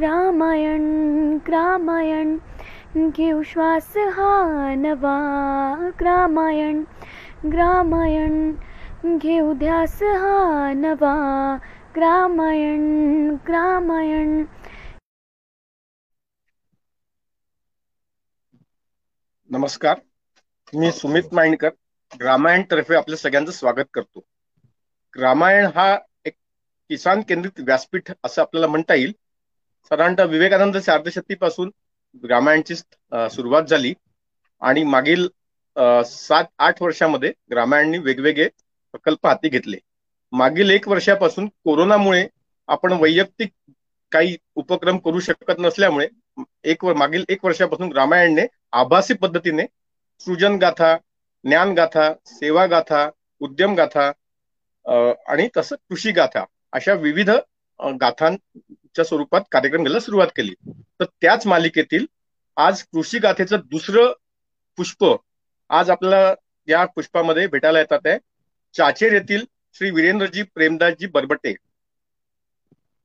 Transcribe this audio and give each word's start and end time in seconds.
रामायण 0.00 0.84
रामायण. 1.48 2.36
घेऊ 3.08 3.42
श्वास 3.42 3.92
हा 4.12 4.32
नवा. 4.76 5.16
रामायण 6.02 6.82
ग्रामायण 7.46 9.16
घेऊ 9.18 9.52
ध्यास 9.56 9.98
हा 10.02 10.72
नवा. 10.76 11.14
ग्रामायण 11.96 12.82
ग्रामायण 13.48 14.44
नमस्कार. 19.50 20.00
मी 20.72 20.90
सुमित 20.92 21.32
माइंडकर 21.32 21.70
ग्रामायण 22.12 22.62
तर्फे 22.70 22.94
आपल्या 22.96 23.18
सगळ्यांचं 23.18 23.52
स्वागत 23.52 23.90
करतो. 23.94 24.24
ग्रामायण 25.14 25.66
हा 25.74 25.86
एक 26.24 26.34
किसान 26.90 27.22
केंद्रित 27.22 27.60
व्यासपीठ 27.60 28.10
असं 28.24 28.42
आपल्याला 28.42 28.66
म्हणता 28.66 28.94
येईल. 28.94 29.12
साधारणतः 29.90 30.24
विवेकानंद 30.30 30.76
शारदशक्तीपासून 30.82 31.70
ग्रामायणची 32.24 32.74
सुरुवात 32.74 33.62
झाली. 33.62 33.92
आणि 34.62 34.82
मागील 34.84 35.26
सात 36.06 36.44
आठ 36.58 36.82
वर्षामध्ये 36.82 37.32
ग्रामायणनी 37.50 37.98
वेगवेगळे 37.98 38.48
प्रकल्प 38.94 39.26
हाती 39.26 39.48
घेतले. 39.48 39.76
मागील 40.32 40.70
एक 40.70 40.88
वर्षापासून 40.88 41.46
कोरोनामुळे 41.64 42.26
आपण 42.68 42.92
वैयक्तिक 42.92 43.52
काही 44.12 44.36
उपक्रम 44.56 44.98
करू 44.98 45.20
शकत 45.20 45.58
नसल्यामुळे 45.58 46.06
एक 46.64 46.84
मागील 46.96 47.24
एक 47.28 47.44
वर्षापासून 47.44 47.88
ग्रामायणने 47.88 48.46
आभासी 48.72 49.14
पद्धतीने 49.14 49.66
सृजन 50.20 50.56
गाथा 50.56 50.96
ज्ञान 51.44 51.72
गाथा 51.74 52.12
सेवा 52.26 52.66
गाथा 52.66 53.08
उद्यम 53.40 53.74
गाथा 53.74 54.10
आणि 55.26 55.48
तसं 55.56 55.76
कृषी 55.88 56.12
गाथा 56.12 56.44
अशा 56.72 56.92
विविध 56.94 57.30
च्या 58.96 59.04
स्वरूपात 59.04 59.40
कार्यक्रम 59.52 59.82
घ्यायला 59.82 60.00
सुरुवात 60.00 60.28
केली. 60.36 60.54
तर 61.00 61.04
त्याच 61.20 61.46
मालिकेतील 61.46 62.06
आज 62.56 62.82
कृषी 62.84 63.18
गाथेचं 63.18 63.60
दुसरं 63.70 64.12
पुष्प 64.78 65.04
आज 65.70 65.90
आपल्याला 65.90 66.34
या 66.68 66.84
पुष्पामध्ये 66.86 67.46
भेटायला 67.46 67.78
येतात 67.78 68.06
आहे. 68.06 68.18
चाचेर 68.74 69.12
येथील 69.12 69.44
श्री 69.76 69.90
वीरेंद्रजी 69.90 70.42
प्रेमदासजी 70.54 71.06
बरबटे. 71.06 71.54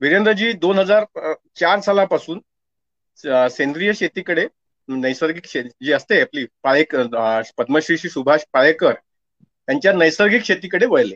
वीरेंद्रजी 0.01 0.51
दोन 0.53 0.79
हजार 0.79 1.05
चार 1.59 1.79
सालापासून 1.81 2.39
सेंद्रिय 3.51 3.93
शेतीकडे 3.93 4.45
नैसर्गिक 4.89 5.45
शेती 5.47 5.69
जी 5.85 5.93
असते 5.93 6.19
आपली 6.21 6.45
पाळेकर 6.63 7.41
पद्मश्री 7.57 7.97
श्री 7.97 8.09
सुभाष 8.09 8.43
पाळेकर 8.53 8.93
यांच्या 9.67 9.93
नैसर्गिक 9.93 10.43
शेतीकडे 10.45 10.85
वळले. 10.85 11.15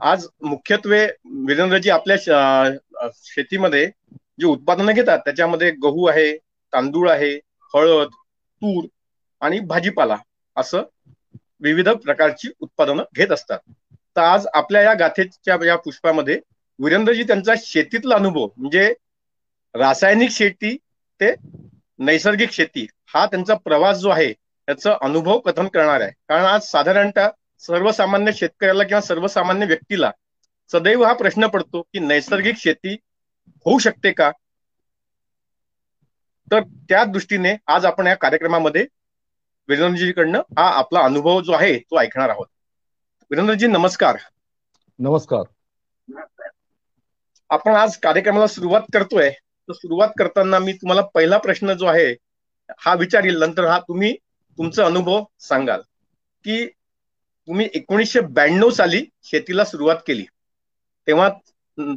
आज 0.00 0.26
मुख्यत्वे 0.42 1.06
वीरेंद्रजी 1.46 1.90
आपल्या 1.90 2.16
शेतीमध्ये 3.02 3.86
जे 4.40 4.46
उत्पादनं 4.46 4.92
घेतात 4.92 5.18
त्याच्यामध्ये 5.18 5.70
गहू 5.82 6.06
आहे 6.06 6.32
तांदूळ 6.72 7.10
आहे 7.10 7.34
हळद 7.74 8.08
तूर 8.62 8.84
आणि 9.42 9.58
भाजीपाला 9.60 10.16
असं 10.56 10.82
विविध 11.60 11.88
प्रकारची 11.88 12.48
उत्पादनं 12.60 13.02
घेत 13.16 13.32
असतात. 13.32 13.58
तर 14.16 14.20
आज 14.20 14.46
आपल्या 14.54 14.82
या 14.82 14.94
गाथेच्या 14.94 15.56
या 15.66 15.76
पुष्पामध्ये 15.76 16.38
वीरेंद्रजी 16.78 17.22
त्यांचा 17.22 17.52
शेतीतला 17.58 18.14
अनुभव 18.14 18.46
म्हणजे 18.56 18.92
रासायनिक 19.74 20.30
शेती 20.30 20.76
ते 21.20 21.34
नैसर्गिक 21.98 22.50
शेती 22.52 22.86
हा 23.14 23.24
त्यांचा 23.26 23.54
प्रवास 23.54 23.98
जो 23.98 24.08
आहे 24.08 24.32
त्याचा 24.32 24.96
अनुभव 25.02 25.38
कथन 25.38 25.68
करणार 25.68 26.00
आहे. 26.00 26.10
कारण 26.28 26.44
आज 26.44 26.62
साधारणतः 26.62 27.28
सर्वसामान्य 27.58 28.32
शेतकऱ्याला 28.32 28.84
किंवा 28.84 29.00
सर्वसामान्य 29.00 29.66
व्यक्तीला 29.66 30.10
सदैव 30.72 31.04
हा 31.04 31.12
प्रश्न 31.12 31.46
पडतो 31.46 31.82
की 31.82 31.98
नैसर्गिक 31.98 32.56
शेती 32.56 32.94
होऊ 33.64 33.78
शकते 33.78 34.12
का? 34.12 34.30
तर 36.50 36.60
त्या 36.60 37.04
दृष्टीने 37.04 37.56
आज 37.66 37.84
आपण 37.84 38.06
या 38.06 38.14
कार्यक्रमामध्ये 38.14 38.86
वीरेंद्रजीकडनं 39.68 40.38
हा 40.38 40.68
आपला 40.68 41.00
अनुभव 41.00 41.40
जो 41.40 41.52
आहे 41.52 41.78
तो 41.78 42.00
ऐकणार 42.00 42.28
आहोत. 42.28 42.46
वीरेंद्रजी 43.30 43.66
नमस्कार. 43.66 44.16
नमस्कार. 44.98 45.42
आपण 47.50 47.72
आज 47.72 47.96
कार्यक्रमाला 47.96 48.46
सुरुवात 48.46 48.80
करतोय. 48.92 49.30
तर 49.40 49.72
सुरुवात 49.72 50.08
करताना 50.18 50.58
मी 50.58 50.72
तुम्हाला 50.72 51.02
पहिला 51.02 51.38
प्रश्न 51.38 51.72
जो 51.72 51.86
आहे 51.86 52.16
हा 52.78 52.94
विचारील. 52.94 53.38
नंतर 53.38 53.64
हा 53.64 53.80
तुम्ही 53.80 54.16
तुमचा 54.58 54.86
अनुभव 54.86 55.24
सांगाल. 55.40 55.80
की 56.44 56.66
तुम्ही 57.46 57.68
एकोणीसशे 57.74 58.20
ब्याण्णव 58.20 58.70
साली 58.70 59.06
शेतीला 59.22 59.64
सुरुवात 59.64 59.96
केली. 60.06 60.26
तेव्हा 61.06 61.28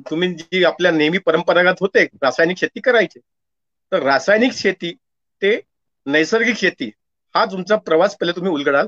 तुम्ही 0.09 0.33
जी 0.33 0.63
आपल्या 0.63 0.91
नेहमी 0.91 1.17
परंपरागत 1.17 1.81
होते 1.81 2.03
रासायनिक 2.21 2.57
शेती 2.57 2.79
करायची. 2.79 3.19
तर 3.91 4.03
रासायनिक 4.03 4.53
शेती 4.53 4.91
ते 5.41 5.59
नैसर्गिक 6.05 6.55
शेती 6.55 6.91
हा 7.35 7.45
तुमचा 7.45 7.75
प्रवास 7.75 8.15
पहिले 8.17 8.35
तुम्ही 8.35 8.51
उलगडाल. 8.51 8.87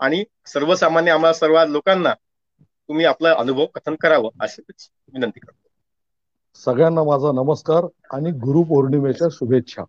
आणि 0.00 0.24
सर्वसामान्य 0.46 1.10
आम्हाला 1.10 1.32
सर्व 1.32 1.58
लोकांना 1.64 2.12
तुम्ही 2.60 3.04
आपला 3.04 3.32
अनुभव 3.38 3.66
कथन 3.66 3.94
करावं 3.94 4.30
अशी 4.40 4.62
विनंती 5.12 5.40
करतो. 5.40 5.68
सगळ्यांना 6.56 7.02
माझा 7.02 7.32
नमस्कार 7.32 7.84
आणि 8.10 8.30
गुरुपौर्णिमेच्या 8.38 9.28
शुभेच्छा. 9.32 9.82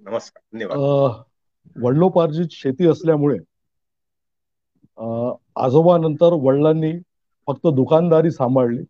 नमस्कार 0.00 0.42
धन्यवाद. 0.52 0.78
वडिलोपार्जित 1.76 2.46
शेती 2.50 2.88
असल्यामुळे 2.88 3.38
आजोबा 5.56 5.96
नंतर 5.98 6.32
वडिलांनी 6.32 6.92
फक्त 7.48 7.66
दुकानदारी 7.74 8.30
सांभाळली. 8.32 8.82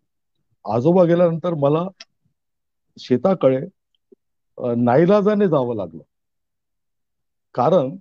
आजोबा 0.64 1.04
गेल्यानंतर 1.04 1.54
मला 1.58 1.86
शेताकडे 2.98 3.60
नाईलाजाने 4.80 5.48
जावं 5.48 5.76
लागलं. 5.76 6.02
कारण 7.54 7.96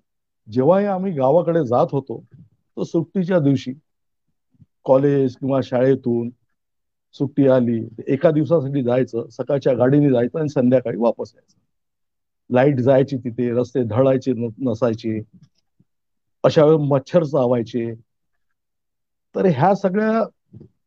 जेव्हाही 0.47 0.85
आम्ही 0.87 1.11
गावाकडे 1.13 1.63
जात 1.65 1.87
होतो 1.91 2.19
तर 2.31 2.83
सुट्टीच्या 2.85 3.39
दिवशी 3.39 3.73
कॉलेज 4.85 5.35
किंवा 5.35 5.59
शाळेतून 5.63 6.29
सुट्टी 7.15 7.47
आली 7.49 7.77
एका 8.07 8.31
दिवसासाठी 8.31 8.83
जायचं 8.83 9.27
सकाळच्या 9.31 9.73
गाडीने 9.75 10.09
जायचं 10.09 10.39
आणि 10.39 10.49
संध्याकाळी 10.49 10.97
वापस 10.99 11.31
यायचं. 11.35 11.57
लाइट 12.49 12.79
जायची 12.81 13.17
तिथे 13.19 13.49
रस्ते 13.53 13.83
धडायचे 13.87 14.33
नसायचे. 14.59 15.19
अशा 16.43 16.63
वेळेस 16.65 16.87
मच्छर 16.89 17.23
चावायचे. 17.25 17.85
तर 19.35 19.45
ह्या 19.49 19.73
सगळ्या 19.75 20.21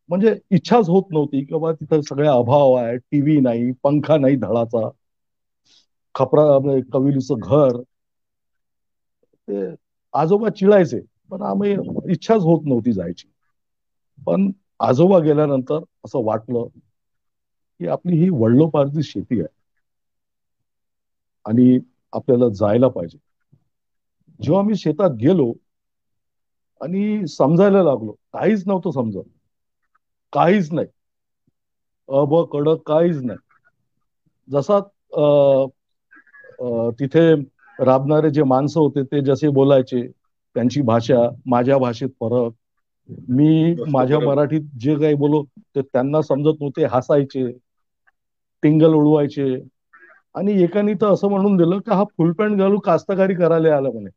म्हणजे 0.09 0.33
इच्छाच 0.51 0.89
होत 0.89 1.11
नव्हती 1.11 1.43
की 1.43 1.53
बाबा 1.53 1.71
तिथं 1.73 2.01
सगळ्या 2.01 2.33
अभाव 2.33 2.73
आहे 2.75 2.95
टीव्ही 2.97 3.39
नाही 3.41 3.71
पंखा 3.83 4.17
नाही 4.17 4.35
धडाचा 4.37 4.89
खपरा 6.15 6.45
कविलीचं 6.91 7.39
घर. 7.41 7.81
ते 9.47 9.63
आजोबा 10.13 10.49
चिळायचे 10.51 10.99
पण 11.29 11.41
आम्ही 11.43 11.71
इच्छाच 12.11 12.41
होत 12.43 12.65
नव्हती 12.65 12.93
जायची. 12.93 13.27
पण 14.27 14.49
आजोबा 14.81 15.19
गेल्यानंतर 15.21 15.79
असं 16.05 16.23
वाटलं 16.25 16.67
की 17.79 17.87
आपली 17.89 18.17
ही 18.17 18.29
वडलोपार्जित 18.31 19.03
शेती 19.05 19.39
आहे. 19.39 19.47
आणि 21.45 21.77
आपल्याला 22.13 22.49
जायला 22.55 22.87
पाहिजे. 22.89 23.17
जेव्हा 24.39 24.61
मी 24.63 24.75
शेतात 24.77 25.15
गेलो 25.17 25.51
आणि 26.81 27.27
समजायला 27.29 27.83
लागलो 27.83 28.11
काहीच 28.33 28.63
नव्हतं 28.67 28.91
समजत. 28.93 29.29
काहीच 30.33 30.71
नाही. 30.71 30.87
अब 32.09 32.33
कड 32.51 32.69
काहीच 32.85 33.17
नाही. 33.21 33.37
जसा 34.47 34.79
तिथे 36.99 37.23
राबणारे 37.79 38.29
जे 38.31 38.43
माणसं 38.45 38.79
होते 38.79 39.03
ते 39.05 39.21
जसे 39.25 39.49
बोलायचे 39.53 40.01
त्यांची 40.07 40.81
भाषा 40.83 41.27
माझ्या 41.47 41.77
भाषेत 41.79 42.09
फरक. 42.19 42.51
मी 43.29 43.73
माझ्या 43.87 44.19
मराठीत 44.21 44.61
जे 44.77 44.95
काही 44.95 45.15
बोलो 45.17 45.43
ते 45.75 45.81
त्यांना 45.83 46.21
समजत 46.23 46.61
नव्हते 46.61 46.85
हसायचे 46.91 47.45
टिंगल 48.63 48.93
उडवायचे. 48.95 49.49
आणि 50.35 50.53
एकाने 50.63 50.93
तर 50.95 51.07
असं 51.07 51.29
म्हणून 51.29 51.57
दिलं 51.57 51.79
की 51.79 51.91
हा 51.91 52.03
फुल 52.11 52.31
पॅन्ट 52.33 52.57
घालून 52.57 52.79
कास्तकारी 52.83 53.35
करायला 53.35 53.75
आला 53.75 53.89
म्हणे. 53.91 54.09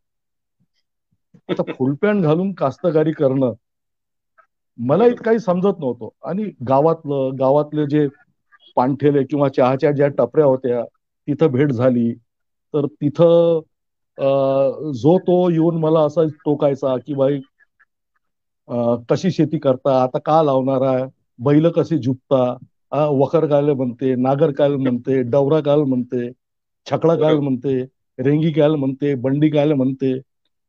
आता 1.49 1.63
फुल 1.71 1.95
पॅन्ट 1.99 2.25
घालून 2.25 2.53
कास्तकारी 2.57 3.13
करणं 3.15 3.53
मला 4.79 5.05
काही 5.17 5.39
समजत 5.41 5.81
नव्हतं. 5.81 6.09
आणि 6.23 6.45
गावातलं 6.69 7.37
गावातले 7.39 7.87
जे 7.89 8.07
पांठेले 8.77 9.23
किंवा 9.25 9.49
चहाच्या 9.51 9.91
ज्या 9.93 10.09
टपऱ्या 10.19 10.45
होत्या 10.47 10.83
तिथं 11.29 11.51
भेट 11.53 11.73
झाली. 11.73 12.13
तर 12.75 12.87
तिथं 12.93 13.61
जो 14.95 15.19
तो 15.21 15.49
येऊन 15.51 15.79
मला 15.81 16.01
असा 16.07 16.23
टोकायचा 16.45 16.97
की 16.99 17.15
बाई 17.15 17.41
कशी 19.09 19.31
शेती 19.31 19.59
करता? 19.59 20.03
आता 20.03 20.19
का 20.21 20.43
लावणार? 20.43 20.83
आहे 20.85 21.05
बैल 21.39 21.69
कसे 21.73 21.99
झुपता? 21.99 22.43
वखर 23.11 23.47
काल 23.49 23.71
म्हणते 23.73 24.15
नागर 24.17 24.51
काल 24.55 24.75
म्हणते 24.77 25.21
डवरा 25.31 25.61
काल 25.63 25.83
म्हणते 25.85 26.31
छकडा 26.87 27.15
काल 27.17 27.39
म्हणते 27.39 27.81
रेंगी 28.19 28.51
काल 28.53 28.75
म्हणते 28.77 29.15
बंडी 29.19 29.49
काल 29.51 29.73
म्हणते. 29.75 30.19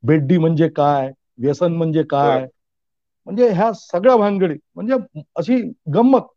बेड्डी 0.04 0.38
म्हणजे 0.38 0.68
काय? 0.72 1.12
व्यसन 1.38 1.74
म्हणजे 1.74 2.04
काय? 2.10 2.46
म्हणजे 3.28 3.50
ह्या 3.52 3.72
सगळ्या 3.76 4.16
भानगडी 4.18 4.56
म्हणजे 4.76 4.96
अशी 5.36 5.62
गंमत. 5.94 6.28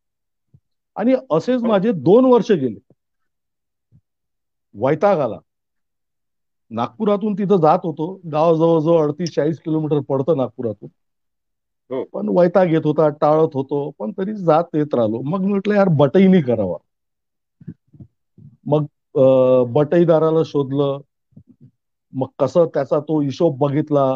आणि 0.97 1.15
असेच 1.31 1.63
हो. 1.63 1.67
माझे 1.67 1.93
दोन 1.95 2.25
वर्ष 2.27 2.51
गेले. 2.53 2.79
वैताग 4.75 5.21
आला 5.21 5.39
नागपुरातून 6.71 7.35
तिथं 7.35 7.61
जात 7.61 7.79
होतो. 7.85 8.07
गाव 8.33 8.55
जवळजवळ 8.57 9.03
अडतीस 9.03 9.35
चाळीस 9.35 9.59
किलोमीटर 9.61 10.01
पडतं 10.09 10.37
नागपुरातून. 10.37 10.89
हो. 11.91 12.05
पण 12.13 12.29
वैताग 12.31 12.73
येत 12.73 12.87
होता 12.87 13.09
टाळत 13.19 13.55
होतो. 13.55 13.89
पण 13.99 14.13
तरी 14.13 14.35
जात 14.39 14.75
येत 14.75 14.95
राहिलो. 14.95 15.21
मग 15.25 15.45
म्हटलं 15.45 15.75
यार 15.75 15.89
बटईनी 15.99 16.41
करावा. 16.43 16.77
मग 18.67 18.87
बटईदाराला 19.73 20.43
शोधलं. 20.47 20.99
मग 22.13 22.29
कसं 22.39 22.67
त्याचा 22.75 23.01
तो 23.03 23.21
हिशोब 23.21 23.59
बघितला. 23.59 24.07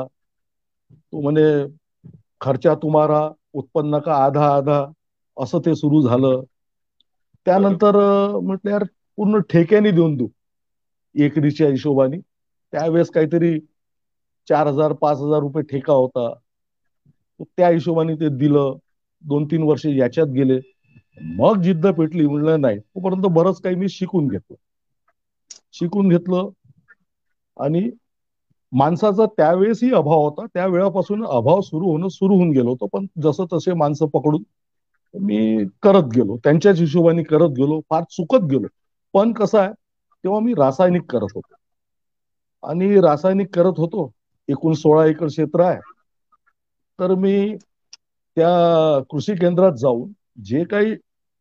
तो 0.92 1.20
म्हणे 1.20 1.42
खर्चा 2.40 2.74
तुम्हाला 2.76 3.20
उत्पन्न 3.54 3.98
का 4.00 4.14
आधा 4.16 4.46
आधा 4.48 4.80
असं 5.36 5.60
ते 5.60 5.74
सुरू 5.76 6.02
झालं. 6.02 6.42
त्यानंतर 7.46 7.96
म्हटलं 8.38 8.70
यार 8.70 8.84
पूर्ण 9.18 9.40
ठेक्याने 9.50 9.90
देऊन 9.92 10.16
देऊ 10.16 10.28
एकरीच्या 11.14 11.68
हिशोबाने. 11.68 12.18
त्यावेळेस 12.72 13.10
काहीतरी 13.10 13.58
चार 14.48 14.66
हजार 14.66 14.92
पाच 14.94 15.18
हजार 15.18 15.40
रुपये 15.40 15.62
ठेका 15.68 15.92
होता. 15.94 16.32
त्या 17.40 17.68
हिशोबाने 17.68 18.14
ते 18.16 18.28
दिलं. 18.36 18.76
दोन 19.24 19.44
तीन 19.46 19.62
वर्ष 19.64 19.84
याच्यात 19.88 20.26
गेले. 20.32 20.58
मग 21.34 21.60
जिद्द 21.62 21.86
पेटली. 21.88 22.26
म्हणलं 22.26 22.60
नाही 22.60 22.78
तोपर्यंत 22.78 23.26
बरंच 23.32 23.60
काही 23.60 23.76
मी 23.76 23.88
शिकून 23.90 24.28
घेतलं. 24.28 24.56
शिकून 25.72 26.08
घेतलं 26.08 26.48
आणि 27.56 27.88
माणसाचा 28.72 29.24
त्यावेळेसही 29.28 29.92
अभाव 29.94 30.22
होता. 30.22 30.44
त्या 30.46 30.66
वेळापासून 30.66 31.24
अभाव 31.26 31.60
सुरू 31.60 31.90
होणं 31.90 32.08
सुरू 32.10 32.34
होऊन 32.34 32.50
गेलो 32.50 32.70
होतो. 32.70 32.86
पण 32.88 33.06
जसं 33.22 33.46
तसे 33.52 33.74
माणसं 33.76 34.06
पकडून 34.10 34.42
मी 35.14 35.64
करत 35.82 36.08
गेलो. 36.10 36.36
त्यांच्याच 36.44 36.78
हिशोबाने 36.80 37.22
करत 37.24 37.50
गेलो. 37.54 37.80
फार 37.82 38.02
चुकत 38.10 38.44
गेलो. 38.50 38.66
पण 39.14 39.32
कसं 39.34 39.58
आहे 39.58 39.72
तेव्हा 40.24 40.40
मी 40.40 40.54
रासायनिक 40.54 41.10
करत 41.10 41.34
होतो. 41.34 41.54
आणि 42.62 43.00
रासायनिक 43.00 43.48
करत 43.50 43.78
होतो. 43.78 44.10
एकूण 44.48 44.72
सोळा 44.74 45.04
एकर 45.06 45.26
क्षेत्र 45.28 45.60
आहे. 45.62 45.80
तर 46.98 47.14
मी 47.16 47.34
त्या 48.36 48.48
कृषी 49.10 49.34
केंद्रात 49.36 49.72
जाऊन 49.78 50.12
जे 50.44 50.64
काही 50.66 50.94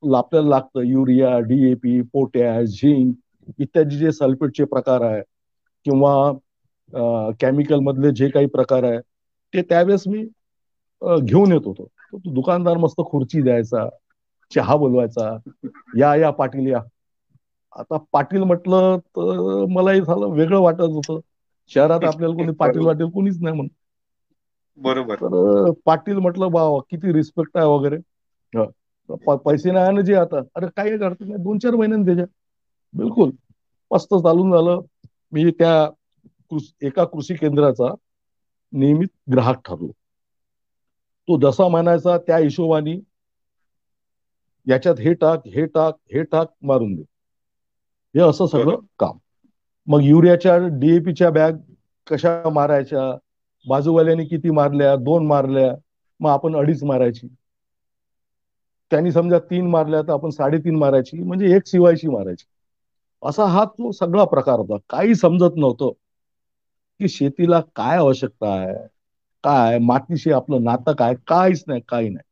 आपल्याला 0.04 0.50
लागतं 0.50 0.84
युरिया 0.84 1.38
डीएपी 1.42 2.02
पोटॅश 2.14 2.70
झिंक 2.72 3.16
इत्यादी 3.60 3.98
जे 3.98 4.12
सल्फेटचे 4.12 4.64
प्रकार 4.66 5.02
आहे 5.04 5.22
किंवा 5.86 6.14
केमिकल 7.40 7.80
मधले 7.82 8.12
जे 8.14 8.30
काही 8.30 8.46
प्रकार 8.50 8.84
आहे 8.84 9.00
ते 9.54 9.62
त्यावेळेस 9.64 10.04
मी 10.08 10.24
घेऊन 11.02 11.52
येत 11.52 11.66
होतो. 11.66 11.86
तो 12.14 12.32
दुकानदार 12.34 12.78
मस्त 12.78 13.02
खुर्ची 13.08 13.42
द्यायचा 13.42 13.88
चहा 14.52 14.76
बोलवायचा 14.78 15.30
या 15.94 16.16
या 16.18 16.30
पाटील 16.34 16.68
या. 16.68 16.82
आता 17.74 17.98
पाटील 18.12 18.44
म्हटलं 18.44 18.98
तर 19.10 19.66
मलाही 19.72 20.02
झालं 20.02 20.26
वेगळं 20.32 20.60
वाटत 20.62 20.82
होतं. 20.92 21.20
शहरात 21.72 22.06
आपल्याला 22.06 22.36
कोणी 22.36 22.52
पाटील 22.58 22.82
वाटेल 22.84 23.10
कोणीच 23.12 23.38
नाही 23.40 23.56
म्हणून. 23.56 23.70
बरोबर. 24.80 25.24
तर 25.24 25.72
पाटील 25.86 26.18
म्हटलं 26.20 26.52
बा 26.52 26.62
किती 26.90 27.14
रिस्पेक्ट 27.14 27.58
आहे 27.58 27.66
वगैरे. 27.68 27.98
पैसे 29.38 29.72
नाही 29.72 29.94
ना 29.94 30.02
जे 30.04 30.14
आता 30.18 30.40
अरे 30.56 30.68
काही 30.72 30.92
अडचण 30.94 31.28
नाही 31.28 31.44
दोन 31.44 31.60
चार 31.60 31.76
महिन्यांनी 31.76 32.06
त्याच्या 32.06 32.26
बिलकुल. 32.94 33.32
मस्त 33.92 34.14
चालून 34.18 34.52
झालं. 34.52 34.82
मी 35.34 35.50
त्या 35.54 35.74
एका 36.82 37.04
कृषी 37.04 37.36
केंद्राचा 37.36 37.94
नियमित 38.72 39.08
ग्राहक 39.32 39.56
ठरलो. 39.66 39.92
तो 41.28 41.40
जसा 41.40 41.68
म्हणायचा 41.68 42.18
त्या 42.18 42.38
हिशोबाने 42.38 43.00
याच्यात 44.68 44.96
हे 45.00 45.14
टाक 45.14 45.48
हे 45.48 45.66
टाक 45.66 45.94
हे 46.14 46.24
टाक 46.24 46.48
मारून 46.62 46.96
दे. 46.96 47.02
हे 48.16 48.20
असं 48.20 48.46
सगळं. 48.46 48.78
काम. 49.00 49.18
मग 49.88 50.00
युरियाच्या 50.04 50.58
डीएपीच्या 50.58 51.30
बॅग 51.30 51.52
कशा 52.12 52.50
मारायच्या? 52.50 53.18
बाजूवाल्याने 53.68 54.26
किती 54.26 54.50
मारल्या? 54.50 54.96
दोन 54.96 55.28
मारल्या? 55.28 55.76
मग 56.20 56.30
आपण 56.30 56.56
अडीच 56.56 56.84
मारायची. 56.84 57.28
त्यांनी 58.92 59.12
समजा 59.12 59.40
तीन 59.40 59.68
मारल्या 59.68 60.02
तर 60.02 60.12
आपण 60.12 60.30
साडेतीन 60.30 60.76
मारायची. 60.76 61.24
म्हणजे 61.24 61.56
एक 61.56 61.62
शिवायची 61.66 62.08
मारायची. 62.08 62.46
असा 63.24 63.46
हा 63.46 63.66
तो 63.66 63.92
सगळा 63.92 64.26
प्रकार 64.26 64.60
होता. 64.60 64.78
काही 64.90 65.16
समजत 65.16 65.56
नव्हतं. 65.56 65.92
की 67.00 67.08
शेतीला 67.10 67.60
काय 67.76 67.98
आवश्यकता 67.98 68.54
आहे? 68.54 68.74
काय? 69.44 69.78
मातीशी 69.82 70.32
आपलं 70.34 70.64
नातं 70.64 70.94
काय? 70.96 71.16
काहीच 71.28 71.64
नाही 71.68 71.82
काही 71.88 72.10
नाही. 72.10 72.24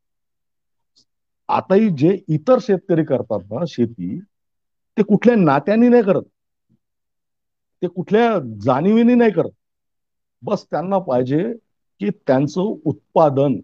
आताही 1.48 1.88
जे 1.96 2.10
इतर 2.30 2.58
शेतकरी 2.60 3.04
करतात 3.04 3.40
ना 3.50 3.64
शेती 3.68 4.18
ते 4.96 5.02
कुठल्या 5.04 5.36
नात्याने 5.38 5.88
नाही 5.88 6.02
करत. 6.02 6.22
ते 7.82 7.86
कुठल्या 7.88 8.38
जाणीवीने 8.62 9.14
नाही 9.14 9.30
करत. 9.32 9.50
बस 10.42 10.64
त्यांना 10.64 10.98
पाहिजे 11.00 11.42
की 12.00 12.10
त्यांचं 12.18 12.60
उत्पादन 12.84 13.58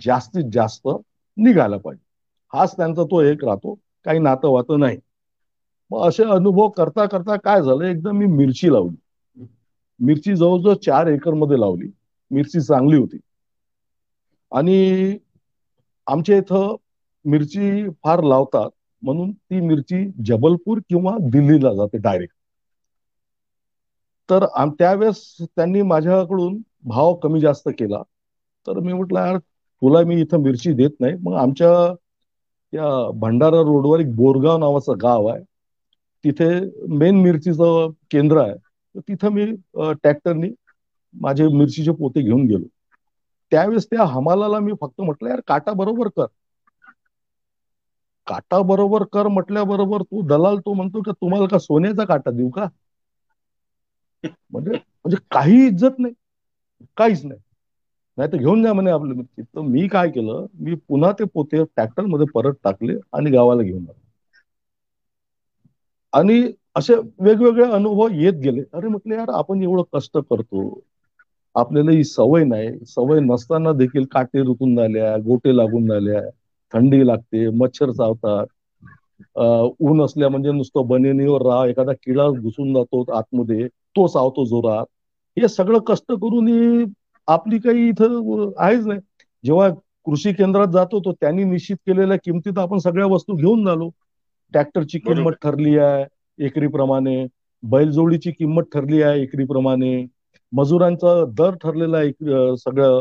जास्तीत 0.00 0.50
जास्त 0.52 0.88
निघायला 1.36 1.76
पाहिजे. 1.78 2.04
हाच 2.52 2.76
त्यांचा 2.76 3.02
तो 3.04 3.20
एक 3.22 3.44
राहतो. 3.44 3.74
काही 4.06 4.18
नातं 4.20 4.48
वातं 4.50 4.80
नाही. 4.80 4.98
मग 5.90 6.06
असे 6.08 6.24
अनुभव 6.26 6.68
करता 6.70 7.06
करता 7.06 7.36
काय 7.38 7.62
झालं? 7.62 7.84
एकदम 7.84 8.16
मी 8.18 8.26
मिरची 8.28 8.72
लावली. 8.72 8.96
मिरची 10.00 10.34
जवळजवळ 10.36 10.74
चार 10.76 11.06
एकरमध्ये 11.06 11.60
लावली. 11.60 11.90
मिरची 12.30 12.60
चांगली 12.60 12.96
होती. 12.96 13.18
आणि 14.52 15.16
आमच्या 16.06 16.36
इथं 16.36 16.74
मिरची 17.24 17.88
फार 18.04 18.22
लावतात 18.22 18.70
म्हणून 19.02 19.32
ती 19.32 19.60
मिरची 19.60 20.04
जबलपूर 20.26 20.78
किंवा 20.88 21.16
दिल्लीला 21.22 21.72
जाते 21.74 21.98
डायरेक्ट 21.98 22.34
तर 24.28 24.44
त्यावेळेस 24.70 25.36
त्यांनी 25.42 25.82
माझ्याकडून 25.82 26.56
भाव 26.84 27.14
कमी 27.14 27.40
जास्त 27.40 27.68
केला. 27.68 28.02
तर 28.66 28.78
मी 28.78 28.92
म्हटलं 28.92 29.18
यार 29.20 29.38
तुला 29.38 30.00
मी 30.00 30.20
इथं 30.20 30.42
मिरची 30.42 30.72
देत 30.72 31.00
नाही. 31.00 31.14
मग 31.22 31.34
आमच्या 31.34 31.70
त्या 32.72 32.88
भंडारा 33.18 33.60
रोडवर 33.62 34.00
एक 34.00 34.14
बोरगाव 34.16 34.58
नावाचं 34.58 34.94
गाव 35.02 35.26
आहे. 35.26 35.42
तिथे 36.24 36.48
मेन 36.96 37.20
मिरचीचं 37.22 37.90
केंद्र 38.10 38.38
आहे. 38.38 38.54
तर 38.96 39.00
तिथं 39.02 39.32
मी 39.32 39.44
ट्रॅक्टरनी 39.76 40.50
माझे 41.14 41.48
मिरचीचे 41.50 41.92
पोते 41.94 42.22
घेऊन 42.22 42.46
गेलो. 42.46 42.66
त्यावेळेस 43.52 43.86
त्या 43.86 44.04
हमालाला 44.08 44.58
मी 44.60 44.72
फक्त 44.80 45.00
म्हटलं 45.00 45.28
यार 45.28 45.40
काटा 45.46 45.72
बरोबर 45.74 46.08
कर. 46.10 46.26
काटा 48.26 48.58
बरोबर 48.64 49.04
कर 49.10 49.28
म्हटल्याबरोबर 49.30 50.02
तू 50.04 50.22
दलाल 50.28 50.58
तो 50.60 50.74
म्हणतो 50.74 51.02
का 51.02 51.12
तुम्हाला 51.14 51.46
का 51.48 51.58
सोन्याचा 51.60 52.04
काटा 52.06 52.30
देऊ 52.32 52.50
का? 52.52 52.66
म्हणजे 54.24 54.70
म्हणजे 54.70 55.16
काही 55.30 55.66
इज्जत 55.66 55.98
नाही. 55.98 56.14
काहीच 56.96 57.24
नाही. 57.24 57.40
नाही 58.18 58.30
तर 58.32 58.36
घेऊन 58.38 58.62
जा 58.62 58.72
म्हणे 58.72 58.90
आपलं 58.90 59.14
मिरची. 59.14 59.42
तर 59.44 59.60
मी 59.62 59.86
काय 59.88 60.10
केलं 60.10 60.46
मी 60.60 60.74
पुन्हा 60.88 61.12
ते 61.14 61.24
पोते 61.26 61.64
ट्रॅक्टरमध्ये 61.64 62.26
परत 62.34 62.54
टाकले 62.64 62.96
आणि 63.12 63.30
गावाला 63.30 63.62
घेऊन 63.62 63.82
आलो. 63.82 64.00
आणि 66.12 66.40
असे 66.76 66.94
वेगवेगळे 67.20 67.64
अनुभव 67.72 68.08
येत 68.14 68.40
गेले. 68.40 68.62
अरे 68.72 68.88
म्हटलं 68.88 69.14
यार 69.14 69.28
आपण 69.34 69.62
एवढं 69.62 69.82
कष्ट 69.92 70.18
करतो. 70.20 70.62
आपल्याला 71.54 71.90
ही 71.90 72.04
सवय 72.04 72.44
नाही. 72.44 72.68
सवय 72.86 73.20
नसताना 73.22 73.72
देखील 73.74 74.04
काटे 74.10 74.42
रुतून 74.42 74.76
झाल्या 74.76 75.16
गोटे 75.22 75.56
लागून 75.56 75.86
झाल्या 75.86 76.20
थंडी 76.72 77.06
लागते 77.06 77.48
मच्छर 77.56 77.90
चावतात. 77.92 78.46
ऊन 79.80 80.02
असल्या 80.02 80.28
म्हणजे 80.28 80.52
नुसतं 80.52 80.86
बनेनीवर 80.88 81.42
राहा 81.42 81.66
एखादा 81.66 81.92
किडा 81.96 82.28
घुसून 82.32 82.72
जातो 82.74 83.04
आतमध्ये 83.12 83.66
तो 83.68 84.06
चावतो 84.08 84.44
जोरात. 84.46 84.86
हे 85.36 85.48
सगळं 85.48 85.78
कष्ट 85.86 86.12
करून 86.12 86.48
ही 86.48 86.84
आपली 87.28 87.58
काही 87.58 87.88
इथं 87.88 88.50
आहेच 88.58 88.86
नाही. 88.86 89.00
जेव्हा 89.44 89.68
कृषी 90.06 90.32
केंद्रात 90.32 90.68
जातो 90.68 91.00
तो 91.00 91.12
त्यांनी 91.12 91.44
निश्चित 91.44 91.76
केलेल्या 91.86 92.16
किमतीत 92.18 92.58
आपण 92.58 92.78
सगळ्या 92.78 93.06
वस्तू 93.06 93.34
घेऊन 93.36 93.64
झालो. 93.66 93.90
ट्रॅक्टरची. 94.52 94.98
किंमत 95.00 95.32
ठरली 95.42 95.76
आहे. 95.78 96.04
एकरी 96.38 96.66
प्रमाणे 96.66 97.26
बैलजोडीची 97.62 98.30
किंमत 98.30 98.62
ठरली 98.62 99.02
आहे 99.02 99.22
एकरी 99.22 99.44
प्रमाणे 99.44 100.06
मजुरांचा 100.52 101.24
दर 101.24 101.54
ठरलेला 101.54 101.98
आहे 101.98 102.08
एक- 102.08 102.54
सगळं 102.54 102.98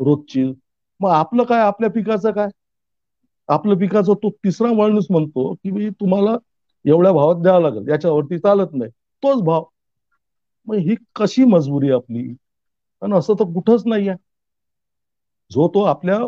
रोजची. 0.00 0.52
मग 1.00 1.10
आपलं 1.10 1.42
काय? 1.42 1.60
आपल्या 1.60 1.90
पिकाचं 1.90 2.30
काय? 2.30 2.48
आपलं 3.48 3.78
पिकाचं 3.78 4.14
तो 4.14 4.30
तिसरा 4.30 4.72
माणूस 4.72 5.06
म्हणतो 5.10 5.54
की 5.54 5.70
मी 5.70 5.90
तुम्हाला 5.90 6.36
एवढ्या 6.84 7.12
भावात 7.12 7.34
द्यावं 7.34 7.62
लागेल 7.62 7.88
याच्यावरती 7.88 8.38
चालत 8.38 8.68
नाही. 8.72 8.90
तोच 8.90 9.42
भाव. 9.42 9.64
मग 10.66 10.74
ही 10.74 10.94
कशी 11.14 11.44
मजबुरी 11.44 11.90
आपली? 11.90 12.34
आणि 13.02 13.12
असं 13.12 13.34
तर 13.34 13.44
कुठंच 13.44 13.82
नाही 13.86 14.08
आहे 14.08 14.18
जो 15.52 15.68
तो 15.68 15.82
आपल्या 15.82 16.18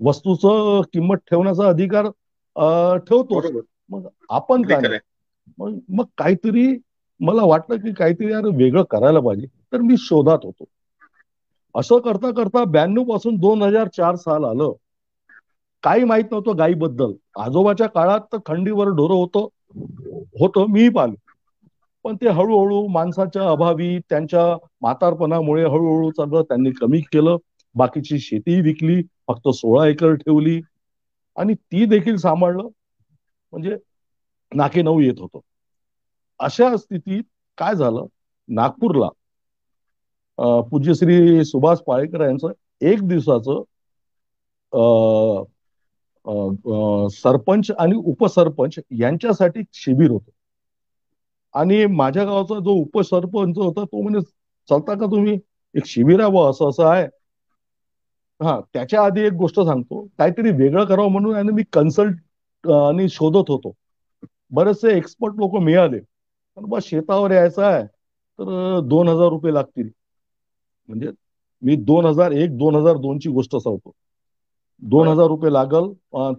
वस्तूचं 0.00 0.80
किंमत 0.92 1.16
ठेवण्याचा 1.16 1.68
अधिकार 1.68 2.02
ठेवतो 2.98 3.60
मग 3.90 4.06
आपण 4.28 4.62
काय. 4.62 4.98
मग 5.58 5.78
मग 5.88 6.04
काहीतरी 6.18 6.78
मला 7.20 7.42
वाटलं 7.44 7.76
की 7.76 7.92
काहीतरी 7.92 8.32
यार 8.32 8.46
वेगळं 8.46 8.82
करायला 8.82 9.20
पाहिजे 9.20 9.46
तर 9.72 9.80
मी 9.80 9.94
शोधात 9.98 10.38
होतो. 10.42 10.64
असं 11.74 11.98
करता 11.98 12.30
करता 12.30 12.64
ब्याण्णवपासून 12.64 13.36
दोन 13.36 13.62
हजार 13.62 13.88
चार 13.88 14.14
साल 14.16 14.44
आलं. 14.44 14.72
काही 15.82 16.04
माहीत 16.04 16.24
नव्हतं 16.30 16.58
गायीबद्दल 16.58 17.12
आजोबाच्या 17.36 17.86
काळात 17.86 18.20
तर 18.32 18.36
खंडीवर 18.46 18.88
ढोरं 18.88 19.14
होतं 19.14 19.46
होतं 20.40 20.66
मीही 20.68 20.88
पाहिलं. 20.88 21.14
पण 22.04 22.16
ते 22.16 22.28
हळूहळू 22.28 22.86
माणसाच्या 22.88 23.50
अभावी 23.50 23.98
त्यांच्या 23.98 24.56
म्हातारपणामुळे 24.80 25.62
हळूहळू 25.62 26.10
सगळं 26.10 26.42
त्यांनी 26.42 26.70
कमी 26.70 27.00
केलं. 27.00 27.36
बाकीची 27.74 28.18
शेती 28.18 28.60
विकली 28.60 29.02
फक्त 29.28 29.48
सोळा 29.48 29.86
एकर 29.86 30.14
ठेवली. 30.14 30.60
आणि 31.36 31.54
ती 31.54 31.84
देखील 31.84 32.16
सांभाळलं. 32.16 32.68
म्हणजे 33.52 33.76
नाके 34.52 34.82
नऊ 34.82 35.00
येत 35.00 35.20
होतो. 35.20 35.40
अशा 36.40 36.76
स्थितीत 36.76 37.22
काय 37.58 37.74
झालं? 37.76 38.06
नागपूरला 38.48 39.08
पूज्यश्री 40.70 41.44
सुभाष 41.44 41.78
पाळेकर 41.86 42.20
यांचं 42.22 42.52
एक 42.82 43.06
दिवसाचं 43.08 43.62
सरपंच 47.12 47.70
आणि 47.72 47.96
उपसरपंच 48.06 48.78
यांच्यासाठी 48.92 49.62
शिबिर 49.74 50.10
होतं. 50.10 50.30
आणि 51.54 51.84
माझ्या 51.88 52.24
गावाचा 52.24 52.58
जो 52.60 52.72
उपसरपंच 52.76 53.58
होता 53.58 53.84
तो 53.84 54.02
म्हणजे 54.02 54.20
चलता 54.68 54.94
का 54.94 55.06
तुम्ही? 55.06 55.38
एक 55.74 55.86
शिबिर 55.86 56.20
आहे 56.20 56.48
असं 56.48 56.68
असं 56.68 56.84
आहे. 56.86 57.06
हा 58.40 58.58
त्याच्या 58.74 59.02
आधी 59.04 59.20
एक 59.20 59.32
गोष्ट 59.34 59.60
सांगतो. 59.60 60.06
काहीतरी 60.18 60.50
वेगळं 60.52 60.84
करावं 60.84 61.10
म्हणून 61.12 61.34
आणि 61.36 61.52
मी 61.52 61.62
कन्सल्ट 61.72 62.16
आणि 62.64 63.08
शोधत 63.08 63.50
होतो. 63.50 63.72
बरेचसे 64.52 64.96
एक्सपर्ट 64.96 65.34
लोक 65.34 65.56
मिळाले. 65.56 65.98
पण 66.56 66.64
बस 66.68 66.84
शेतावर 66.84 67.30
यायचं 67.30 67.62
आहे 67.62 67.84
तर 67.84 68.80
दोन 68.88 69.08
हजार 69.08 69.28
रुपये 69.28 69.54
लागतील. 69.54 69.88
म्हणजे 70.88 71.10
मी 71.62 71.76
दोन 71.76 72.06
हजार 72.06 72.32
एक 72.32 72.56
दोन 72.58 72.74
हजार 72.74 72.96
दोनची 72.96 73.30
गोष्ट 73.30 73.56
सांगतो. 73.56 73.92
दोन 74.82 75.08
हजार 75.08 75.26
रुपये 75.26 75.52
लागल 75.52 75.88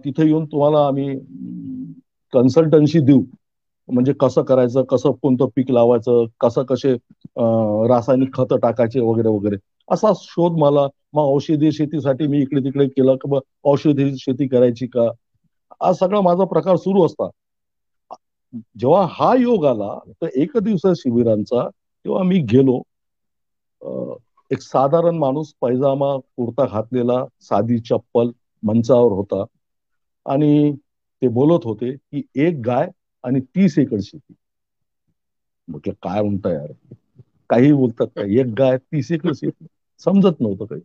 तिथे 0.04 0.26
येऊन 0.26 0.44
तुम्हाला 0.44 0.86
आम्ही 0.86 1.14
कन्सल्टन्सी 2.32 3.00
देऊ. 3.00 3.22
म्हणजे 3.88 4.12
कसं 4.12 4.42
करायचं 4.42 4.82
कसं 4.82 5.12
कोणतं 5.12 5.48
पीक 5.56 5.70
लावायचं 5.70 6.24
कसं 6.40 6.62
कसे 6.62 6.92
रासायनिक 7.88 8.34
खतं 8.34 8.58
टाकायचे 8.58 9.00
वगैरे 9.00 9.28
वगैरे. 9.28 9.56
असा 9.88 10.12
शोध 10.16 10.58
मला 10.58 10.86
मग 11.12 11.22
औषधी 11.24 11.72
शेतीसाठी 11.72 12.26
मी 12.26 12.40
इकडे 12.42 12.60
तिकडे 12.64 12.86
केलं 12.88 13.16
की 13.16 13.38
औषधी 13.64 14.10
शेती 14.18 14.48
करायची 14.48 14.86
का? 14.86 15.08
हा 15.82 15.92
सगळा 15.92 16.20
माझा 16.20 16.44
प्रकार 16.46 16.76
सुरू 16.76 17.04
असता. 17.06 17.28
जेव्हा 18.76 19.06
हा 19.10 19.32
योग 19.34 19.64
आला 19.66 19.94
तर 20.12 20.28
एक 20.34 20.56
दिवस 20.58 20.86
शिबिरांचा 20.98 21.68
तेव्हा 21.68 22.22
मी 22.22 22.40
गेलो. 22.50 22.80
एक 24.50 24.60
साधारण 24.62 25.16
माणूस 25.18 25.52
पैजामा 25.60 26.16
कुर्ता 26.16 26.66
घातलेला 26.66 27.24
साधी 27.40 27.78
चप्पल 27.80 28.30
मंचावर 28.62 29.12
होता. 29.12 29.44
आणि 30.26 30.72
ते 31.22 31.28
बोलत 31.30 31.64
होते 31.64 31.92
की 31.92 32.22
एक 32.38 32.60
गाय 32.60 32.88
आणि 33.24 33.40
तीस 33.40 33.78
एकर 33.78 34.00
शेती. 34.00 34.34
म्हटलं 35.68 35.92
काय 36.02 36.22
म्हणता 36.22 36.52
यार? 36.52 36.72
काही 37.50 37.72
बोलतात 37.72 38.06
का? 38.16 38.22
एक 38.40 38.54
गाय 38.54 38.76
तीस 38.78 39.10
एकर 39.12 39.32
शेती. 39.32 39.66
समजत 40.00 40.40
नव्हतं 40.40 40.64
काही. 40.66 40.80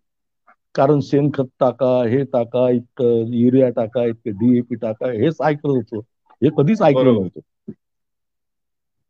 कारण 0.77 0.99
शेणखत 0.99 1.43
टाका 1.59 2.07
हे 2.07 2.23
टाका 2.23 2.69
इतकं 2.69 3.23
युरिया 3.27 3.69
टाका 3.69 4.05
इतकं 4.05 4.31
डीएपी 4.31 4.75
टाका 4.75 5.07
हेच 5.07 5.37
ऐकलं 5.41 5.71
होतं. 5.71 5.99
हे 6.43 6.49
कधीच 6.57 6.81
ऐकलं 6.81 7.13
नव्हतं. 7.13 7.71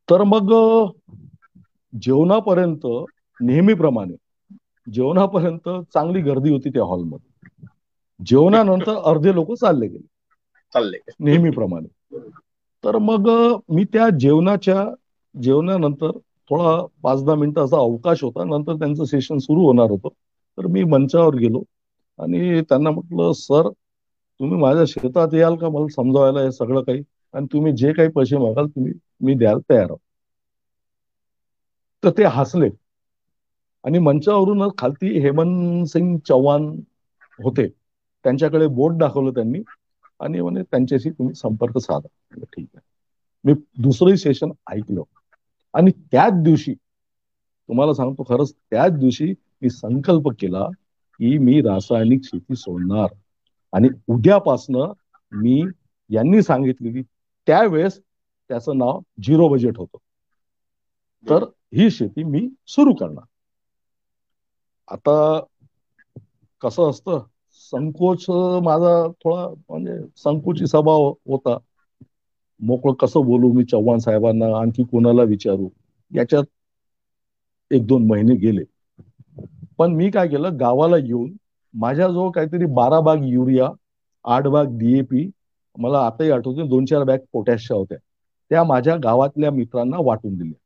तर 0.09 0.23
मग 0.23 0.51
जेवणापर्यंत 2.01 2.87
नेहमीप्रमाणे 3.41 4.15
जेवणापर्यंत 4.93 5.69
चांगली 5.93 6.21
गर्दी 6.21 6.49
होती 6.49 6.69
त्या 6.69 6.83
हॉलमध्ये. 6.83 7.47
जेवणानंतर 8.25 8.95
अर्धे 9.05 9.35
लोक 9.35 9.53
चालले 9.53 9.87
गेले. 9.87 10.07
चालले 10.73 10.97
नेहमीप्रमाणे. 11.19 12.19
तर 12.83 12.97
मग 12.97 13.29
मी 13.69 13.83
त्या 13.83 14.09
जेवणाच्या 14.09 14.85
जेवणानंतर 15.41 16.11
थोडा 16.49 16.85
पाच 17.03 17.25
दहा 17.25 17.35
मिनिटाचा 17.35 17.77
अवकाश 17.77 18.23
होता. 18.23 18.43
नंतर 18.43 18.73
त्यांचं 18.73 19.05
सेशन 19.05 19.37
सुरू 19.37 19.65
होणार 19.65 19.89
होतं. 19.89 20.09
तर 20.57 20.67
मी 20.67 20.83
मंचावर 20.85 21.35
गेलो. 21.37 21.63
आणि 22.19 22.61
त्यांना 22.61 22.89
म्हटलं 22.91 23.31
सर 23.35 23.69
तुम्ही 24.39 24.59
माझ्या 24.59 24.83
शेतात 24.87 25.33
याल 25.33 25.55
का? 25.55 25.69
मला 25.69 25.87
समजावायला 25.93 26.41
हे 26.41 26.51
सगळं 26.51 26.81
काही. 26.83 27.03
आणि 27.33 27.45
तुम्ही 27.53 27.73
जे 27.77 27.93
काही 27.93 28.09
पैसे 28.11 28.37
मागाल 28.37 28.67
तुम्ही 28.67 28.93
मी 29.21 29.33
द्यायला 29.35 29.59
तयार 29.69 29.83
आहोत 29.83 29.99
तर 32.03 32.11
ते 32.11 32.23
हसले. 32.31 32.69
आणि 33.83 33.99
मंचावरून 33.99 34.67
खालती 34.77 35.07
हेमंत 35.19 35.85
सिंग 35.87 36.17
चव्हाण 36.27 36.67
होते. 37.39 37.67
त्यांच्याकडे 38.25 38.67
बोट 38.69 38.97
दाखवलं 38.97 39.31
त्यांनी. 39.31 39.61
आणि 40.19 40.41
म्हणे 40.41 40.61
त्यांच्याशी 40.61 41.09
तुम्ही 41.09 41.33
संपर्क 41.35 41.77
साधा. 41.77 42.07
ठीक 42.45 42.67
आहे. 42.75 42.81
मी 43.45 43.53
दुसरंही 43.79 44.17
सेशन 44.17 44.51
ऐकलं. 44.71 45.01
आणि 45.73 45.91
त्याच 46.11 46.41
दिवशी 46.43 46.73
तुम्हाला 46.73 47.93
सांगतो 47.93 48.23
खरंच 48.23 48.53
त्याच 48.53 48.91
दिवशी 48.93 49.33
मी 49.61 49.69
संकल्प 49.69 50.29
केला 50.39 50.67
की 51.13 51.37
मी 51.37 51.61
रासायनिक 51.61 52.21
शेती 52.23 52.55
सोडणार. 52.55 53.07
आणि 53.73 53.89
उद्यापासनं 54.07 54.93
मी 55.31 55.63
यांनी 56.09 56.41
सांगितलेली 56.41 57.01
त्यावेळेस 57.47 57.99
त्याचं 58.47 58.77
नाव 58.77 58.99
झिरो 59.23 59.47
बजेट 59.47 59.77
होतं. 59.77 59.97
तर 61.29 61.43
ही 61.73 61.91
शेती 61.91 62.23
मी 62.23 62.49
सुरू 62.67 62.93
करणार. 62.93 63.23
आता 64.87 65.39
कसं 66.61 66.89
असतं 66.89 67.23
संकोच 67.51 68.25
माझा 68.63 69.07
थोडा 69.07 69.49
म्हणजे 69.69 70.07
संकोची 70.17 70.67
स्वभाव 70.67 71.13
होता. 71.25 71.57
मोकळं 72.59 72.93
कसं 72.93 73.25
बोलू 73.25 73.51
मी 73.51 73.63
चव्हाण 73.63 73.97
साहेबांना 73.99 74.59
आणखी 74.61 74.83
कोणाला 74.83 75.23
विचारू? 75.23 75.69
याच्यात 76.15 76.43
एक 77.71 77.87
दोन 77.87 78.07
महिने 78.07 78.35
गेले. 78.35 78.63
पण 79.79 79.93
मी 79.93 80.09
काय 80.11 80.27
केलं 80.27 80.57
गावाला 80.59 80.97
येऊन 80.97 81.31
माझ्याजवळ 81.73 82.29
काहीतरी 82.31 82.65
बारा 82.73 82.99
बाग 83.01 83.23
युरिया 83.25 83.69
आठ 84.25 84.47
बाग 84.49 84.77
डीएपी 84.77 85.29
मला 85.75 85.99
आताही 86.05 86.31
आठवते 86.31 86.67
दोन 86.69 86.85
चार 86.85 87.03
बॅग 87.03 87.19
पोटॅशच्या 87.33 87.77
होत्या. 87.77 87.97
त्या 88.51 88.63
माझ्या 88.65 88.95
गावातल्या 88.99 89.51
मित्रांना 89.51 89.97
वाटून 90.01 90.35
दिल्या. 90.35 90.59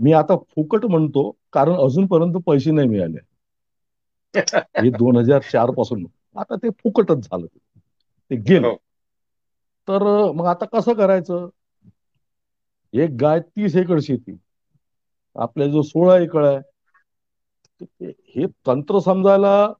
मी 0.00 0.12
आता 0.14 0.36
फुकट 0.46 0.84
म्हणतो 0.86 1.30
कारण 1.52 1.74
अजूनपर्यंत 1.76 2.36
पैसे 2.46 2.70
नाही 2.70 2.88
मिळाले. 2.88 3.18
हे 4.76 4.90
दोन 4.92 5.16
हजार 5.16 5.40
चारपासून. 5.42 6.04
आता 6.36 6.56
ते 6.56 6.70
फुकटच 6.78 7.18
झालं. 7.20 7.46
ते 8.30 8.36
गेलं. 8.42 8.74
तर 9.88 10.02
मग 10.32 10.46
आता 10.48 10.66
कसं 10.72 10.94
करायचं? 10.94 11.48
एक 12.94 13.10
गाय 13.16 13.40
तीस 13.42 13.76
एकर 13.76 14.00
शेती. 14.02 14.38
आपल्या 15.36 15.66
जो 15.68 15.82
सोळा 15.82 16.16
एकर 16.18 16.44
आहे 16.44 16.58
हे 17.82 18.46
तंत्र 18.66 18.98
समजायला 18.98 19.72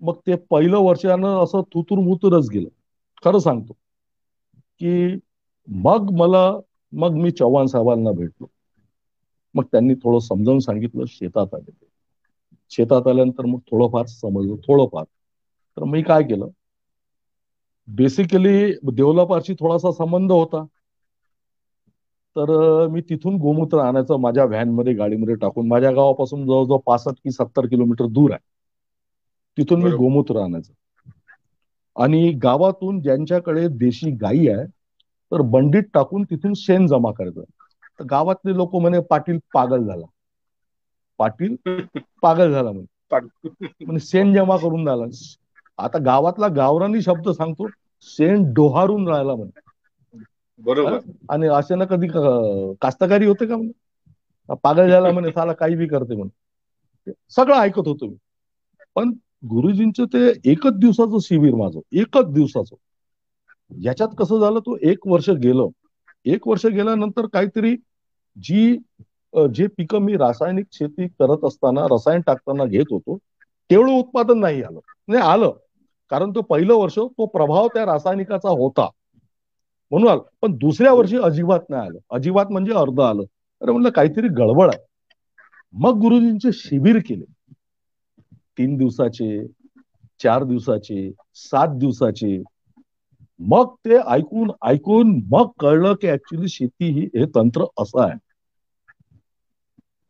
मग 0.00 0.14
ते 0.26 0.36
पहिलं 0.36 0.78
वर्षानं 0.78 1.44
असं 1.44 1.62
तुतूर 1.62 1.98
मुतूरच 1.98 2.48
गेलं. 2.50 2.68
खरं 3.24 3.38
सांगतो. 3.38 3.72
की 4.80 5.20
मग 5.68 6.10
मला 6.10 6.52
मग 6.92 7.10
मी 7.10 7.30
चव्हाण 7.30 7.66
साहेबांना 7.66 8.12
भेटलो. 8.12 8.46
मग 9.54 9.64
त्यांनी 9.64 9.94
थोडं 9.94 10.18
समजावून 10.18 10.58
सांगितलं 10.58 11.04
शेतात 11.08 11.54
आले 11.54 11.72
शेतात 12.70 13.06
आल्यानंतर 13.06 13.44
मग 13.44 13.58
थोडंफार 13.58 14.06
समजलं 14.06 14.56
थोडंफार. 14.56 15.04
तर 15.76 15.84
मी 15.84 16.02
काय 16.02 16.22
केलं? 16.22 16.48
बेसिकली 17.88 18.72
देवलापारशी 18.92 19.54
थोडासा 19.54 19.92
संबंध 19.92 20.32
होता. 20.32 20.64
तर 22.38 22.50
मी 22.88 23.00
तिथून 23.02 23.36
गोमूत्र 23.38 23.78
आणायचं 23.80 24.20
माझ्या 24.20 24.44
व्हॅनमध्ये 24.44 24.92
गाडीमध्ये 24.94 25.34
टाकून 25.36 25.68
माझ्या 25.68 25.90
गावापासून 25.92 26.44
जवळजवळ 26.46 26.78
पासष्ट 26.86 27.18
की 27.18 27.30
सत्तर 27.32 27.66
किलोमीटर 27.66 28.06
दूर 28.10 28.30
आहे. 28.32 28.40
तिथून 29.58 29.82
मी 29.82 29.90
गोमूत्र 29.92 30.40
आणायचं. 30.40 30.72
आणि 31.96 32.30
गावातून 32.42 33.00
ज्यांच्याकडे 33.00 33.66
देशी 33.76 34.10
गायी 34.16 34.48
आहे 34.48 34.66
तर 35.32 35.40
बंडीत 35.50 35.82
टाकून 35.94 36.24
तिथून 36.24 36.52
शेण 36.56 36.86
जमा 36.86 37.10
करायचं. 37.12 37.42
तर 38.00 38.04
गावातले 38.06 38.54
लोक 38.54 38.76
म्हणे 38.76 39.00
पाटील 39.10 39.38
पागल 39.50 39.84
झाला. 39.84 40.06
पाटील 41.20 41.56
पागल 42.22 42.52
झाला 42.52 42.70
म्हणे. 42.72 42.86
म्हणजे 43.80 44.06
शेण 44.06 44.32
जमा 44.34 44.56
करून 44.58 44.84
झाला 44.84 45.04
आता 45.78 45.98
गावातला 45.98 46.48
गावरानी 46.54 47.02
शब्द 47.02 47.28
सांगतो 47.30 47.68
शेण 48.06 48.52
डोहारून 48.52 49.08
राहिला 49.08 49.34
म्हणे. 49.34 49.50
बरोबर. 50.58 50.98
आणि 51.30 51.46
असे 51.46 51.74
ना 51.74 51.84
कधी 51.84 52.06
कास्तकारी 52.82 53.26
होते 53.26 53.46
का 53.46 53.56
म्हणे? 53.56 54.54
पागल 54.62 54.90
झाला 54.90 55.10
म्हणे 55.12 55.32
साला 55.32 55.52
काही 55.52 55.76
बी 55.76 55.86
करते 55.86 56.16
म्हणे. 56.16 57.12
सगळं 57.30 57.56
ऐकत 57.56 57.88
होतो 57.88 58.06
मी. 58.06 58.16
पण 58.94 59.12
गुरुजींचं 59.50 60.04
ते 60.04 60.28
एकच 60.44 60.72
दिवसाचं 60.72 61.18
शिबिर 61.18 61.54
माझं 61.54 61.80
एकच 61.92 62.26
दिवसाचं. 62.26 62.76
याच्यात 63.82 64.08
कसं 64.18 64.38
झालं 64.40 64.60
तो 64.60 64.76
एक 64.82 65.06
वर्ष 65.06 65.30
गेलं. 65.30 65.68
एक 66.24 66.48
वर्ष 66.48 66.66
गेल्यानंतर 66.66 67.26
काहीतरी 67.26 67.76
जी 68.36 68.76
जे 69.34 69.66
पिकं 69.66 69.98
मी 69.98 70.16
रासायनिक 70.16 70.66
शेती 70.72 71.08
करत 71.08 71.44
असताना 71.44 71.86
रसायन 71.90 72.20
टाकताना 72.20 72.64
घेत 72.64 72.84
होतो 72.90 73.16
तेवढं 73.70 73.92
उत्पादन 73.92 74.38
नाही 74.38 74.62
आलं. 74.62 74.80
नाही 75.08 75.22
आलं. 75.22 75.52
कारण 76.10 76.30
तो 76.34 76.42
पहिलं 76.42 76.74
वर्ष 76.74 76.98
तो 76.98 77.26
प्रभाव 77.26 77.68
त्या 77.68 77.84
रासायनिकाचा 77.86 78.48
होता. 78.48 78.88
म्हणून 79.90 80.08
आलं. 80.08 80.22
पण 80.42 80.52
दुसऱ्या 80.52 80.92
वर्षी 80.92 81.16
अजिबात 81.16 81.60
नाही 81.68 81.88
आलं. 81.88 81.98
अजिबात 82.10 82.46
म्हणजे 82.50 82.72
अर्ध 82.72 83.00
आलं. 83.00 83.22
अरे 83.62 83.72
म्हणलं 83.72 83.90
काहीतरी 83.90 84.28
गडबड 84.28 84.68
आहे. 84.74 84.84
मग 85.72 85.98
गुरुजींचे 85.98 86.48
शिबिर 86.52 86.98
केले. 87.06 87.24
तीन 88.58 88.76
दिवसाचे 88.76 89.46
चार 90.22 90.44
दिवसाचे 90.44 91.10
सात 91.34 91.68
दिवसाचे. 91.78 92.42
मग 93.38 93.74
ते 93.84 93.96
ऐकून 93.96 94.50
ऐकून 94.62 95.20
मग 95.30 95.48
कळलं 95.60 95.94
की 95.94 96.08
ऍक्च्युली 96.08 96.48
शेती 96.48 96.84
ही 96.84 97.00
हे 97.00 97.24
तंत्र 97.26 97.64
असं 97.78 98.00
आहे. 98.00 98.18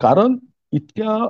कारण 0.00 0.36
इतक्या 0.72 1.28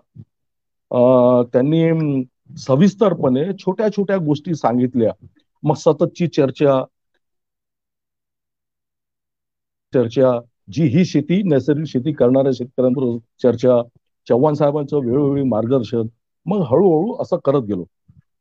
त्यांनी 1.53 2.25
सविस्तरपणे 2.59 3.45
छोट्या 3.59 3.89
छोट्या 3.93 4.17
गोष्टी 4.17 4.55
सांगितल्या. 4.55 5.27
मग 5.63 5.75
सततची 5.75 6.27
चर्चा 6.27 6.83
चर्चा 9.95 10.39
जी 10.73 10.87
ही 10.97 11.05
शेती 11.05 11.43
नैसर्गिक 11.43 11.87
शेती 11.87 12.13
करणाऱ्या 12.13 12.53
शेतकऱ्यांबरोबर 12.55 13.19
चर्चा 13.43 13.81
चव्हाण 14.29 14.55
साहेबांचं 14.55 14.97
वेळोवेळी 15.05 15.43
मार्गदर्शन 15.49 16.07
मग 16.47 16.61
हळूहळू 16.71 17.15
असं 17.23 17.37
करत 17.45 17.63
गेलो. 17.63 17.85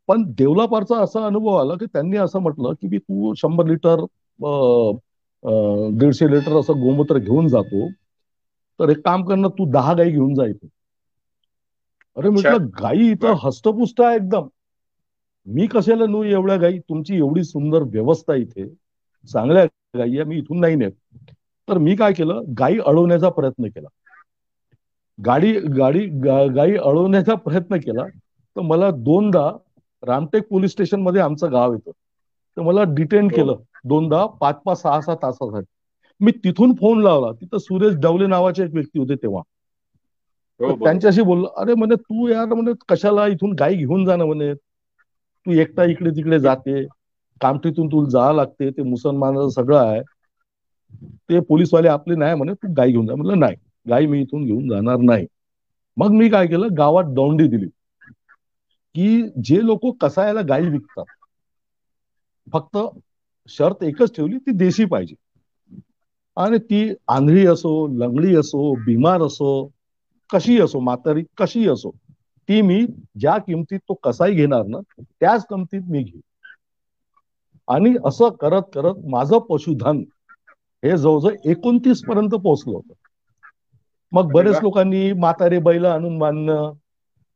पण 0.08 0.24
देवलापारचा 0.38 0.98
असा 1.04 1.26
अनुभव 1.26 1.56
आला 1.58 1.74
की 1.74 1.86
त्यांनी 1.86 2.18
असं 2.18 2.40
म्हटलं 2.40 2.74
की 2.82 2.88
मी 2.88 2.98
तू 2.98 3.34
शंभर 3.38 3.66
लिटर 3.66 4.04
दीडशे 6.00 6.30
लिटर 6.32 6.60
असं 6.60 6.80
गोमूत्र 6.82 7.18
घेऊन 7.18 7.48
जातो 7.48 7.88
तर 8.80 8.90
एक 8.90 9.00
काम 9.06 9.24
करणं 9.26 9.50
तू 9.58 9.70
दहा 9.72 9.94
गाई 9.94 10.12
घेऊन 10.12 10.34
जायचं 10.36 10.68
अरे 12.18 12.30
म्हटलं 12.30 12.68
गाई 12.82 13.10
इथं 13.12 13.34
हस्तपुष्ट 13.44 14.02
आहे 14.02 14.16
एकदम. 14.16 14.48
मी 15.48 15.68
कशाला 15.72 16.06
नू 16.06 16.24
एवढ्या 16.24 16.56
गाई? 16.58 16.78
तुमची 16.80 17.16
एवढी 17.16 17.44
सुंदर 17.44 17.84
व्यवस्था 17.92 18.36
इथे. 18.36 18.68
चांगल्या 19.30 19.66
गाई 19.98 20.24
मी 20.24 20.38
इथून 20.38 20.60
नाही 20.60 20.76
नेत. 20.76 20.92
तर 21.68 21.78
मी 21.78 21.96
काय 21.96 22.14
केलं? 22.14 22.42
गाई 22.60 22.78
अडवण्याचा 22.80 23.30
प्रयत्न 23.32 23.68
केला. 23.68 23.88
गाडी 25.20 25.52
गाडी 25.78 26.06
गाई 26.50 26.76
अडवण्याचा 26.76 27.36
प्रयत्न 27.38 27.78
केला 27.78 28.06
तर 28.08 28.62
मला 28.64 28.90
दोनदा 29.04 29.50
रामटेक 30.04 30.48
पोलीस 30.50 30.72
स्टेशनमध्ये 30.72 31.22
आमचं 31.22 31.52
गाव 31.52 31.74
येतं. 31.74 31.92
तर 32.58 32.62
मला 32.62 32.84
डिटेन 32.94 33.26
हो. 33.26 33.30
केलं 33.30 33.56
दोनदा 33.86 34.26
पाच 34.42 34.62
पाच 34.66 34.82
सहा 34.82 35.00
सहा 35.02 35.16
तासासाठी. 35.16 35.66
मी 36.22 36.32
तिथून 36.44 36.74
फोन 36.76 37.02
लावला. 37.04 37.32
तिथं 37.32 37.58
सुरेश 37.58 37.96
डवले 38.00 38.28
नावाचे 38.28 38.64
एक 38.64 38.74
व्यक्ती 38.74 39.00
होते 39.00 39.16
तेव्हा. 39.16 39.42
हो, 40.60 40.76
त्यांच्याशी 40.76 41.22
बोललो 41.22 41.48
अरे 41.58 41.74
म्हणे 41.74 41.96
तू 41.96 42.28
यार 42.28 42.46
म्हणे 42.46 42.72
कशाला 42.90 43.28
इथून 43.28 43.54
गाई 43.60 43.76
घेऊन 43.76 44.06
जाणं 44.06 44.26
म्हणे? 44.26 44.54
तू 45.46 45.52
एकटा 45.54 45.84
इकडे 45.86 46.10
तिकडे 46.10 46.40
जाते. 46.40 46.84
कामठीतून 47.42 47.88
तुला 47.88 48.10
जावं 48.10 48.36
लागते. 48.36 48.70
ते 48.72 48.82
मुसलमान 48.84 49.48
सगळं 49.50 49.78
आहे. 49.80 50.02
ते 51.30 51.40
पोलीसवाले 51.44 51.88
आपले 51.90 52.16
नाही 52.16 52.36
म्हणे 52.36 52.54
तू 52.56 52.74
गाई 52.74 52.92
घेऊन 52.92 53.08
जा. 53.08 53.16
म्हटलं 53.16 53.40
नाही 53.40 53.56
गाई 53.86 54.06
मी 54.08 54.22
इथून 54.22 54.46
घेऊन 54.46 54.68
जाणार 54.70 54.98
नाही. 55.04 55.26
मग 55.98 56.12
मी 56.14 56.30
काय 56.30 56.48
केलं 56.48 56.76
गावात 56.78 57.14
दौंडी 57.16 57.48
दिली. 57.48 57.68
की 58.96 59.08
जे 59.42 59.60
लोक 59.62 59.86
कसायला 60.02 60.42
गाई 60.48 60.70
विकतात 60.70 61.06
फक्त 62.48 62.78
शर्त 63.50 63.84
एकच 63.84 64.16
ठेवली 64.16 64.38
ती 64.40 64.52
देशी 64.58 64.86
पाहिजे. 64.88 65.16
आणि 66.38 66.58
ती 66.60 66.80
आंधळी 67.08 67.46
असो 67.48 67.72
लंगडी 67.98 68.36
असो 68.36 68.74
बिमार 68.84 69.22
असो 69.22 69.50
कशी 70.30 70.60
असो 70.62 70.80
म्हातारी 70.80 71.24
कशी 71.38 71.68
असो 71.70 71.92
ती 72.50 72.62
मी 72.62 72.80
ज्या 73.16 73.38
किमतीत 73.38 73.80
तो 73.80 73.94
कसाई 74.04 74.34
घेणार 74.36 74.66
ना 74.68 74.80
त्याच 75.00 75.46
किमतीत 75.46 75.82
मी 75.90 76.04
घेईन. 76.04 76.22
आणि 77.68 77.94
असं 78.06 78.30
करत 78.42 78.70
करत 78.74 79.06
माझं 79.10 79.40
पशुधन 79.50 80.04
हे 80.84 80.98
जवळजवळ 80.98 81.50
एकोणतीस 81.52 82.02
पर्यंत 82.04 82.36
पोहोचलं 82.36 82.74
होतं. 82.74 82.94
मग 84.12 84.32
बरेच 84.32 84.58
लोकांनी 84.62 85.12
म्हातारे 85.16 85.60
बैल 85.62 85.86
आणून 85.86 86.18
बांधणं 86.20 86.72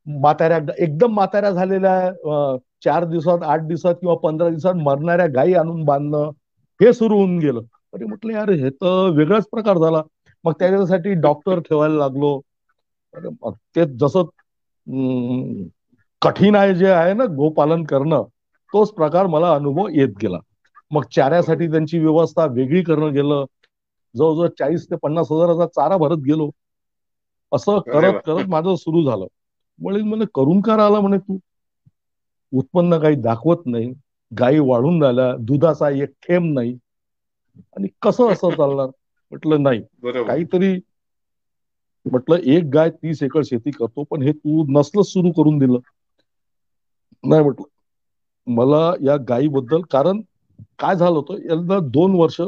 म्हाताऱ्या 0.07 0.57
एकदम 0.77 1.13
म्हाताऱ्या 1.13 1.51
झालेल्या 1.51 2.55
चार 2.83 3.05
दिवसात 3.05 3.43
आठ 3.45 3.61
दिवसात 3.63 3.95
किंवा 3.95 4.15
पंधरा 4.23 4.49
दिवसात 4.49 4.75
मरणाऱ्या 4.77 5.25
गायी 5.35 5.53
आणून 5.53 5.83
बांधणं 5.85 6.29
हे 6.79 6.93
सुरू 6.93 7.17
होऊन 7.17 7.37
गेलं. 7.39 7.61
अरे 7.93 8.05
म्हटलं 8.05 8.33
यार 8.33 8.49
हे 8.51 8.69
तर 8.71 9.09
वेगळाच 9.09 9.47
प्रकार 9.49 9.77
झाला. 9.77 10.01
मग 10.45 10.53
त्याच्यासाठी 10.59 11.13
डॉक्टर 11.21 11.59
ठेवायला 11.59 11.97
लागलो. 11.97 12.39
ते 13.75 13.85
जसं 13.97 14.23
कठीण 16.21 16.55
आहे 16.55 16.73
जे 16.75 16.89
आहे 16.91 17.13
ना 17.13 17.25
गोपालन 17.35 17.83
करणं 17.85 18.23
तोच 18.73 18.91
प्रकार 18.93 19.27
मला 19.27 19.53
अनुभव 19.53 19.87
येत 19.89 20.17
गेला. 20.21 20.37
मग 20.91 21.03
चाऱ्यासाठी 21.11 21.67
त्यांची 21.67 21.99
व्यवस्था 21.99 22.45
वेगळी 22.51 22.83
करणं 22.83 23.13
गेलं. 23.13 23.45
जवळजवळ 24.15 24.47
चाळीस 24.55 24.85
ते 24.85 24.95
पन्नास 24.97 25.31
हजाराचा 25.31 25.65
चारा 25.71 25.97
भरत 25.99 26.23
गेलो. 26.23 26.49
असं 27.51 27.79
करत 27.89 28.19
करत 28.23 28.47
माझं 28.49 28.75
सुरू 28.77 29.03
झालं. 29.03 29.25
वडील 29.79 30.01
म्हणे 30.03 30.25
करून 30.35 30.61
का 30.61 30.73
आला 30.75 30.99
म्हणे 30.99 31.17
तू. 31.19 31.37
उत्पन्न 32.53 32.97
काही 32.99 33.15
दाखवत 33.17 33.65
नाही. 33.65 33.91
गायी 34.31 34.59
वाढून 34.61 35.01
राहिल्या. 35.03 35.31
दुधाचा 35.41 35.89
एक 35.93 36.13
थेंब 36.21 36.53
नाही. 36.53 36.77
आणि 37.75 37.87
कसं 38.01 38.31
असं 38.31 38.51
चालणार? 38.53 38.87
म्हटलं 39.31 39.63
नाही. 39.63 39.81
काहीतरी 40.25 40.73
म्हटलं 42.05 42.39
एक 42.47 42.63
गाय 42.69 42.89
तीस 42.91 43.21
एकर 43.23 43.43
शेती 43.45 43.71
करतो 43.73 44.03
पण 44.05 44.21
हे 44.21 44.31
तू 44.33 44.65
नसलं 44.71 45.01
सुरू 45.05 45.31
करून 45.33 45.57
दिलं. 45.59 45.79
नाही 47.23 47.43
म्हटलं. 47.43 47.65
मला 48.47 48.81
या 49.01 49.15
गायीबद्दल 49.27 49.81
कारण 49.89 50.21
काय 50.79 50.95
झालं 50.95 51.15
होतं? 51.15 51.33
यांना 51.33 51.79
दोन 51.79 52.11
वर्ष 52.15 52.41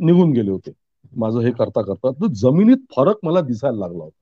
निघून 0.00 0.30
गेले 0.32 0.50
होते. 0.50 0.70
माझं 1.16 1.40
हे 1.40 1.50
करता 1.50 1.82
करता. 1.82 2.10
तर 2.10 2.26
जमिनीत 2.26 2.76
फरक 2.96 3.16
मला 3.22 3.40
दिसायला 3.40 3.78
लागला 3.78 4.04
होता. 4.04 4.18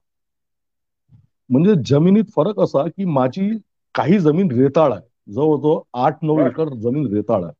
म्हणजे 1.50 1.74
जमिनीत 1.86 2.24
फरक 2.36 2.60
असा 2.60 2.86
की 2.88 3.04
माझी 3.04 3.58
काही 3.94 4.18
जमीन 4.18 4.50
रेताळ 4.52 4.92
आहे. 4.92 5.32
जवळजवळ 5.32 5.80
आठ 5.94 6.18
नऊ 6.22 6.40
एकर 6.40 6.68
जमीन 6.68 7.14
रेताळ 7.14 7.44
आहे. 7.44 7.52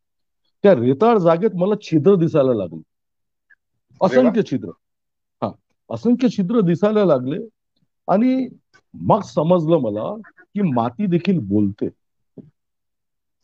त्या 0.62 0.75
रेताळ 0.75 1.19
जागेत 1.19 1.51
मला 1.55 1.75
छिद्र 1.83 2.14
दिसायला 2.14 2.55
लागले. 2.55 2.83
असंख्य 4.03 4.43
छिद्र. 4.43 4.69
हा. 5.43 5.51
असंख्य 5.90 6.29
छिद्र 6.29 6.61
दिसायला 6.61 7.05
लागले. 7.05 7.37
आणि 8.09 8.49
मग 8.95 9.21
समजलं 9.21 9.79
मला 9.79 10.14
की 10.40 10.62
माती 10.73 11.07
देखील 11.07 11.38
बोलते. 11.38 11.87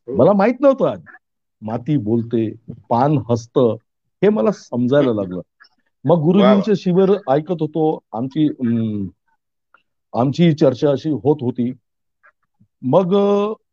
हो. 0.08 0.16
मला 0.16 0.32
माहीत 0.32 0.54
नव्हतं 0.60 0.88
आज. 0.88 1.00
माती 1.62 1.96
बोलते 2.02 2.48
पान 2.88 3.18
हसत 3.26 3.58
हे 4.22 4.28
मला 4.30 4.50
समजायला 4.54 5.12
लागलं. 5.14 5.40
मग 6.04 6.22
गुरुजींचे 6.22 6.76
शिबिर 6.76 7.12
ऐकत 7.28 7.62
होतो. 7.62 7.86
आमची 8.12 8.48
आमची 10.14 10.52
चर्चा 10.54 10.90
अशी 10.90 11.10
होत 11.12 11.42
होती. 11.42 11.70
मग 12.82 13.14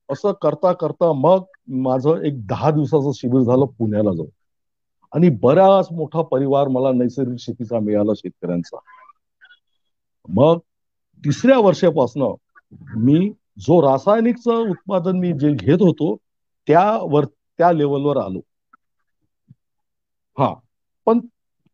असं 0.09 0.31
करता 0.41 0.71
करता 0.77 1.11
मग 1.17 1.43
माझं 1.83 2.23
एक 2.25 2.45
दहा 2.47 2.71
दिवसाचं 2.71 3.11
शिबिर 3.15 3.41
झालं 3.43 3.65
पुण्याला 3.75 4.13
जाऊन. 4.13 4.29
आणि 5.13 5.29
बराच 5.37 5.87
मोठा 5.91 6.21
परिवार 6.27 6.67
मला 6.69 6.91
नैसर्गिक 6.93 7.39
शेतीचा 7.39 7.79
मिळाला 7.79 8.13
शेतकऱ्यांचा. 8.15 8.77
मग 10.29 10.59
तिसऱ्या 11.23 11.57
वर्षापासनं 11.59 12.33
मी 12.97 13.29
जो 13.59 13.81
रासायनिकचं 13.81 14.69
उत्पादन 14.69 15.19
मी 15.19 15.31
जे 15.39 15.53
घेत 15.55 15.81
होतो 15.81 16.15
त्यावर 16.67 17.25
त्या 17.57 17.71
लेवलवर 17.71 18.17
आलो. 18.17 18.39
हा. 20.37 20.53
पण 21.05 21.19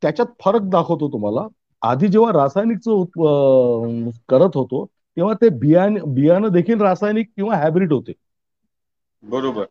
त्याच्यात 0.02 0.28
फरक 0.46 0.62
दाखवतो 0.62 1.08
तुम्हाला. 1.08 1.48
आधी 1.82 2.08
जेव्हा 2.08 2.32
रासायनिकचं 2.32 4.10
करत 4.30 4.50
होतो 4.56 4.86
तेव्हा 4.86 5.34
ते 5.34 5.50
बियाणं 5.50 6.14
बियाणं 6.14 6.50
देखील 6.50 6.82
रासायनिक 6.82 7.28
किंवा 7.36 7.56
हायब्रिड 7.56 7.94
होते. 7.94 8.12
बरोबर. 9.24 9.66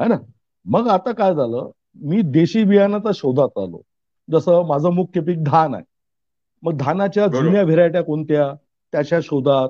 है 0.00 0.08
ना? 0.08 0.16
मग 0.64 0.88
आता 0.88 1.12
काय 1.12 1.34
झालं? 1.34 1.70
मी 1.96 2.22
देशी 2.22 2.64
बियाणाचा 2.64 3.10
शोधात 3.14 3.58
आलो. 3.58 3.80
जसं 4.30 4.66
माझं 4.66 4.90
मुख्य 4.90 5.20
पीक 5.20 5.44
धान 5.44 5.74
आहे. 5.74 5.84
मग 6.62 6.76
धानाच्या 6.76 7.26
जुन्या 7.26 7.62
व्हेरायट्या 7.62 8.02
कोणत्या? 8.02 8.54
त्याच्या 8.92 9.20
शोधात. 9.22 9.68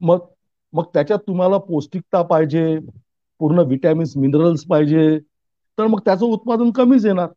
मग 0.00 0.18
मग 0.72 0.84
त्याच्यात 0.94 1.18
तुम्हाला 1.18 1.58
पौष्टिकता 1.58 2.22
पाहिजे. 2.22 2.78
पूर्ण 3.40 3.60
विटॅमिन्स 3.68 4.16
मिनरल्स 4.16 4.64
पाहिजे. 4.66 5.18
तर 5.78 5.86
मग 5.86 6.00
त्याचं 6.04 6.26
उत्पादन 6.26 6.70
कमीच 6.74 7.04
येणार. 7.06 7.28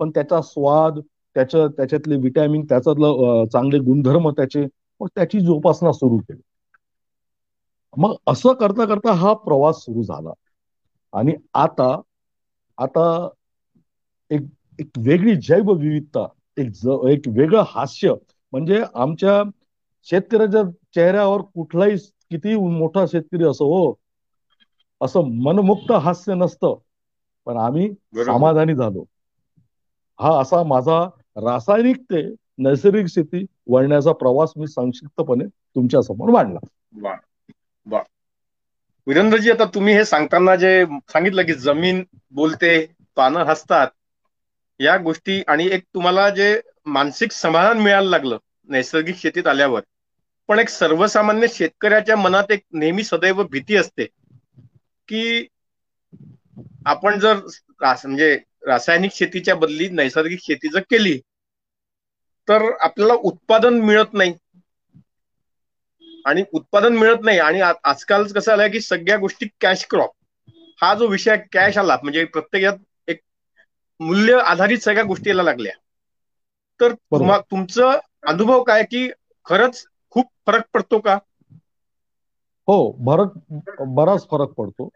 पण 0.00 0.10
त्याचा 0.10 0.40
स्वाद 0.42 0.98
त्याच्या 1.36 1.66
त्याच्यातले 1.68 2.16
विटॅमिन 2.20 2.64
त्याच्यातलं 2.66 3.44
चांगले 3.52 3.78
गुणधर्म 3.82 4.30
त्याचे 4.32 4.64
मग 5.00 5.06
त्याची 5.16 5.40
जोपासना 5.40 5.92
सुरू 5.92 6.18
केली. 6.18 6.40
मग 7.94 8.14
असं 8.26 8.52
करता 8.56 8.84
करता 8.86 9.12
हा 9.16 9.32
प्रवास 9.40 9.76
सुरू 9.78 10.02
झाला. 10.04 10.32
आणि 11.12 11.34
आता 11.56 11.90
आता 12.78 13.04
एक 14.30 14.42
एक 14.78 14.98
वेगळी 15.00 15.34
जैवविविधता 15.40 16.26
एक 16.56 16.70
एक 17.10 17.28
वेगळं 17.30 17.62
हास्य 17.68 18.12
म्हणजे 18.52 18.82
आमच्या 18.96 19.42
शेतकऱ्याच्या 20.06 20.62
चेहऱ्यावर 20.94 21.40
कुठलाही 21.54 21.96
किती 22.30 22.54
मोठा 22.70 23.04
शेतकरी 23.06 23.44
असो 23.44 23.64
हो 23.68 23.92
असं 25.00 25.30
मनमुक्त 25.42 25.92
हास्य 25.92 26.34
नसतं. 26.34 26.74
पण 27.46 27.56
आम्ही 27.56 27.88
समाधानी 28.24 28.74
झालो. 28.74 29.04
हा 30.18 30.40
असा 30.40 30.62
माझा 30.62 30.98
रासायनिक 31.36 31.96
ते 32.02 32.22
नैसर्गिक 32.58 33.06
शेती 33.06 33.44
वळण्याचा 33.66 34.12
प्रवास 34.12 34.52
मी 34.56 34.66
संक्षिप्तपणे 34.66 35.44
तुमच्यासमोर 35.74 36.30
मांडला 36.30 36.58
वा. 37.86 38.02
वीरेंद्रजी 39.06 39.50
आता 39.50 39.64
तुम्ही 39.64 39.94
हे 39.94 40.04
सांगताना 40.04 40.56
जे 40.56 40.84
सांगितलं 41.08 41.42
की 41.42 41.54
जमीन 41.54 42.02
बोलते 42.30 42.70
पानं 43.16 43.44
हसतात 43.44 43.88
या 44.80 44.96
गोष्टी 44.96 45.42
आणि 45.46 45.66
एक 45.66 45.84
तुम्हाला 45.94 46.28
जे 46.30 46.60
मानसिक 46.86 47.32
समाधान 47.32 47.78
मिळायला 47.78 48.10
लागलं 48.10 48.38
नैसर्गिक 48.68 49.16
शेतीत 49.16 49.46
आल्यावर 49.46 49.80
पण 50.48 50.58
एक 50.58 50.68
सर्वसामान्य 50.68 51.46
शेतकऱ्याच्या 51.48 52.16
मनात 52.16 52.50
एक 52.50 52.62
नेहमी 52.72 53.04
सदैव 53.04 53.42
भीती 53.42 53.76
असते. 53.76 54.06
की 55.08 55.46
आपण 56.86 57.18
जर 57.20 57.38
म्हणजे 57.80 58.34
रासायनिक 58.66 59.12
शेतीच्या 59.12 59.54
बदली 59.56 59.88
नैसर्गिक 59.92 60.40
शेती 60.42 60.68
जर 60.68 60.80
केली 60.90 61.18
तर 62.48 62.62
आपल्याला 62.80 63.14
उत्पादन 63.24 63.80
मिळत 63.82 64.14
नाही. 64.14 64.32
आणि 66.24 66.42
उत्पादन 66.52 66.96
मिळत 66.96 67.22
नाही. 67.22 67.38
आणि 67.40 67.60
आजकाल 67.60 68.26
कसं 68.32 68.52
आलंय 68.52 68.68
की 68.68 68.80
सगळ्या 68.80 69.16
गोष्टी 69.18 69.46
कॅश 69.60 69.84
क्रॉप 69.90 70.10
हा 70.80 70.94
जो 70.94 71.06
विषय 71.08 71.36
कॅश 71.52 71.78
आला. 71.78 71.96
म्हणजे 72.02 72.24
प्रत्येकात 72.26 72.78
एक 73.08 73.20
मूल्य 74.00 74.38
आधारित 74.44 74.78
सगळ्या 74.80 75.04
गोष्टी 75.04 75.30
यायला 75.30 75.42
लागल्या. 75.42 75.72
तर 76.80 76.92
तुमचं 77.42 77.98
अनुभव 78.28 78.62
काय 78.64 78.82
की 78.84 79.08
खरंच 79.46 79.84
खूप 80.12 80.30
फरक 80.46 80.64
पडतो 80.74 80.98
का? 81.00 81.18
हो 82.68 82.76
फरक 83.06 83.32
बराच 83.88 84.26
फरक 84.30 84.52
पडतो. 84.52 84.88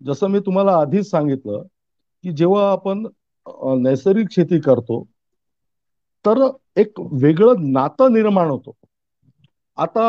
जसं 0.00 0.28
मी 0.28 0.40
तुम्हाला 0.40 0.72
आधीच 0.72 1.10
सांगितलं 1.10 1.62
की 2.24 2.32
जेव्हा 2.32 2.70
आपण 2.72 3.06
नैसर्गिक 3.82 4.30
शेती 4.30 4.60
करतो 4.60 5.02
तर 6.24 6.38
एक 6.76 7.00
वेगळं 7.12 7.70
नातं 7.72 8.12
निर्माण 8.12 8.50
होतो. 8.50 8.72
आता 9.78 10.06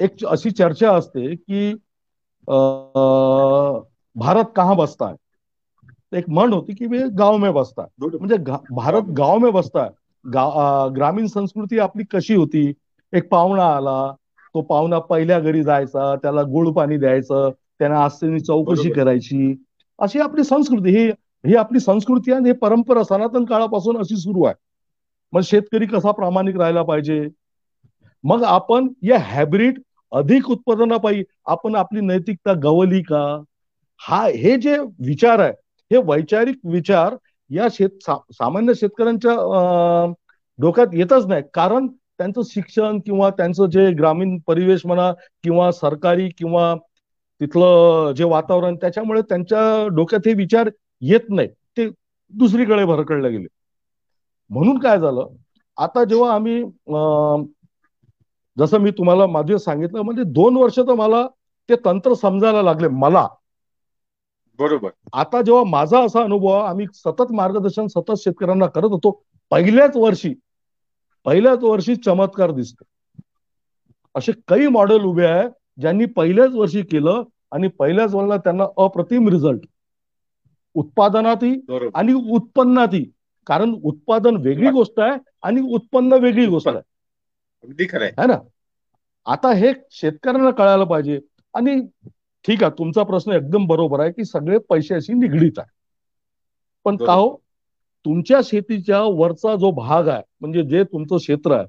एक 0.00 0.24
अशी 0.24 0.50
चर्चा 0.50 0.92
असते 0.96 1.34
की 1.36 1.72
भारत 4.16 4.52
कहा 4.56 4.74
बसता 4.74 5.08
है? 5.08 5.14
एक 6.12 6.28
म्हण 6.28 6.52
होती 6.52 6.74
की 6.74 6.86
गाव 7.08 7.36
में 7.36 7.52
बसता 7.54 7.82
म्हणजे 8.00 8.36
भारत 8.70 9.08
गाव 9.16 9.38
में 9.38 9.52
बसता 9.52 9.86
ग्रामीण 10.88 11.26
संस्कृती 11.26 11.78
आपली 11.78 12.04
कशी 12.10 12.34
होती? 12.34 12.72
एक 13.12 13.28
पाहुणा 13.30 13.64
आला 13.76 14.12
तो 14.54 14.60
पाहुणा 14.62 14.98
पहिल्या 14.98 15.38
घरी 15.40 15.62
जायचा 15.62 16.14
त्याला 16.16 16.42
गुळ 16.42 16.70
पाणी 16.72 16.96
द्यायचं 16.96 17.50
त्यांना 17.78 18.02
आस्थेनी 18.04 18.40
चौकशी 18.40 18.90
करायची. 18.90 19.54
अशी 19.98 20.20
आपली 20.20 20.44
संस्कृती 20.44 20.90
ही 20.98 21.10
ही 21.44 21.54
आपली 21.56 21.80
संस्कृती 21.80 22.32
आणि 22.32 22.48
हे 22.48 22.52
परंपरा 22.52 23.02
सनातन 23.04 23.44
काळापासून 23.44 23.96
अशी 23.96 24.16
सुरू 24.16 24.44
आहे. 24.44 24.54
मग 25.32 25.40
शेतकरी 25.40 25.86
कसा 25.86 26.10
प्रामाणिक 26.10 26.56
राहायला 26.56 26.82
पाहिजे? 26.82 27.28
मग 28.24 28.42
आपण 28.44 28.88
या 29.02 29.18
हॅब्रिड 29.18 29.80
अधिक 30.12 30.50
उत्पादनापायी 30.50 31.22
आपण 31.46 31.74
आपली 31.74 32.00
नैतिकता 32.00 32.52
गवली 32.62 33.02
का? 33.02 33.42
हा 34.00 34.22
हे 34.26 34.56
जे 34.56 34.78
विचार 35.06 35.38
आहे 35.38 35.52
हे 35.90 35.98
वैचारिक 36.04 36.58
विचार 36.64 37.16
या 37.50 37.66
शेत 37.72 38.10
सामान्य 38.32 38.74
शेतकऱ्यांच्या 38.74 39.34
डोक्यात 40.58 40.86
येतच 40.92 41.26
नाही. 41.26 41.42
कारण 41.54 41.86
त्यांचं 42.18 42.42
शिक्षण 42.44 42.98
किंवा 43.00 43.30
त्यांचं 43.30 43.66
जे 43.66 43.90
ग्रामीण 43.92 44.38
परिवेश 44.46 44.84
म्हणा 44.86 45.12
किंवा 45.44 45.70
सरकारी 45.72 46.28
किंवा 46.28 46.74
तिथलं 47.40 48.12
जे 48.16 48.24
वातावरण 48.24 48.76
त्याच्यामुळे 48.76 49.20
त्यांच्या 49.22 49.60
डोक्यात 49.96 50.26
हे 50.26 50.32
विचार 50.34 50.68
येत 51.02 51.30
नाही 51.30 51.48
ते 51.76 51.88
दुसरीकडे 52.32 52.84
भरकळले 52.84 53.30
गेले. 53.30 53.46
म्हणून 54.50 54.78
काय 54.78 54.98
झालं? 54.98 55.26
आता 55.78 56.04
जेव्हा 56.04 56.34
आम्ही 56.34 56.62
जसं 58.56 58.78
मी 58.80 58.90
तुम्हाला 58.90 59.26
माझे 59.26 59.58
सांगितलं 59.58 60.02
म्हणजे 60.02 60.22
दोन 60.32 60.56
वर्ष 60.56 60.78
तर 60.78 60.94
मला 60.94 61.26
ते 61.68 61.74
तंत्र 61.84 62.14
समजायला 62.14 62.62
लागले 62.62 62.88
मला. 62.90 63.26
बरोबर. 64.58 64.90
आता 65.12 65.40
जेव्हा 65.42 65.62
माझा 65.64 66.00
असा 66.04 66.22
अनुभव 66.22 66.48
आम्ही 66.50 66.86
सतत 66.94 67.32
मार्गदर्शन 67.32 67.86
सतत 67.86 68.12
शेतकऱ्यांना 68.18 68.66
करत 68.66 68.90
होतो 68.90 69.10
पहिल्याच 69.52 69.96
वर्षी 69.96 70.34
पहिल्याच 71.26 71.58
वर्षी 71.62 71.96
चमत्कार 71.96 72.50
दिसतो. 72.50 72.84
असे 74.14 74.32
काही 74.48 74.68
मॉडेल 74.68 75.00
उभे 75.00 75.26
आहे 75.26 75.48
ज्यांनी 75.80 76.04
पहिल्याच 76.04 76.50
वर्षी 76.52 76.82
केलं 76.82 77.22
आणि 77.52 77.68
पहिल्याच 77.68 78.14
वेळेला 78.14 78.36
त्यांना 78.36 78.64
अप्रतिम 78.76 79.28
रिझल्ट 79.28 79.60
उत्पादनातही 80.74 81.60
आणि 81.94 82.12
उत्पन्नातही. 82.12 83.10
कारण 83.46 83.74
उत्पादन 83.84 84.36
वेगळी 84.36 84.70
गोष्ट 84.70 85.00
आहे 85.00 85.18
आणि 85.42 85.60
उत्पन्न 85.60 86.12
वेगळी 86.12 86.46
गोष्ट 86.46 86.68
आहे. 86.68 86.78
अगदी 87.64 87.86
खरं 87.90 88.04
आहे 88.04 88.26
ना? 88.26 88.38
आता 89.26 89.52
हे 89.52 89.72
शेतकऱ्यांना 89.90 90.50
कळायला 90.50 90.84
पाहिजे. 90.84 91.20
आणि 91.54 91.86
ठीक 92.46 92.64
आहे 92.64 92.78
तुमचा 92.78 93.02
प्रश्न 93.02 93.32
एकदम 93.32 93.66
बरोबर 93.66 94.00
आहे 94.00 94.12
की 94.12 94.24
सगळे 94.24 94.58
पैशाशी 94.58 95.12
निगडीत 95.12 95.58
आहे. 95.58 95.70
पण 96.84 96.96
का 96.96 97.12
हो? 97.12 97.45
तुमच्या 98.06 98.40
शेतीच्या 98.44 99.02
वरचा 99.02 99.56
जो 99.56 99.70
भाग 99.70 100.08
आहे 100.08 100.22
म्हणजे 100.40 100.62
जे 100.62 100.84
तुमचं 100.84 101.16
क्षेत्र 101.16 101.52
आहे 101.52 101.66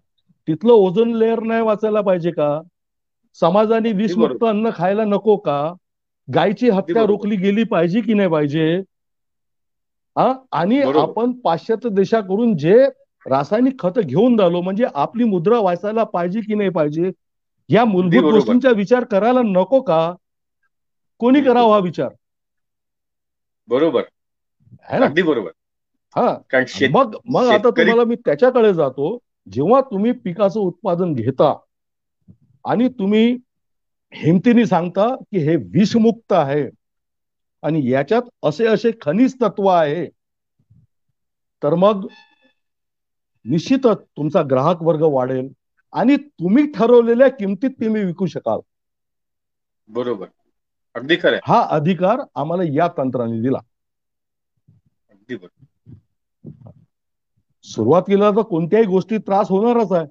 तिथलं 0.47 0.73
ओझोन 0.73 1.13
लेअर 1.13 1.39
नाही 1.39 1.61
वाचायला 1.61 2.01
पाहिजे 2.01 2.31
का? 2.31 2.61
समाजाने 3.33 3.91
विषमुक्त 3.91 4.43
अन्न 4.43 4.69
खायला 4.73 5.03
नको 5.03 5.37
का? 5.37 5.73
गायची 6.33 6.69
हत्या 6.69 7.03
रोखली 7.03 7.35
गेली 7.35 7.63
पाहिजे 7.63 8.01
की 8.01 8.13
नाही 8.13 8.29
पाहिजे? 8.29 8.81
हा 10.15 10.33
आणि 10.51 10.81
आपण 10.81 11.31
पाश्चात्य 11.31 11.89
देशाकडून 11.89 12.57
जे 12.57 12.85
रासायनिक 13.25 13.79
खत 13.79 13.99
घेऊन 13.99 14.39
राहिलो 14.39 14.61
म्हणजे 14.61 14.85
आपली 14.93 15.23
मुद्रा 15.23 15.59
वाचायला 15.59 16.03
पाहिजे 16.03 16.41
की 16.41 16.55
नाही 16.55 16.69
पाहिजे? 16.69 17.11
या 17.69 17.85
मूलभूत 17.85 18.33
गोष्टींचा 18.33 18.69
विचार 18.69 19.03
करायला 19.03 19.41
नको 19.41 19.81
का? 19.81 20.13
कोणी 21.19 21.41
करावा 21.41 21.73
हा 21.73 21.79
विचार? 21.79 22.09
बरोबर. 23.67 24.01
ना? 24.91 25.05
अगदी 25.05 25.21
बरोबर. 25.21 25.51
हा. 26.17 26.37
मग 26.91 27.15
मग 27.25 27.43
आता 27.43 27.69
तुम्हाला 27.69 28.03
मी 28.03 28.15
त्याच्याकडे 28.15 28.73
जातो 28.73 29.17
जेव्हा 29.51 29.81
तुम्ही 29.81 30.11
पिकाचं 30.11 30.59
उत्पादन 30.59 31.13
घेता 31.13 31.57
आणि 32.65 32.87
तुम्ही 32.87 33.37
हिमतीने 34.13 34.65
सांगता 34.65 35.15
की 35.15 35.37
हे 35.37 35.55
विषमुक्त 35.55 36.33
आहे 36.33 36.69
आणि 37.61 37.91
याच्यात 37.91 38.21
असे 38.43 38.67
असे 38.67 38.91
खनिज 39.01 39.35
तत्व 39.41 39.67
आहे 39.67 40.05
तर 41.63 41.75
मग 41.75 42.07
निश्चितच 43.45 43.97
तुमचा 44.17 44.41
ग्राहक 44.49 44.81
वर्ग 44.81 45.01
वाढेल 45.01 45.49
आणि 45.93 46.17
तुम्ही 46.17 46.71
ठरवलेल्या 46.71 47.27
किमतीत 47.27 47.69
तुम्ही 47.69 48.03
विकू 48.03 48.25
शकाल. 48.25 48.59
बरोबर. 49.87 50.27
अगदी 50.95 51.15
खरं 51.15 51.37
हा 51.43 51.67
अधिकार 51.69 52.19
आम्हाला 52.35 52.63
या 52.63 52.87
तंत्राने 52.87 53.41
दिला. 53.41 53.59
अगदी 55.09 55.35
बरोबर. 55.35 55.65
सुरुवातीला 57.67 58.29
तर 58.31 58.41
कोणत्याही 58.41 58.85
गोष्टी 58.85 59.17
त्रास 59.17 59.47
होणारच 59.49 59.91
आहे. 59.91 60.05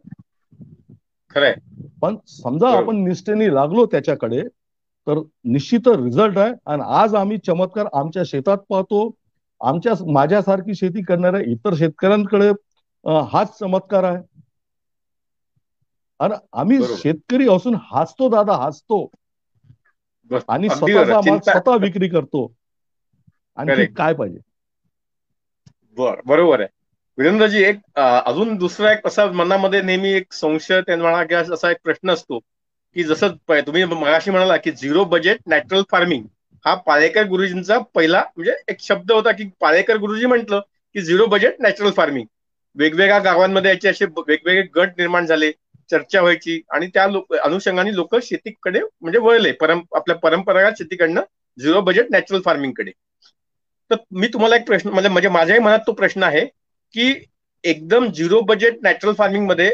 खरंय. 1.30 1.54
पण 2.02 2.16
समजा 2.26 2.68
आपण 2.70 2.96
निष्ठेने 3.04 3.54
लागलो 3.54 3.86
त्याच्याकडे 3.86 4.42
तर 5.06 5.18
निश्चित 5.44 5.88
रिझल्ट 5.88 6.38
आहे. 6.38 6.52
आणि 6.66 6.82
आज 6.86 7.14
आम्ही 7.14 7.38
चमत्कार 7.38 7.86
आमच्या 7.92 8.22
शेतात 8.26 8.58
पाहतो. 8.68 9.08
आमच्या 9.60 9.92
माझ्यासारखी 10.12 10.74
शेती 10.74 11.02
करणाऱ्या 11.02 11.40
इतर 11.46 11.74
शेतकऱ्यांकडे 11.74 12.50
हाच 13.32 13.58
चमत्कार 13.58 14.04
आहे. 14.04 14.22
आणि 16.20 16.34
आम्ही 16.52 16.78
शेतकरी 16.86 17.48
असून 17.48 17.76
हसतो 17.92 18.28
दादा 18.28 18.56
हसतो 18.56 19.04
आणि 20.48 20.70
स्वतःचा 20.70 21.20
माल 21.20 21.38
स्वतः 21.40 21.76
विक्री 21.76 22.08
करतो. 22.08 22.46
आणि 23.56 23.70
काय 23.86 24.14
पाहिजे? 24.14 24.38
बर 25.98 26.20
बरोबर 26.26 26.60
आहे. 26.60 26.68
वीरेंद्रजी 27.18 27.62
एक 27.64 27.78
अजून 27.98 28.56
दुसरा 28.56 28.92
एक 28.92 29.06
असा 29.06 29.24
मनामध्ये 29.32 29.80
नेहमी 29.82 30.10
एक 30.12 30.32
संशय 30.32 30.80
म्हणा 30.88 31.22
किंवा 31.24 31.42
असा 31.54 31.70
एक 31.70 31.76
प्रश्न 31.84 32.10
असतो 32.10 32.38
की 32.38 33.02
जसं 33.02 33.34
तुम्ही 33.48 33.84
मगाशी 33.84 34.30
म्हणाला 34.30 34.56
की 34.56 34.70
झिरो 34.72 35.04
बजेट 35.04 35.38
नॅचरल 35.46 35.82
फार्मिंग 35.90 36.24
हा 36.64 36.74
पाळेकर 36.86 37.26
गुरुजींचा 37.26 37.78
पहिला 37.94 38.22
म्हणजे 38.36 38.52
एक 38.68 38.80
शब्द 38.80 39.12
होता 39.12 39.32
की 39.32 39.48
पाळेकर 39.60 39.96
गुरुजी 39.96 40.26
म्हटलं 40.26 40.60
की 40.94 41.00
झिरो 41.00 41.26
बजेट 41.26 41.60
नॅचरल 41.60 41.90
फार्मिंग 41.90 42.26
वेगवेगळ्या 42.76 43.18
गावांमध्ये 43.18 43.70
याचे 43.70 43.88
असे 43.88 44.04
वेगवेगळे 44.04 44.62
गट 44.76 44.92
निर्माण 44.98 45.26
झाले 45.26 45.50
चर्चा 45.90 46.20
व्हायची 46.20 46.60
आणि 46.70 46.86
त्या 46.86 47.06
लोक 47.06 47.34
अनुषंगाने 47.34 47.94
लोक 47.94 48.16
शेतीकडे 48.22 48.80
म्हणजे 49.00 49.18
वळले 49.18 49.52
परम 49.52 49.80
आपल्या 49.94 50.16
परंपरागत 50.16 50.78
शेतीकडनं 50.78 51.20
झिरो 51.58 51.80
बजेट 51.80 52.10
नॅचरल 52.10 52.40
फार्मिंगकडे 52.44 52.90
तर 53.90 53.96
मी 54.10 54.28
तुम्हाला 54.28 54.56
एक 54.56 54.66
प्रश्न 54.66 54.90
म्हणजे 54.90 55.08
म्हणजे 55.08 55.28
माझ्याही 55.28 55.60
मनात 55.60 55.78
तो 55.86 55.92
प्रश्न 55.92 56.22
आहे 56.22 56.46
की 56.94 57.08
एकदम 57.64 58.06
झिरो 58.10 58.40
बजेट 58.48 58.78
नॅचरल 58.82 59.12
फार्मिंगमध्ये 59.12 59.70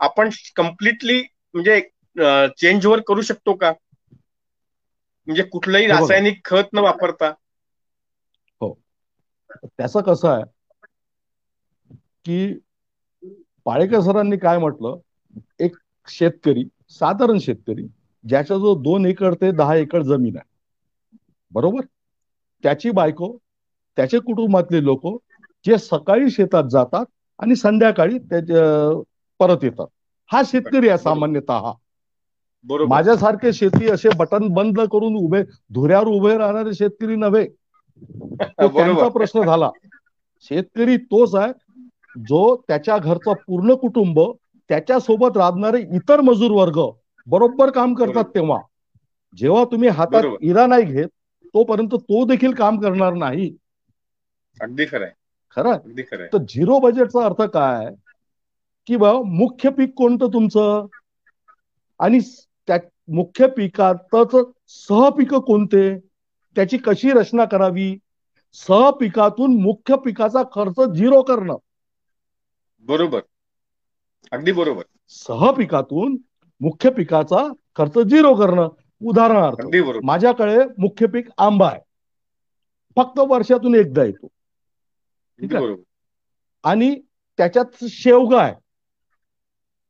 आपण 0.00 0.30
कम्प्लिटली 0.56 1.20
म्हणजे 1.54 1.80
चेंज 2.16 2.86
ओव्हर 2.86 3.00
करू 3.06 3.22
शकतो 3.22 3.54
का? 3.54 3.72
म्हणजे 5.28 5.42
कुठलंही 5.42 5.84
हे 5.84 5.90
बघा. 5.90 5.96
रासायनिक 5.96 6.40
खत 6.44 6.74
न 6.74 6.78
वापरता. 6.78 7.32
त्याचं 9.68 10.00
कसं 10.02 10.28
आहे 10.28 10.42
की 12.24 12.58
पाळेकर 13.66 14.00
सरांनी 14.00 14.36
काय 14.36 14.58
म्हटलं? 14.58 14.98
एक 15.60 15.76
शेतकरी 16.08 16.64
साधारण 16.90 17.38
शेतकरी 17.38 17.86
ज्याच्या 18.24 18.56
जो 18.56 18.74
दोन 18.82 19.06
एकर 19.06 19.34
ते 19.34 19.50
दहा 19.52 19.74
एकर 19.76 20.02
जमीन 20.02 20.36
आहे. 20.36 20.50
बरोबर? 21.52 21.84
त्याची 22.64 22.90
बायको 22.90 23.36
त्याचे 23.98 24.18
कुटुंबातले 24.18 24.82
लोक 24.84 25.06
जे 25.64 25.78
सकाळी 25.78 26.30
शेतात 26.30 26.64
जातात 26.70 27.04
आणि 27.38 27.56
संध्याकाळी 27.56 28.18
त्याच्या 28.18 29.02
परत 29.40 29.64
येतात. 29.64 29.86
हा 30.30 30.42
शेतकरी 30.46 30.88
आहे 30.88 30.98
सामान्यतः. 30.98 31.72
बरोबर. 32.64 32.88
माझ्यासारखे 32.88 33.52
शेती 33.52 33.90
असे 33.90 34.08
बटन 34.16 34.48
बंद 34.48 34.80
करून 34.80 35.16
उभे 35.16 35.42
धुऱ्यावर 35.70 36.06
उभे 36.06 36.36
राहणारे 36.38 36.74
शेतकरी 36.74 37.16
नव्हे. 37.16 37.46
तो 37.46 38.68
त्यांचा 38.68 39.08
प्रश्न 39.08 39.42
झाला. 39.42 39.70
शेतकरी 40.40 40.96
तोच 40.96 41.34
आहे 41.34 41.52
जो 42.16 42.56
त्याच्या 42.68 42.98
घरचं 42.98 43.32
पूर्ण 43.46 43.74
कुटुंब 43.74 44.20
त्याच्या 44.70 44.98
सोबत 44.98 45.36
राहणारे 45.36 45.80
इतर 45.96 46.20
मजूर 46.20 46.50
वर्ग 46.50 46.80
बरोबर 47.26 47.70
काम 47.70 47.94
करतात. 47.94 48.24
तेव्हा. 48.34 48.58
जेव्हा 49.38 49.64
तुम्ही 49.64 49.88
हातात. 49.88 50.22
इरा 50.40 50.66
नाही 50.66 50.84
घेत 50.84 51.08
तोपर्यंत 51.54 51.94
तो 51.94 52.24
देखील 52.24 52.52
काम 52.54 52.80
करणार 52.80 53.14
नाही. 53.14 53.50
अगदी 54.60 54.84
खरंय 54.86 55.10
खरं? 55.56 55.76
तर 56.32 56.38
झिरो 56.38 56.78
बजेटचा 56.78 57.24
अर्थ 57.24 57.42
काय? 57.42 57.94
की 58.86 58.96
बा 58.96 59.12
मुख्य 59.12 59.70
पीक 59.70 59.94
कोणतं 59.94 60.28
तुमचं? 60.28 60.86
आणि 61.98 62.18
त्या 62.66 62.76
मुख्य 63.08 63.46
पिकातच 63.46 64.36
सहपिकं 64.68 65.38
कोणते? 65.38 65.98
त्याची 66.54 66.76
कशी 66.76 67.10
रचना 67.10 67.44
करावी? 67.44 67.98
सहपिकातून 68.52 69.60
मुख्य 69.60 69.96
पिकाचा 69.96 70.42
खर्च 70.42 70.92
झिरो 70.94 71.22
करणं. 71.22 71.56
बरोबर. 72.80 73.20
अगदी 74.32 74.52
बरोबर. 74.52 74.82
सहपिकातून 75.08 76.16
मुख्य 76.60 76.90
पिकाचा 76.90 77.52
खर्च 77.76 77.98
झिरो 77.98 78.34
करणं. 78.34 78.68
उदाहरणार्थ 79.04 79.66
माझ्याकडे 80.04 80.58
मुख्य 80.78 81.06
पीक 81.06 81.26
आंबा 81.38 81.68
आहे. 81.68 81.80
फक्त 82.96 83.18
वर्षातून 83.18 83.74
एकदा 83.74 84.04
येतो. 84.04 84.28
अगदी 85.40 85.56
आहे. 85.56 85.82
आणि 86.62 87.00
त्याच्यात 87.36 87.84
शेवगा 87.88 88.42
आहे. 88.42 88.54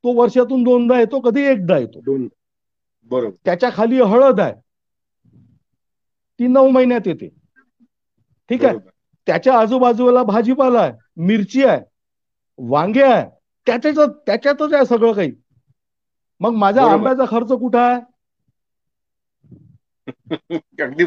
तो 0.04 0.12
वर्षातून 0.12 0.62
दोनदा 0.62 0.98
येतो 0.98 1.20
कधी 1.20 1.40
एकदा 1.40 1.78
येतो. 1.78 2.00
दोन 2.00 2.28
बरोबर. 3.04 3.36
त्याच्याखाली 3.44 4.00
हळद 4.00 4.40
आहे. 4.40 4.54
ती 6.38 6.46
नऊ 6.46 6.68
महिन्यात 6.68 7.00
येते. 7.06 7.28
ठीक 8.48 8.64
आहे. 8.64 8.78
त्याच्या 9.26 9.58
आजूबाजूला 9.58 10.22
भाजीपाला 10.22 10.80
आहे 10.80 10.92
मिरची 11.16 11.64
आहे 11.64 11.80
वांगे 12.58 13.02
आहे. 13.02 13.30
त्याच्याच 13.66 13.98
त्याच्यातच 14.26 14.72
आहे 14.72 14.86
सगळं 14.86 15.12
काही. 15.12 15.32
मग 16.40 16.50
माझ्या. 16.50 16.92
आंब्याचा 16.92 17.24
खर्च 17.28 17.48
कुठं 17.48 17.78
आहे? 17.78 18.00
अगदी 20.82 21.04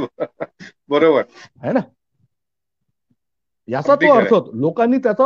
बरोबर. 0.88 1.24
है 1.64 1.72
ना? 1.72 1.80
याचा 3.68 3.96
तो 3.96 4.06
अर्थ 4.16 4.34
होतो. 4.34 4.52
लोकांनी 4.54 4.98
त्याचा 4.98 5.26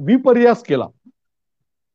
विपर्यास 0.00 0.62
केला. 0.62 0.86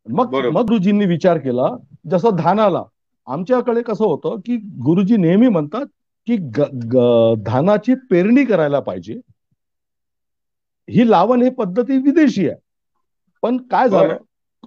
मग. 0.10 0.32
मग 0.52 0.62
गुरुजींनी 0.62 1.06
विचार 1.06 1.38
केला. 1.38 1.76
जसं 2.10 2.30
धानाला 2.38 2.84
आमच्याकडे 3.28 3.82
कसं 3.82 4.06
होतं 4.06 4.36
की 4.46 4.58
गुरुजी 4.58 5.18
नेहमी 5.18 5.48
म्हणतात 5.48 5.86
की 6.28 6.38
ग- 6.38 6.94
ग- 6.94 7.34
धानाची 7.46 7.96
पेरणी 7.96 8.46
करायला 8.46 8.80
पाहिजे. 8.80 9.20
ही 10.90 11.10
लावण 11.10 11.42
ही 11.42 11.50
पद्धती 11.50 11.98
विदेशी 11.98 12.50
आहे. 12.50 12.58
पण 13.42 13.58
काय 13.58 13.90
झालं. 13.90 14.18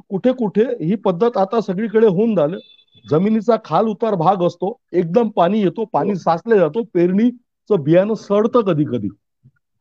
कुठे 0.08 0.32
कुठे 0.32 0.84
ही 0.84 0.94
पद्धत 0.94 1.36
आता 1.36 1.60
सगळीकडे 1.60 2.06
होऊन 2.06 2.36
झालं. 2.36 2.58
जमिनीचा 3.10 3.56
खाल 3.64 3.86
उतार 3.86 4.14
भाग 4.14 4.42
असतो. 4.42 4.76
एकदम 4.92 5.28
पाणी 5.28 5.60
येतो 5.60 5.84
पाणी 5.84 6.10
हो. 6.10 6.14
साचले 6.14 6.58
जातो. 6.58 6.82
पेरणीचं 6.82 7.80
बियाणं 7.80 8.14
सडतं 8.14 8.60
कधी 8.60 8.84
कधी. 8.84 9.08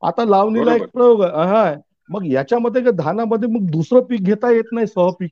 आता 0.03 0.25
लावणीला 0.25 0.75
एक. 0.75 0.83
प्रयोग 0.87 1.21
आहे 1.23 1.47
हा. 1.49 1.73
मग 2.09 2.25
याच्यामध्ये 2.27 2.91
धानामध्ये 2.93 3.49
मग 3.49 3.69
दुसरं 3.71 4.03
पीक 4.05 4.21
घेता 4.23 4.51
येत 4.51 4.71
नाही 4.71 4.87
सहपीक 4.87 5.31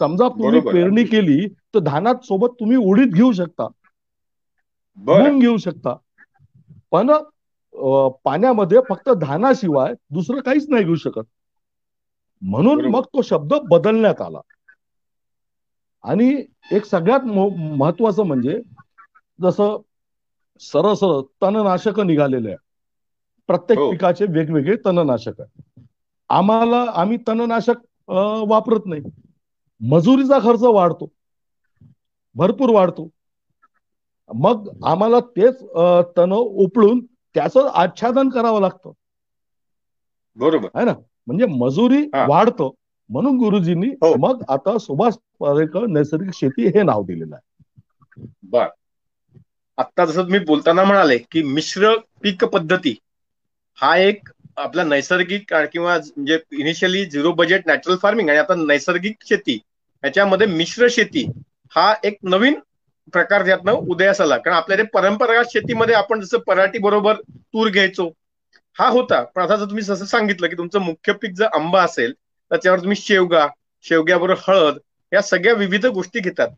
समजा 0.00 0.28
तुम्ही. 0.30 0.60
पेरणी 0.62 1.04
केली 1.06 1.46
तर 1.74 1.78
धानात 1.82 2.24
सोबत 2.24 2.54
तुम्ही 2.60 2.76
उडीद 2.78 3.14
घेऊ 3.14 3.32
शकता 3.34 3.68
मूग 4.98 5.40
घेऊ 5.40 5.56
शकता 5.58 5.94
पण 6.92 7.10
पाण्यामध्ये 8.24 8.78
फक्त 8.88 9.08
धानाशिवाय 9.20 9.92
दुसरं 10.10 10.40
काहीच 10.40 10.68
नाही 10.68 10.84
घेऊ 10.84 10.94
शकत 10.96 11.24
म्हणून. 12.42 12.84
मग 12.86 13.04
तो 13.06 13.22
शब्द 13.24 13.54
बदलण्यात 13.66 14.20
आला 14.20 14.40
आणि 16.04 16.28
एक 16.72 16.84
सगळ्यात 16.84 17.24
महत्वाचं 17.24 18.22
म्हणजे 18.24 18.58
जसं 19.38 19.76
सरळ 20.62 21.20
तणनाशक 21.42 22.00
निघालेले 22.02 22.48
आहे 22.48 22.56
प्रत्येक 23.46 23.78
हो. 23.78 23.90
पिकाचे 23.90 24.24
वेगवेगळे 24.24 24.76
तणनाशक 24.76 25.40
आहे 25.40 25.82
आम्हाला 26.28 26.84
आम्ही 26.94 27.16
तणनाशक 27.28 27.76
वापरत 28.48 28.86
नाही. 28.86 29.02
मजुरीचा 29.80 30.38
खर्च 30.38 30.62
वाढतो. 30.62 31.08
भरपूर 32.34 32.70
वाढतो. 32.70 33.08
मग 34.34 34.68
आम्हाला 34.84 35.20
तेच 35.20 35.62
तण 36.16 36.32
उपळून 36.32 37.04
त्याचं 37.34 37.68
आच्छादन 37.74 38.28
करावं 38.28 38.60
लागतं. 38.60 38.92
बरोबर. 40.36 40.68
आहे 40.74 40.84
ना? 40.84 40.92
म्हणजे 41.26 41.46
मजुरी. 41.46 42.06
वाढतं. 42.28 42.70
म्हणून 43.08 43.38
गुरुजींनी 43.38 43.86
हो. 43.86 44.14
मग 44.18 44.42
आता 44.48 44.78
सुभाष 44.78 45.14
पालेकर 45.40 45.86
नैसर्गिक 45.86 46.34
शेती 46.34 46.66
हे 46.66 46.82
नाव 46.82 47.04
दिलेलं 47.04 47.36
आहे. 47.36 48.22
बर. 48.42 48.66
आता 49.76 50.04
जसं 50.04 50.22
तुम्ही 50.22 50.40
बोलताना 50.40 50.84
म्हणाले 50.84 51.18
की 51.18 51.42
मिश्र 51.42 51.94
पीक 52.22 52.44
पद्धती 52.44 52.98
हा 53.78 53.94
एक 53.98 54.28
आपला 54.58 54.82
नैसर्गिक 54.84 55.52
किंवा 55.72 55.96
म्हणजे 55.96 56.38
initially 56.52 57.04
zero 57.06 57.32
budget 57.34 57.66
natural 57.66 57.96
farming 57.96 58.28
आणि 58.30 58.38
आता 58.38 58.54
नैसर्गिक 58.56 59.16
शेती 59.28 59.58
याच्यामध्ये 60.04 60.46
मिश्र 60.48 60.86
शेती 60.90 61.26
हा 61.72 61.92
एक 62.04 62.18
नवीन 62.24 62.58
प्रकार 63.12 63.46
यातनं 63.46 63.72
उदयास 63.88 64.20
आला. 64.20 64.36
कारण 64.38 64.56
आपल्या 64.56 64.76
ते 64.78 64.82
परंपरागत 64.92 65.50
शेतीमध्ये 65.52 65.94
आपण 65.94 66.20
जसं 66.20 66.38
पराठी 66.46 66.78
बरोबर 66.80 67.16
तूर 67.22 67.68
घ्यायचो 67.70 68.08
हा 68.76 68.88
होता. 68.88 69.22
पण 69.24 69.42
आता 69.42 69.56
जर 69.56 69.64
तुम्ही 69.64 69.82
जसं 69.84 70.04
सांगितलं 70.06 70.48
की 70.48 70.56
तुमचं 70.56 70.80
मुख्य 70.82 71.12
पीक 71.14 71.34
जर 71.34 71.46
आंबा 71.54 71.82
असेल 71.82 72.12
तर 72.50 72.56
त्यावर 72.56 72.80
तुम्ही 72.80 72.96
शेवगा 72.96 73.46
शेवग्याबरोबर 73.84 74.40
हळद 74.48 74.78
या 75.12 75.22
सगळ्या 75.22 75.54
विविध 75.54 75.86
गोष्टी 75.88 76.20
घेतात. 76.20 76.48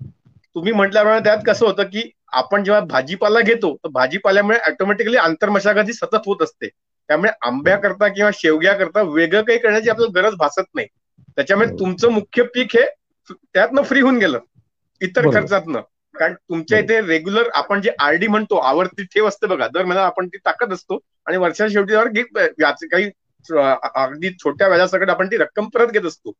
तुम्ही 0.57 0.73
म्हटल्याप्रमाणे 0.73 1.25
त्यात 1.25 1.39
कसं 1.47 1.67
होतं 1.67 1.85
की 1.85 2.11
आपण 2.35 2.65
जेव्हा 2.65 2.81
भाजीपाला 2.87 3.41
घेतो 3.43 3.75
तर 3.77 3.89
भाजीपाल्यामुळे 3.91 4.59
ऑटोमॅटिकली 4.67 5.17
आंतरमशागत 5.19 5.87
ही 5.87 5.93
सतत 5.93 6.27
होत 6.27 6.43
असते. 6.43 6.69
त्यामुळे 7.09 7.31
आंब्याकरता 7.43 8.09
किंवा 8.09 8.31
शेवग्याकरता 8.35 9.03
वेगळं 9.03 9.43
काही 9.43 9.59
करण्याची 9.59 9.91
आपल्याला 9.91 10.21
गरज 10.21 10.35
भासत 10.35 10.75
नाही. 10.75 10.87
त्याच्यामुळे 11.37 11.67
बरोबर. 11.67 11.81
तुमचं 11.81 12.11
मुख्य 12.11 12.43
पीक 12.43 12.77
हे 12.77 12.85
त्यातनं 13.33 13.83
फ्री 13.83 14.01
होऊन 14.01 14.19
गेलं. 14.19 14.39
इतर. 15.01 15.35
खर्चातनं. 15.35 15.81
कारण 16.19 16.35
तुमच्या 16.35 16.79
इथे 16.79 17.01
रेग्युलर 17.01 17.49
आपण 17.55 17.81
जे 17.81 17.91
आरडी 17.99 18.27
म्हणतो 18.27 18.57
आवर्ती 18.57 19.05
ठेव 19.05 19.29
असते 19.29 19.47
बघा. 19.47 19.69
दर 19.69 19.81
महिन्याला 19.81 20.07
आपण 20.07 20.29
ती 20.29 20.39
टाकत 20.39 20.73
असतो 20.73 20.99
आणि 21.27 21.37
वर्षाच्या 21.37 21.69
शेवटी 21.69 22.23
काही 22.87 23.11
अगदी 23.95 24.31
छोट्या 24.31 24.69
व्याजासकट 24.69 25.11
आपण 25.11 25.27
ती 25.27 25.37
रक्कम 25.37 25.69
परत 25.69 25.89
घेत 25.89 26.07
असतो. 26.07 26.33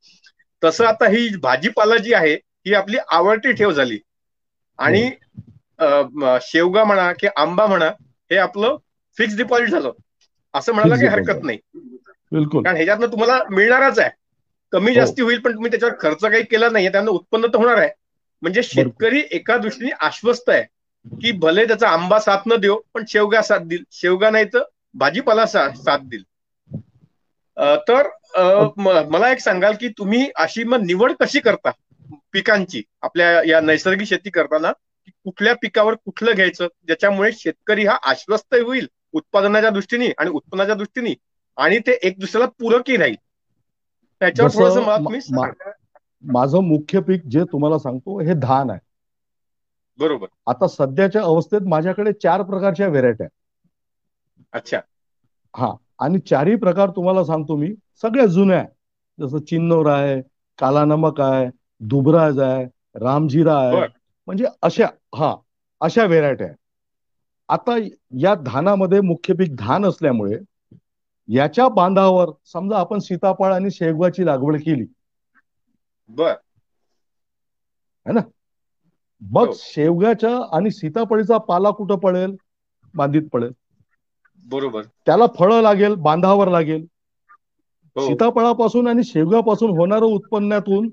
तसं 0.63 0.85
आता 0.85 1.07
ही 1.07 1.37
भाजीपाला 1.37 1.97
जी 1.97 2.13
आहे 2.13 2.33
ही 2.33 2.73
आपली 2.73 2.97
आवडती 3.11 3.51
ठेव 3.51 3.71
झाली. 3.71 3.99
आणि 4.77 5.11
म, 6.13 6.37
शेवगा 6.41 6.83
म्हणा 6.83 7.13
की 7.13 7.27
आंबा 7.35 7.65
म्हणा 7.65 7.85
हे 8.31 8.37
आपलं 8.37 8.77
फिक्स 9.17 9.37
डिपॉझिट 9.37 9.69
झालं. 9.69 9.91
असं 10.57 10.73
म्हणायला 10.73 10.95
काही 10.95 11.07
हरकत. 11.07 11.43
नाही. 11.43 11.57
बिलकुल. 12.31 12.63
कारण 12.63 12.75
ह्याच्यातनं 12.75 13.07
तुम्हाला 13.07 13.39
मिळणारच 13.51 13.99
आहे. 13.99 14.09
कमी 14.73 14.91
हो. 14.91 14.95
जास्ती 14.95 15.21
होईल 15.21 15.39
पण 15.39 15.53
तुम्ही 15.53 15.69
त्याच्यावर 15.71 15.95
खर्च 15.99 16.21
काही 16.21 16.43
केला 16.43 16.69
नाही 16.69 16.87
त्यानं 16.89 17.11
उत्पन्न 17.11 17.47
तर 17.47 17.57
होणार 17.57 17.77
आहे. 17.77 17.89
म्हणजे 18.41 18.63
शेतकरी 18.63 19.21
एका 19.31 19.57
दृष्टीने 19.57 19.91
आश्वस्त 19.99 20.49
आहे 20.49 20.63
की 21.05 21.31
भले 21.31 21.65
त्याचा 21.65 21.89
आंबा 21.89 22.19
साथ 22.19 22.47
न 22.47 22.55
देऊ 22.55 22.75
पण 22.93 23.03
शेवगा 23.07 23.41
साथ 23.41 23.59
देईल. 23.59 23.83
शेवगा 23.91 24.29
नाही 24.29 24.45
तर 24.45 24.63
भाजीपाला 24.95 25.45
साथ 25.45 25.99
देईल. 26.03 26.23
तर 27.89 28.07
मला 29.09 29.31
एक 29.31 29.39
सांगाल 29.39 29.73
की 29.73 29.89
तुम्ही 29.89 30.27
अशी 30.35 30.63
मग 30.63 30.81
निवड 30.81 31.11
कशी 31.19 31.39
करता 31.39 31.71
पिकांची? 32.33 32.81
आपल्या 33.01 33.41
या 33.45 33.59
नैसर्गिक 33.61 34.07
शेती 34.07 34.29
करताना 34.29 34.71
की 34.71 35.11
कुठल्या 35.23 35.53
पिकावर 35.55 35.95
कुठलं 35.95 36.35
घ्यायचं? 36.35 36.67
ज्याच्यामुळे 36.85 37.31
शेतकरी 37.33 37.85
हा 37.85 37.97
आश्वस्त 38.03 38.55
होईल? 38.55 38.87
उत्पादनाच्या 39.13 39.69
दृष्टीने 39.69 40.09
आणि 40.17 40.29
उत्पन्नाच्या 40.29 40.75
दृष्टीने. 40.75 41.13
आणि 41.57 41.79
ते 41.79 41.91
एक 42.03 42.19
दुसऱ्याला 42.19 42.45
पूरकही 42.45 42.97
राहील. 42.97 43.15
त्याच्यावर 44.19 44.51
थोडस 44.51 45.27
मला. 45.31 45.71
माझं 46.23 46.59
मुख्य 46.59 46.99
पीक 47.01 47.21
जे 47.25 47.43
तुम्हाला 47.43 47.79
सांगतो 47.79 48.19
हे 48.19 48.33
धान 48.33 48.69
आहे. 48.69 48.79
बरोबर. 49.99 50.27
आता 50.47 50.67
सध्याच्या 50.67 51.21
अवस्थेत 51.21 51.61
माझ्याकडे 51.61 52.11
चार 52.13 52.41
प्रकारच्या 52.41 52.87
व्हेरायटी 52.87 53.23
आहेत. 53.23 53.37
अच्छा. 54.53 54.79
हा. 55.55 55.75
आणि 55.99 56.19
चारही 56.19 56.55
प्रकार 56.55 56.89
तुम्हाला 56.89 57.25
सांगतो 57.25 57.55
मी. 57.55 57.73
सगळ्या 58.01 58.25
जुन्या 58.25 58.57
आहे 58.57 58.67
जसं 59.19 59.39
चिन्नोर 59.39 59.89
आहे 59.89 60.21
काला 60.57 60.85
नमक 60.85 61.21
आहे 61.21 61.47
दुबराज 61.79 62.39
आहे 62.39 62.65
रामजिरा 62.95 63.57
आहे. 63.57 63.87
म्हणजे 64.27 64.45
अशा 64.61 64.85
हा 65.15 65.35
अशा 65.81 66.05
व्हेरायटी 66.05 66.43
आहे 66.43 66.53
आता 67.49 67.77
या 68.19 68.35
धानामध्ये 68.35 69.01
मुख्य 69.01 69.33
पीक 69.33 69.55
धान 69.55 69.85
असल्यामुळे 69.85 70.37
याच्या 71.27 71.67
बांधावर 71.67 72.29
समजा 72.45 72.77
आपण 72.77 72.99
सीताफळ 72.99 73.53
आणि 73.53 73.71
शेवगाची 73.71 74.25
लागवड 74.25 74.57
केली. 74.57 74.85
बर. 76.09 76.33
मग 79.21 79.47
हो. 79.47 79.53
शेवगाच्या 79.55 80.57
आणि 80.57 80.71
सीताफळीचा 80.71 81.37
पाला 81.37 81.69
कुठं 81.69 81.99
पडेल? 81.99 82.35
बांधीत 82.95 83.21
पडेल. 83.33 83.51
बरोबर. 84.45 84.81
त्याला 85.05 85.25
फळं 85.39 85.61
लागेल 85.61 85.95
बांधावर 85.95 86.47
लागेल. 86.47 86.85
हो. 87.95 88.07
सीताफळापासून 88.07 88.87
आणि 88.87 89.03
शेवगापासून 89.03 89.69
होणारं 89.69 90.05
उत्पन्नातून 90.05 90.89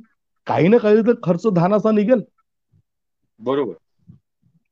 काही 0.46 0.68
ना 0.68 0.78
काही 0.78 0.96
तर 0.96 1.12
खर्च 1.22 1.46
धानाचा 1.54 1.90
निघेल. 1.90 2.22
बरोबर. 3.38 3.74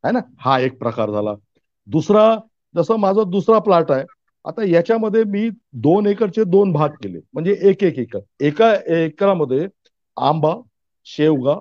है 0.07 0.11
ना? 0.13 0.19
हा 0.39 0.59
एक 0.59 0.79
प्रकार 0.79 1.11
झाला. 1.11 1.35
दुसरा 1.89 2.25
जसं 2.75 2.97
माझा 2.99 3.23
दुसरा 3.31 3.59
प्लॉट 3.61 3.91
आहे 3.91 4.05
आता 4.45 4.65
याच्यामध्ये 4.67 5.23
मी 5.27 5.49
दोन 5.83 6.07
एकरचे 6.07 6.45
दोन 6.47 6.73
भाग 6.73 6.89
केले. 6.95 7.19
म्हणजे 7.33 7.57
एक 7.63 7.83
एक 7.85 7.99
एकर. 7.99 8.21
एका 8.41 8.73
एकरामध्ये 8.97 9.67
आंबा 10.17 10.55
शेवगा 11.07 11.55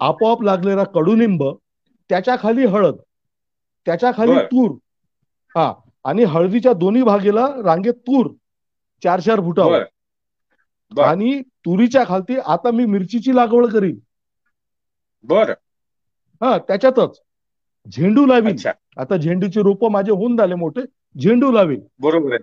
आपोआप 0.00 0.42
लागलेला 0.42 0.84
कडुनिंब 0.94 1.42
त्याच्याखाली 2.10 2.66
हळद 2.66 2.96
त्याच्याखाली. 3.86 4.38
तूर 4.40 4.70
हा 5.54 5.72
आणि 6.04 6.24
हळदीच्या 6.26 6.72
दोन्ही 6.74 7.02
भागेला 7.04 7.46
रांगेत 7.64 7.94
तूर 8.02 8.28
चार 9.02 9.20
चार 9.20 9.40
फुटावर. 9.40 9.80
आणि 10.92 11.40
तुरीच्या 11.66 12.04
खालती 12.06 12.36
आता 12.46 12.70
मी 12.70 12.84
मिरचीची 12.86 13.34
लागवड 13.36 13.66
करीन. 13.68 13.98
बर. 15.24 15.54
हा 16.40 16.56
त्याच्यातच. 16.60 17.20
झेंडू 17.86 18.26
लावीन. 18.26 18.52
अच्छा. 18.52 18.72
आता 18.96 19.16
झेंडूची 19.16 19.62
रोपं 19.62 19.90
माझे 19.90 20.12
होऊन 20.12 20.36
झाले 20.36 20.54
मोठे. 20.54 20.80
झेंडू 21.18 21.50
लावीन. 21.52 21.80
बरोबर 21.98 22.32
आहे. 22.32 22.42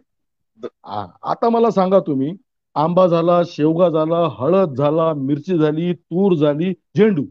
आता 1.24 1.50
मला 1.50 1.70
सांगा 1.72 2.00
तुम्ही 2.00 2.36
आंबा 2.76 3.08
झाला 3.08 3.42
शेवगा 3.46 3.90
झाला 3.90 4.28
हळद 4.32 4.74
झाला 4.74 5.14
मिरची 5.14 5.58
झाली 5.58 5.94
तूर 5.94 6.36
झाली 6.36 6.74
झेंडू. 6.98 7.26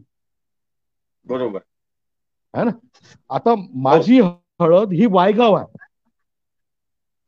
बरोबर. 1.25 1.59
आता 3.29 3.55
माझी 3.75 4.19
हळद 4.59 4.93
ही 4.93 5.05
वायगाव 5.05 5.53
आहे. 5.53 5.65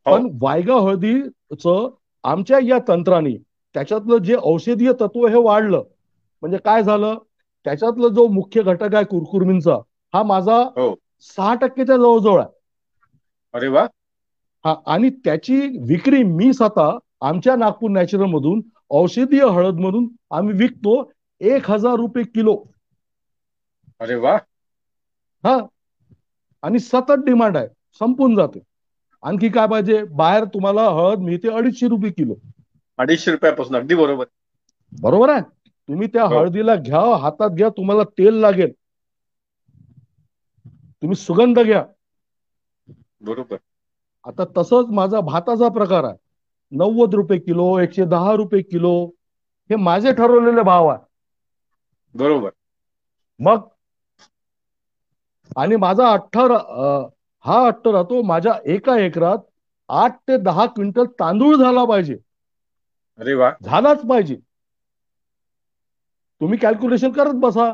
हो. 0.06 0.16
पण 0.16 0.38
वायगाव 0.42 0.88
हळदीचं 0.88 1.90
आमच्या 2.24 2.60
या 2.64 2.78
तंत्राने 2.88 3.36
त्याच्यातलं 3.74 4.18
जे 4.18 4.36
औषधीय 4.44 4.92
तत्व 4.94 5.28
हे 5.28 5.36
वाढलं. 5.36 5.84
म्हणजे 6.42 6.58
काय 6.58 6.84
झालं? 6.84 7.18
त्याच्यातलं 7.66 8.08
जो 8.08 8.28
मुख्य 8.28 8.62
घटक 8.64 8.96
आहे 8.96 9.06
कुरकुरमींचा 9.06 9.78
हा 10.14 10.24
माझा 10.24 10.58
हो. 10.78 10.96
सहा 11.20 11.54
टक्केच्या 11.56 11.98
जवळजवळ 11.98 12.40
आहे. 12.42 12.50
अरे 13.54 13.68
वा. 13.68 13.88
हा 14.66 14.74
आणि 14.86 15.10
त्याची 15.10 15.56
विक्री 15.88 16.24
मी 16.24 16.54
स्वतः 16.54 16.98
आमच्या 17.22 17.56
नागपूर 17.56 17.90
नॅचरल 17.90 18.26
मधून 18.26 18.62
औषधीय 18.90 19.44
हळद 19.46 19.80
म्हणून 19.80 20.08
आम्ही 20.32 20.54
विकतो 20.56 21.12
एक 21.42 21.72
हजार 21.72 21.96
रुपये 21.96 22.24
किलो. 22.24 22.64
अरे 24.00 24.16
वा. 24.16 24.38
हा 25.44 25.58
आणि 26.64 26.80
सतत 26.80 27.24
डिमांड 27.26 27.58
आहे 27.58 27.68
संपून 28.00 28.36
जाते. 28.36 28.60
आणखी 29.24 29.50
काय 29.50 29.68
पाहिजे? 29.68 30.04
बाहेर 30.04 30.44
तुम्हाला 30.44 30.90
हळद 30.90 31.20
मिळते 31.20 31.50
अडीचशे 31.50 31.88
रुपये 31.88 32.12
किलो. 32.12 32.34
अडीचशे 33.00 33.32
रुपयापासून 33.32 33.76
अगदी 33.76 33.96
बरोबर. 33.96 34.26
बरोबर 35.02 35.30
आहे? 35.30 35.42
तुम्ही 35.90 36.08
त्या 36.08 36.24
हो. 36.24 36.40
हळदीला 36.40 36.76
घ्या 36.76 37.02
हातात 37.18 37.50
घ्या 37.50 37.70
तुम्हाला 37.70 38.04
तेल 38.04 38.34
लागेल. 38.34 38.72
तुम्ही 41.02 41.16
सुगंध 41.16 41.60
घ्या. 41.60 41.84
बरोबर. 43.22 43.58
आता 44.26 44.44
तसंच 44.58 44.90
माझा 44.94 45.20
भाताचा 45.22 45.70
प्रकार 45.74 46.04
आहे. 46.04 46.18
नव्वद 46.72 47.16
रुपये 47.16 47.38
किलो 47.40 47.68
एकशे 47.80 48.06
दहा 48.08 48.34
रुपये 48.36 48.62
किलो 48.64 48.94
हे 49.70 49.76
माझे 49.82 50.12
ठरवलेले 50.14 50.62
भाव 50.64 50.88
आहे. 50.88 51.00
बरोबर. 52.16 52.52
मग? 53.40 53.70
आणि 55.58 55.76
माझा 55.76 56.08
अठ्ठा 56.10 56.42
हा 57.46 57.66
अठ्ठा 57.68 57.92
राहतो 57.92 58.22
माझ्या 58.24 58.54
एका 58.66 58.98
एकरात 58.98 59.38
आठ 59.90 60.18
ते 60.28 60.38
दहा 60.38 60.66
क्विंटल 60.66 61.06
तांदूळ 61.20 61.56
झाला 61.56 61.86
पाहिजे. 61.86 62.18
अरे 63.20 63.34
वा. 63.34 63.52
झालाच 63.64 64.06
पाहिजे. 64.10 64.36
तुम्ही 66.42 66.58
कॅल्क्युलेशन 66.60 67.12
करत 67.12 67.40
बसा. 67.40 67.70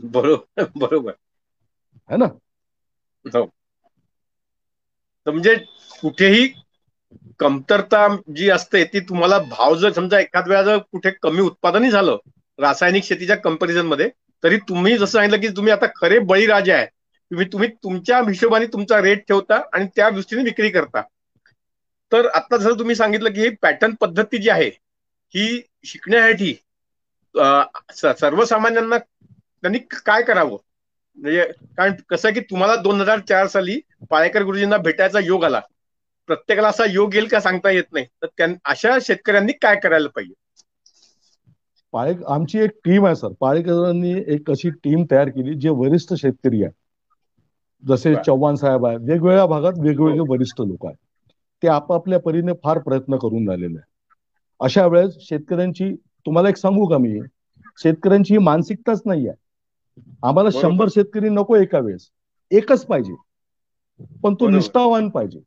बरोबर 0.00 0.64
बरोबर. 0.76 1.12
है 2.10 2.16
ना? 2.16 2.26
हो. 3.24 3.44
तर 5.26 5.30
म्हणजे 5.30 5.54
कुठेही 6.02 6.46
कमतरता 7.38 8.06
जी 8.36 8.48
असते 8.50 8.84
ती 8.84 9.00
तुम्हाला 9.00 9.38
भाव 9.50 9.74
जर 9.76 9.92
समजा 9.92 10.20
एखाद 10.20 10.48
वेळा 10.48 10.62
जर 10.62 10.78
कुठे 10.92 11.10
कमी 11.22 11.40
उत्पादनही 11.40 11.90
झालं 11.90 12.16
रासायनिक 12.58 13.04
शेतीच्या 13.04 13.36
कंपॅरिझनमध्ये 13.36 14.08
तरी 14.42 14.56
तुम्ही 14.68 14.96
जसं 14.96 15.06
सांगितलं 15.06 15.40
की 15.40 15.48
तुम्ही 15.48 15.72
आता 15.72 15.86
खरे 15.96 16.18
बळीराजे 16.20 16.72
आहे. 16.72 16.86
तुम्ही 17.30 17.46
तुम्ही 17.52 17.68
तुमच्या 17.84 18.18
हिशोबाने 18.28 18.66
तुमचा 18.66 19.00
रेट 19.02 19.26
ठेवता 19.28 19.60
आणि 19.72 19.86
त्या 19.96 20.10
दृष्टीने 20.10 20.42
विक्री 20.42 20.70
करता. 20.70 21.02
तर 22.12 22.26
आता 22.28 22.56
जसं 22.56 22.78
तुम्ही 22.78 22.94
सांगितलं 22.94 23.32
की 23.32 23.40
ही 23.40 23.48
पॅटर्न 23.62 23.94
पद्धती 24.00 24.38
जी 24.38 24.48
आहे 24.48 24.68
ही 25.34 25.60
शिकण्यासाठी 25.84 26.54
सर्वसामान्यांना 28.14 28.96
त्यांनी 29.66 29.78
काय 29.96 30.22
करावं? 30.22 30.56
म्हणजे 31.18 31.44
कारण 31.76 31.94
कसं 32.08 32.32
की 32.32 32.40
तुम्हाला 32.40 32.74
दोन 32.76 33.00
हजार 33.00 33.20
चार 33.20 33.46
साली 33.46 33.78
पाळेकर 34.10 34.42
गुरुजींना 34.42 34.76
भेटायचा 34.78 35.20
योग 35.20 35.44
आला. 35.44 35.60
प्रत्येकाला 36.28 36.68
असा 36.68 36.84
योग 36.84 37.14
येईल 37.14 37.26
का 37.28 37.40
सांगता 37.40 37.70
येत 37.70 37.92
नाही. 37.92 38.06
तर 38.22 38.52
अशा 38.64 38.96
शेतकऱ्यांनी 39.02 39.52
काय 39.52 39.76
करायला 39.76 40.08
पाहिजे? 40.08 40.34
पाळे 41.94 42.14
आमची 42.28 42.58
एक 42.58 42.70
टीम 42.84 43.06
आहे 43.06 43.14
सर 43.16 43.32
पाळेकरांनी 43.40 44.12
एक 44.34 44.50
अशी 44.50 44.70
टीम 44.84 45.04
तयार 45.10 45.28
केली 45.28 45.54
जे 45.54 45.68
वरिष्ठ 45.72 46.12
शेतकरी 46.14 46.62
आहे 46.64 46.72
जसे. 47.82 48.14
चव्हाण 48.26 48.54
साहेब 48.54 48.86
आहे 48.86 48.96
वेगवेगळ्या 48.98 49.46
भागात 49.46 49.78
वेगवेगळे 49.78 50.18
हो. 50.18 50.26
वरिष्ठ 50.28 50.60
लोक 50.60 50.86
आहेत. 50.86 50.96
ते 51.62 51.68
आपापल्या 51.68 52.18
परीने 52.20 52.52
फार 52.64 52.78
प्रयत्न 52.78 53.16
करून 53.16 53.48
राहिलेले 53.48 53.78
आहे 53.78 53.94
अशा 54.60 54.86
वेळेस 54.86 55.16
शेतकऱ्यांची 55.20 55.94
तुम्हाला 56.26 56.48
एक 56.48 56.56
सांगू 56.56 56.86
का 56.86 56.98
मी? 56.98 57.18
शेतकऱ्यांची 57.78 58.34
ही 58.34 58.38
मानसिकताच 58.38 59.02
नाही 59.04 59.28
आहे 59.28 59.36
आम्हाला. 60.22 60.50
शंभर 60.50 60.88
शेतकरी 60.88 61.28
नको 61.28 61.56
एका 61.56 61.78
वेळेस. 61.78 62.10
एकच 62.50 62.86
पाहिजे. 62.86 63.14
पण 64.22 64.34
तो. 64.34 64.48
निष्ठावान 64.48 65.08
पाहिजे. 65.08 65.40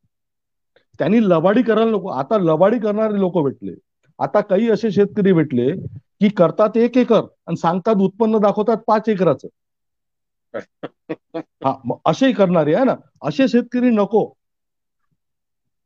त्यांनी 0.99 1.19
लबाडी 1.21 1.61
करायला 1.61 1.91
नको. 1.91 2.07
आता 2.07 2.37
लबाडी 2.37 2.79
करणारे 2.79 3.19
लोक 3.19 3.37
भेटले. 3.37 3.73
आता 4.19 4.41
काही 4.41 4.69
असे 4.69 4.91
शेतकरी 4.91 5.33
भेटले 5.33 5.71
की 6.21 6.29
करतात 6.29 6.77
एक 6.77 6.97
एकर 6.97 7.21
आणि 7.47 7.57
सांगतात 7.57 7.95
उत्पन्न 7.95 8.37
दाखवतात 8.37 8.77
पाच 8.87 9.09
एकराचं. 9.09 9.47
हा 11.35 11.93
असेही 12.05 12.33
करणारे 12.33 12.75
आहे 12.75 12.85
ना. 12.85 12.95
असे 13.21 13.47
शेतकरी 13.47 13.89
नको. 13.89 14.33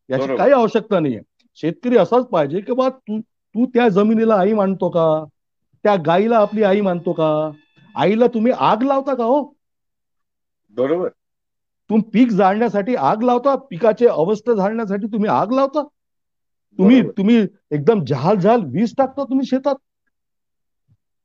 याची. 0.09 0.38
काही 0.38 0.51
आवश्यकता 0.51 0.99
नाहीये. 0.99 1.20
शेतकरी 1.55 1.97
असाच 1.97 2.26
पाहिजे 2.26 2.61
की 2.61 2.72
बा 2.72 2.89
तू 2.89 3.20
तू 3.20 3.66
त्या 3.66 3.89
जमिनीला 3.89 4.36
आई 4.36 4.53
मानतो 4.53 4.89
का? 4.89 5.26
त्या 5.84 5.95
गाईला 5.95 6.38
आपली 6.38 6.64
आई 6.64 6.82
मानतो 6.82 7.14
का? 7.14 7.51
आईला 7.95 8.27
तुम्ही 8.27 8.51
आग 8.51 8.83
लावता 8.83 9.13
का 9.13 9.23
हो? 9.23 9.53
बरोबर. 10.69 11.09
तुम्ही 11.89 12.09
पीक 12.09 12.31
जाळण्यासाठी 12.31 12.95
आग 12.95 13.23
लावता 13.23 13.55
पिकाचे 13.55 14.07
अवस्था 14.07 14.53
झाडण्यासाठी 14.53 15.07
तुम्ही 15.07 15.29
आग 15.29 15.51
लावता? 15.51 15.83
तुम्ही. 16.77 17.01
तुम्ही 17.01 17.47
एकदम 17.71 18.03
जहाल 18.03 18.35
जहाल 18.35 18.61
वीज 18.65 18.93
टाकता 18.97 19.23
तुम्ही 19.23 19.45
शेतात? 19.45 19.75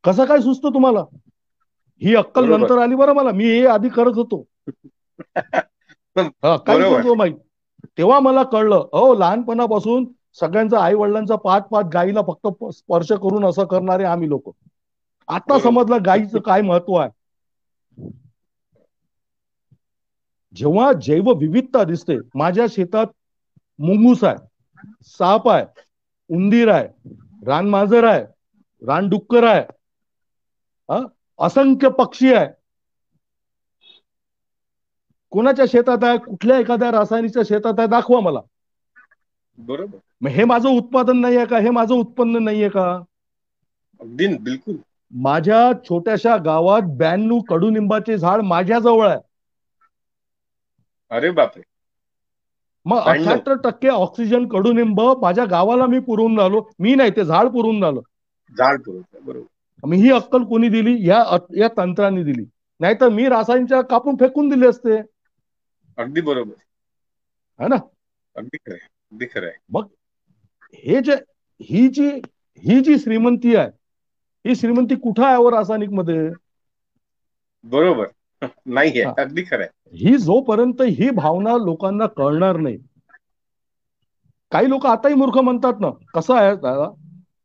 कसं 0.05 0.25
काय 0.25 0.39
सुचतं 0.39 0.75
तुम्हाला? 0.75 1.05
ही 2.03 2.15
अक्कल. 2.15 2.45
नंतर 2.45 2.79
आली 2.79 2.95
बरं 2.95 3.13
मला. 3.13 3.31
मी 3.31 3.45
हे 3.45 3.67
आधी 3.67 3.89
करत 3.89 4.13
होतो. 4.15 4.47
करतो 6.45 7.15
माहीत. 7.15 7.35
तेव्हा 7.99 8.21
मला 8.21 8.43
कळलं 8.43 8.89
अहो 8.93 9.15
लहानपणापासून 9.15 10.07
सगळ्यांचा 10.41 10.81
आई 10.81 10.95
वडिलांचा 10.95 11.37
पाच 11.37 11.69
पाच 11.69 11.85
गाईला 11.85 12.21
फक्त 12.27 12.65
स्पर्श 12.73 13.13
करून 13.13 13.45
असं 13.45 13.65
करणारे 13.65 14.05
आम्ही 14.05 14.29
लोक. 14.29 14.51
आता 15.29 15.59
बरोबर. 15.59 15.63
समजलं 15.63 16.05
गाईचं 16.05 16.39
काय 16.39 16.63
महत्त्व 16.63 16.95
आहे. 16.95 17.11
जेव्हा 20.55 20.93
जैवविविधता 20.93 21.85
दिसते 21.85 22.17
माझ्या 22.35 22.67
शेतात 22.71 23.07
मुंगूस 23.79 24.25
आहे 24.25 24.37
साप 25.03 25.49
आहे 25.49 25.65
उंदीर 26.31 26.69
आहे 26.69 26.89
रानमांजर 27.47 28.05
आहे 28.05 28.25
रानडुक्कर 28.87 29.45
आहे 29.45 29.63
हा? 30.89 31.01
असंख्य 31.39 31.89
पक्षी 31.89 32.33
आहे. 32.35 32.47
कोणाच्या 35.33 35.65
शेतात 35.69 36.05
आहे 36.05 36.19
कुठल्या 36.19 36.59
एखाद्या 36.59 36.91
रासायनिकच्या 36.91 37.43
शेतात 37.49 37.79
आहे 37.79 37.89
दाखवा 37.89 38.21
मला. 38.21 38.41
बरोबर. 39.59 40.29
हे 40.29 40.45
माझं 40.45 40.69
उत्पादन 40.69 41.17
नाही 41.17 41.37
आहे 41.37 41.47
का? 41.47 41.59
हे 41.59 41.71
माझं 41.71 41.95
उत्पन्न 41.95 42.43
नाहीये 42.43 42.69
का? 42.69 43.03
अगदी 44.01 44.27
बिलकुल. 44.37 44.77
माझ्या 45.11 45.73
छोट्याशा 45.85 46.37
गावात 46.37 46.83
ब्याण्णव 46.83 47.39
कडुनिंबाचे 47.41 48.19
झाड 48.19 48.41
माझ्या 48.41 48.79
जवळ 48.79 49.09
आहे. 49.09 49.19
अरे 51.11 51.31
बापरे. 51.31 51.63
मग 52.85 52.99
92. 52.99 53.21
अठ्याहत्तर 53.21 53.71
टक्के 53.71 53.89
ऑक्सिजन 53.89 54.49
कडुनिंब 54.49 55.01
माझ्या 55.01 55.45
गावाला 55.45 55.87
मी 55.87 55.99
पुरवून 55.99 56.41
आलो. 56.41 56.71
मी 56.79 56.95
नाही 56.95 57.11
ते 57.11 57.25
झाड 57.25 57.47
पुरवून 57.47 57.85
आलो. 57.85 58.03
झाड 58.59 58.81
पुरवठा 58.81 59.19
बरोबर. 59.23 59.87
मग 59.87 59.95
ही 59.95 60.11
अक्कल 60.11 60.45
कोणी 60.45 60.69
दिली? 60.69 61.09
या 61.09 61.39
या 61.57 61.69
तंत्राने 61.77 62.23
दिली. 62.25 62.45
नाहीतर 62.81 63.09
मी 63.09 63.29
रासायनिकच्या 63.29 63.81
कापून 63.83 64.15
फेकून 64.15 64.49
दिले 64.49 64.67
असते. 64.67 64.99
अगदी 65.97 66.21
बरोबर. 66.21 66.53
है 67.63 67.69
ना? 67.69 67.77
अगदी 68.37 68.57
खरं 68.57 68.75
आहे 68.75 68.89
अगदी 69.13 69.27
खरं 69.27 69.47
आहे. 69.47 69.81
हे 70.75 71.01
जे 71.01 71.15
ही 71.63 71.89
जी 71.89 72.09
ही 72.59 72.81
जी 72.81 72.99
श्रीमंती 72.99 73.57
आहे 73.57 73.78
ही 74.49 74.55
श्रीमंती 74.55 74.95
कुठं 74.95 75.25
आहे 75.25 75.51
रासायनिकमध्ये 75.51 76.31
बरोबर. 77.65 78.07
नाहीये. 78.67 79.05
हा. 79.05 79.13
अगदी 79.19 79.43
खरं 79.43 79.63
आहे. 79.63 79.69
ही 79.97 80.19
जोपर्यंत 80.19 80.81
ही 80.81 81.11
भावना 81.11 81.57
लोकांना 81.57 82.07
कळणार 82.07 82.57
नाही 82.57 82.79
काही 84.53 84.69
लोक 84.69 84.87
आताही 84.87 85.15
मूर्ख 85.15 85.39
म्हणतात 85.39 85.81
ना 85.81 85.91
कसं 86.15 86.35
आहे 86.35 86.57
दादा 86.57 86.89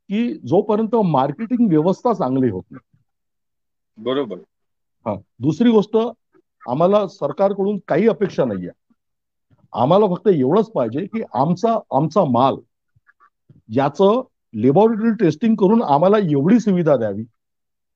की 0.09 0.33
जोपर्यंत 0.45 0.95
मार्केटिंग 0.95 1.67
व्यवस्था 1.69 2.13
चांगली 2.13 2.49
होत 2.49 2.63
नाही. 2.71 2.97
बरोबर. 3.97 4.37
हा. 5.05 5.15
दुसरी 5.39 5.71
गोष्ट 5.71 5.97
आम्हाला 6.69 7.07
सरकारकडून 7.07 7.79
काही 7.87 8.07
अपेक्षा 8.07 8.45
नाहीये. 8.45 8.69
आम्हाला 9.73 10.05
फक्त 10.07 10.27
एवढंच 10.27 10.71
पाहिजे 10.71 11.05
की 11.05 11.21
आमचा 11.33 11.77
आमचा 11.91 12.23
माल 12.23 12.55
याचं 13.69 14.21
लेबॉरेटरी 14.55 15.11
टेस्टिंग 15.23 15.55
करून 15.55 15.81
आम्हाला 15.81 16.17
एवढी 16.17 16.59
सुविधा 16.59 16.97
द्यावी 16.97 17.23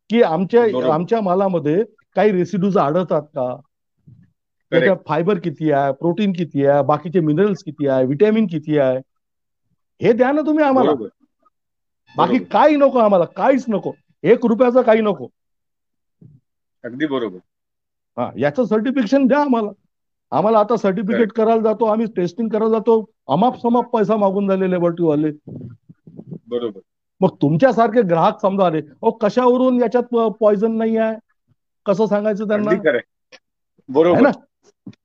की 0.10 0.22
आमच्या. 0.22 0.64
आमच्या 0.94 1.22
मालामध्ये 1.22 1.84
काही 2.16 2.32
रेसिड्यूज 2.32 2.78
आढळतात 2.78 3.22
का? 3.22 3.56
त्याच्यात 4.72 4.98
फायबर 5.08 5.40
किती 5.40 5.72
आहे 5.72 5.94
प्रोटीन 5.94 6.34
किती 6.34 6.66
आहे 6.66 6.84
बाकीचे 6.84 7.20
मिनरल्स 7.20 7.64
किती 7.64 7.88
आहे 7.88 8.06
विटॅमिन 8.06 8.48
किती 8.48 8.78
आहे? 8.78 8.98
हे 10.02 10.14
द्या 10.14 10.32
ना 10.32 10.42
तुम्ही 10.42 10.66
आम्हाला. 10.66 10.92
बाकी. 12.18 12.44
काही 12.44 12.76
नको 12.76 13.00
आम्हाला 13.00 13.26
काहीच 13.26 13.66
नको. 13.68 13.92
एक 14.24 14.46
रुपयाचं 14.46 14.82
काही 14.82 15.02
नको. 15.02 15.28
अगदी 16.84 17.06
बरोबर. 17.06 17.38
हा 18.18 18.32
याचं 18.38 18.66
सर्टिफिकेशन 18.66 19.28
द्या 19.28 19.40
आम्हाला. 19.42 19.70
आम्हाला 20.32 20.60
आता 20.60 20.78
सर्टिफिकेट 20.78 21.32
करायला 21.32 21.62
जातो 21.62 21.86
आम्ही 21.86 22.06
टेस्टिंग 22.16 22.50
करायला 22.50 22.70
जातो. 22.70 23.06
अमाप 23.28 23.62
समाप 23.62 23.90
पैसा 23.90 24.16
मागून 24.16 24.48
झाले 24.48 24.72
लेबॉरेटरीवाले 24.72 25.32
बरोबर. 26.48 26.80
मग 27.22 27.30
तुमच्यासारखे 27.42 28.02
ग्राहक 28.02 28.40
समजा 28.42 28.66
आले 28.66 28.78
अहो 28.78 29.12
कशावरून 29.12 29.82
याच्यात 29.82 30.04
पॉइझन 30.40 30.72
नाही 30.72 30.98
आहे 30.98 31.16
कसं 31.86 32.06
सांगायचं 32.06 32.48
त्यांना? 32.48 32.72
बरोबर. 33.90 34.22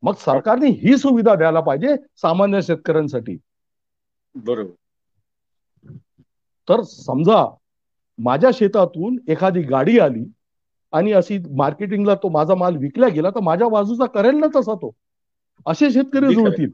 मग 0.03 0.15
सरकारने 0.15 0.69
ही 0.69 0.97
सुविधा 0.97 1.35
द्यायला 1.35 1.61
पाहिजे 1.61 1.97
सामान्य 2.17 2.63
शेतकऱ्यांसाठी. 2.63 3.39
बरोबर. 4.35 4.71
तर 6.69 6.83
समजा 6.83 7.57
माझ्या 8.19 8.51
शेतातून 8.55 9.17
एखादी 9.29 9.63
गाडी 9.63 9.99
आली 9.99 10.25
आणि 10.93 11.13
अशी 11.13 11.39
मार्केटिंगला 11.57 12.15
तो 12.15 12.29
माझा 12.29 12.55
माल 12.55 12.77
विकला 12.77 13.09
गेला 13.09 13.31
तर 13.31 13.41
माझ्या 13.41 13.69
बाजूचा 13.69 14.07
करेल 14.07 14.35
ना 14.35 14.47
तसा 14.57 14.75
तो? 14.75 14.91
असे 15.67 15.91
शेतकरी. 15.91 16.35
जुळतील. 16.35 16.71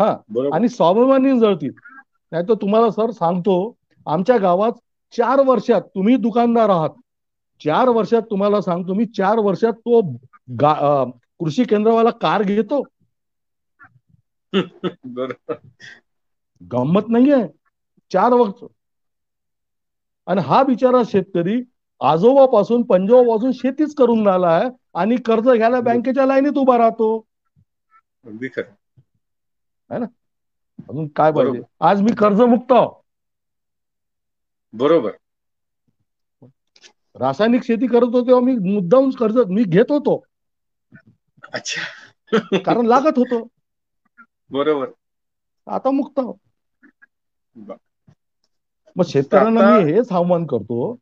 हा. 0.00 0.16
बरोबर. 0.28 0.56
आणि 0.56 0.68
स्वाभिमानी 0.68 1.40
जळतील. 1.40 1.72
नाही 2.32 2.44
तर 2.48 2.54
तुम्हाला 2.54 2.90
सर 2.90 3.10
सांगतो 3.10 3.76
आमच्या 4.06 4.36
गावात 4.38 4.72
चार 5.16 5.40
वर्षात 5.40 5.82
तुम्ही 5.82 6.16
दुकानदार 6.16 6.68
आहात. 6.68 6.90
चार 7.64 7.88
वर्षात 7.88 8.22
तुम्हाला 8.22 8.60
सांगतो 8.60 8.94
मी 8.94 9.06
चार 9.06 9.38
वर्षात 9.38 9.72
तो 9.72 10.00
कृषी 11.38 11.64
केंद्रवाला 11.64 12.10
कार 12.10 12.42
घेतो. 12.42 12.82
गंमत 16.62 17.08
नाहीये. 17.08 17.46
चार 18.10 18.32
वर्ष 18.32 18.64
आणि 20.26 20.40
हा 20.40 20.62
बिचारा 20.62 21.02
शेतकरी 21.06 21.62
आजोबापासून 22.00 22.82
पंजोबापासून 22.82 23.52
शेतीच 23.52 23.94
करून 23.94 24.28
आला 24.28 24.48
आहे 24.48 24.68
आणि 24.94 25.16
कर्ज 25.16 25.48
घ्यायला 25.48 25.80
बँकेच्या 25.80 26.26
लाईनीत 26.26 26.58
उभा 26.58 26.78
राहतो. 26.78 27.26
अगदी 28.24 28.48
खरं. 28.48 30.04
अजून 30.88 31.06
काय 31.08 31.32
पाहिजे. 31.32 31.60
आज 31.80 32.00
मी 32.02 32.12
कर्जमुक्त 32.18 32.72
आहो. 32.72 32.90
बरोबर. 34.74 35.10
रासायनिक 37.16 37.62
शेती 37.62 37.86
करत 37.86 38.04
होतो 38.04 38.26
तेव्हा 38.26 38.40
मी 38.40 38.52
मुद्दाम 38.74 39.10
कर्ज 39.10 39.38
मी 39.48 39.64
घेत 39.64 39.90
होतो. 39.90 40.22
अच्छा. 41.52 41.82
कारण 42.64 42.86
लागत 42.86 43.18
होतो. 43.18 43.46
बरोबर. 44.50 44.90
आता 45.66 45.90
मुक्त 45.90 46.20
मग 48.96 49.04
शेतकऱ्यांना 49.04 49.60
मी 49.70 49.92
हेच 49.92 50.12
आव्हान 50.12 50.46
करतो 50.46 50.94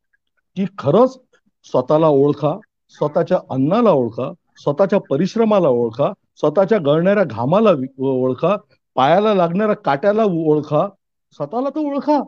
की 0.57 0.65
खरंच 0.79 1.19
स्वतःला 1.65 2.07
ओळखा 2.07 2.59
स्वतःच्या 2.89 3.39
अन्नाला 3.51 3.91
ओळखा 3.91 4.33
स्वतःच्या 4.57 4.99
परिश्रमाला 5.11 5.69
ओळखा 5.69 6.13
स्वतःच्या 6.37 6.79
गळणाऱ्या 6.79 7.25
घामाला 7.25 7.71
ओळखा 7.99 8.57
पायाला 8.97 9.35
लागणाऱ्या 9.35 9.77
काट्याला 9.77 10.25
ओळखा 10.25 10.89
स्वतःला 11.33 11.69
तर 11.71 11.79
ओळखा. 11.79 12.19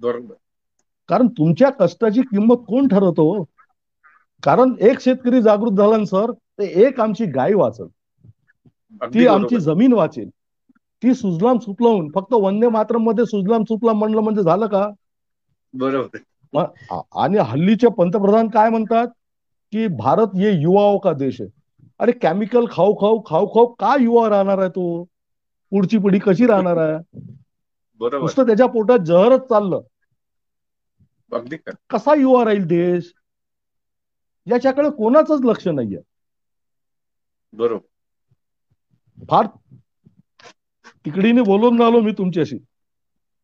बरोबर. 0.00 0.34
कारण 1.08 1.28
तुमच्या 1.28 1.70
कष्टाची 1.70 2.22
किंमत 2.22 2.64
कोण 2.68 2.88
ठरवतो? 2.88 3.44
कारण 4.42 4.74
एक 4.80 5.00
शेतकरी 5.00 5.42
जागृत 5.42 5.72
झाला 5.72 5.96
ना 5.96 6.04
सर 6.04 6.30
ते 6.30 6.86
एक 6.86 7.00
आमची 7.00 7.24
गाय 7.26 7.54
वाचल. 7.54 7.86
ती. 9.14 9.26
आमची 9.26 9.56
जमीन 9.60 9.92
वाचेल. 9.92 10.30
ती 11.02 11.14
सुजलाम 11.14 11.58
सुफलावून 11.58 12.10
फक्त 12.14 12.34
वंदे 12.34 12.68
मातरममध्ये 12.68 13.26
सुजलाम 13.26 13.62
सुफलाम 13.62 13.98
म्हणलं 13.98 14.20
म्हणजे 14.20 14.42
झालं 14.42 14.66
का? 14.66 14.90
बरोबर. 15.74 16.18
आणि 17.14 17.38
हल्लीचे 17.38 17.88
पंतप्रधान 17.88 18.48
काय 18.48 18.70
म्हणतात? 18.70 19.06
की 19.72 19.86
भारत 19.86 20.26
ये 20.34 20.52
युवाओं 20.52 20.98
का 20.98 21.12
देश 21.12 21.40
आहे? 21.40 21.50
अरे 22.00 22.12
केमिकल 22.12 22.64
खाऊ 22.70 22.94
खाऊ 22.94 23.20
खाऊ 23.26 23.46
खाऊ 23.46 23.66
का 23.66 23.94
युवा 24.00 24.28
राहणार 24.28 24.58
आहे 24.58 24.68
तो? 24.68 25.04
पुढची 25.70 25.98
पिढी 25.98 26.18
कशी 26.18 26.46
राहणार 26.46 26.76
आहे? 26.76 26.98
बरोबर. 28.00 28.18
नुसतं 28.18 28.46
त्याच्या 28.46 28.66
पोटात 28.66 28.98
जहरच 28.98 29.40
चाललं. 29.40 29.80
अगदी 31.32 31.56
कसा 31.90 32.14
युवा 32.14 32.44
राहील 32.44 32.66
देश? 32.66 33.12
याच्याकडे 34.46 34.90
कोणाचंच 34.90 35.40
लक्ष 35.44 35.68
नाहीये. 35.68 36.00
बरोबर. 37.52 37.86
फार 39.30 39.46
तिकडीने 41.04 41.42
बोलून 41.42 41.80
राहिलो 41.80 42.00
मी 42.00 42.12
तुमच्याशी. 42.12 42.58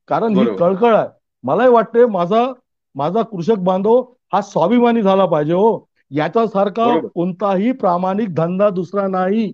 कारण 0.08 0.36
ही. 0.36 0.44
कळकळ 0.56 0.96
आहे. 0.96 1.08
मलाही 1.42 1.68
वाटते 1.68 2.06
माझा 2.06 2.52
माझा 2.94 3.22
कृषक 3.22 3.58
बांधव 3.58 4.02
हा 4.32 4.40
स्वाभिमानी 4.40 5.02
झाला 5.02 5.26
पाहिजे 5.26 5.52
हो. 5.52 5.88
याच्यासारखा. 6.10 7.08
कोणताही 7.14 7.72
प्रामाणिक 7.72 8.34
धंदा 8.34 8.70
दुसरा 8.70 9.08
नाही. 9.08 9.52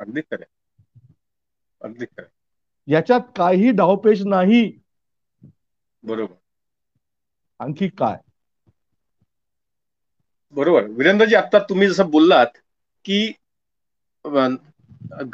अगदी 0.00 0.20
खरं 0.20 0.44
अगदी 1.84 2.04
याच्यात 2.88 3.20
काही 3.36 3.70
डावपेच 3.70 4.22
नाही. 4.26 4.62
बरोबर. 6.02 6.34
आणखी 7.60 7.88
काय? 7.88 8.16
बरोबर. 10.56 10.84
वीरेंद्रजी 10.88 11.34
आता 11.34 11.58
तुम्ही 11.58 11.88
जसं 11.88 12.10
बोललात 12.10 12.58
की 13.04 13.20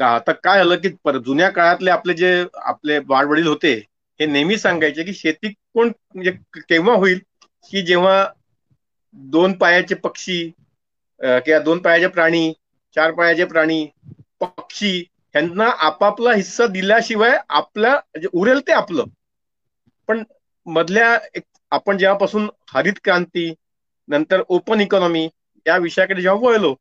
आता 0.01 0.33
काय 0.33 0.59
झालं 0.59 0.77
की 0.77 0.89
पर- 1.05 1.23
जुन्या 1.23 1.49
काळातले 1.51 1.91
आपले 1.91 2.15
जे 2.15 2.45
आपले 2.55 2.99
वाडवडील 2.99 3.47
होते 3.47 3.73
हे 4.21 4.27
नेहमी 4.27 4.57
सांगायचे 4.59 5.03
की 5.05 5.13
शेती 5.13 5.49
कोण 5.49 5.89
म्हणजे 6.15 6.31
केव्हा 6.61 6.95
होईल 6.95 7.19
की 7.71 7.83
जेव्हा 7.83 8.25
दोन 9.15 9.53
पायाचे 9.53 9.95
पक्षी 9.95 10.51
किंवा 11.21 11.59
दोन 11.59 11.79
पायाचे 11.79 12.07
प्राणी 12.07 12.53
चार 12.97 13.11
पायाचे 13.11 13.45
प्राणी 13.45 13.87
पक्षी 14.41 15.05
यांना 15.35 15.69
आपापला 15.81 16.33
हिस्सा 16.33 16.67
दिल्याशिवाय 16.69 17.37
आपल्या 17.51 17.95
म्हणजे 17.95 18.29
उरेल 18.33 18.61
ते 18.67 18.73
आपलं 18.73 19.05
पण 20.09 20.23
मधल्या 20.67 21.17
एक 21.35 21.43
आपण 21.73 21.99
जेव्हापासून 21.99 22.49
हरित 22.69 22.95
क्रांती 23.05 23.53
नंतर 24.09 24.43
ओपन 24.49 24.81
इकॉनॉमी 24.81 25.29
या 25.67 25.77
विषयाकडे 25.79 26.23
जेव्हा 26.23 26.49
वळलो 26.49 26.75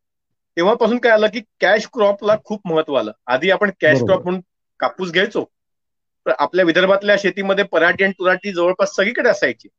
तेव्हापासून 0.58 0.98
काय 0.98 1.12
आलं 1.12 1.28
की 1.28 1.42
कॅश 1.62 1.88
क्रॉपला 1.94 2.36
खूप 2.46 2.68
महत्त्व 2.68 2.96
आलं 2.96 3.12
आधी 3.28 3.50
आपण 3.52 3.72
कॅश. 3.82 4.00
क्रॉप 4.00 4.24
म्हणून 4.24 4.42
कापूस 4.80 5.12
घ्यायचो 5.12 5.44
तर 6.26 6.32
आपल्या 6.40 6.66
विदर्भातल्या 6.66 7.16
शेतीमध्ये 7.20 7.64
पराठी 7.66 8.04
आणि 8.04 8.14
तुराटी 8.14 8.52
जवळपास 8.54 8.96
सगळीकडे 8.96 9.30
असायची 9.30 9.70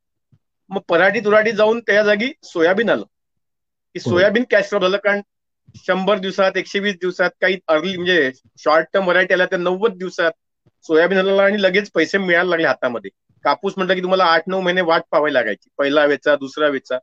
मग 0.71 0.81
पराठी 0.89 1.21
तुराटी 1.21 1.53
जाऊन 1.53 1.81
त्या 1.81 2.03
जागी 2.03 2.33
सोयाबीन 2.45 2.91
आलं 2.91 3.05
की. 3.95 4.01
सोयाबीन 4.01 4.45
कॅश 4.51 4.69
क्रॉप 4.69 4.83
झालं 4.83 4.97
कारण 4.99 5.21
शंभर 5.77 6.19
दिवसात 6.19 6.57
एकशे 6.57 6.79
वीस 6.81 6.95
दिवसात 6.95 7.31
काही 7.41 7.59
अर्ली 7.69 7.97
म्हणजे 7.97 8.31
शॉर्ट 8.59 8.87
टर्म 8.93 9.05
व्हरायटी 9.05 9.35
आल्या 9.35 9.47
त्या 9.47 9.59
नव्वद 9.59 9.97
दिवसात 9.99 10.33
सोयाबीन 10.87 11.19
आला 11.19 11.43
आणि 11.43 11.63
लगेच 11.63 11.91
पैसे 11.91 12.19
मिळायला 12.19 12.51
लागले 12.51 12.67
हातामध्ये. 12.67 13.11
कापूस 13.45 13.75
म्हटलं 13.77 13.95
की 13.95 14.03
तुम्हाला 14.03 14.25
आठ 14.27 14.49
नऊ 14.49 14.61
महिने 14.61 14.81
वाट 14.83 15.03
पाहावी 15.11 15.33
लागायची. 15.35 15.69
पहिला 15.79 16.05
वेचा 16.07 16.37
दुसरा 16.37 16.69
वेचा. 16.69 16.99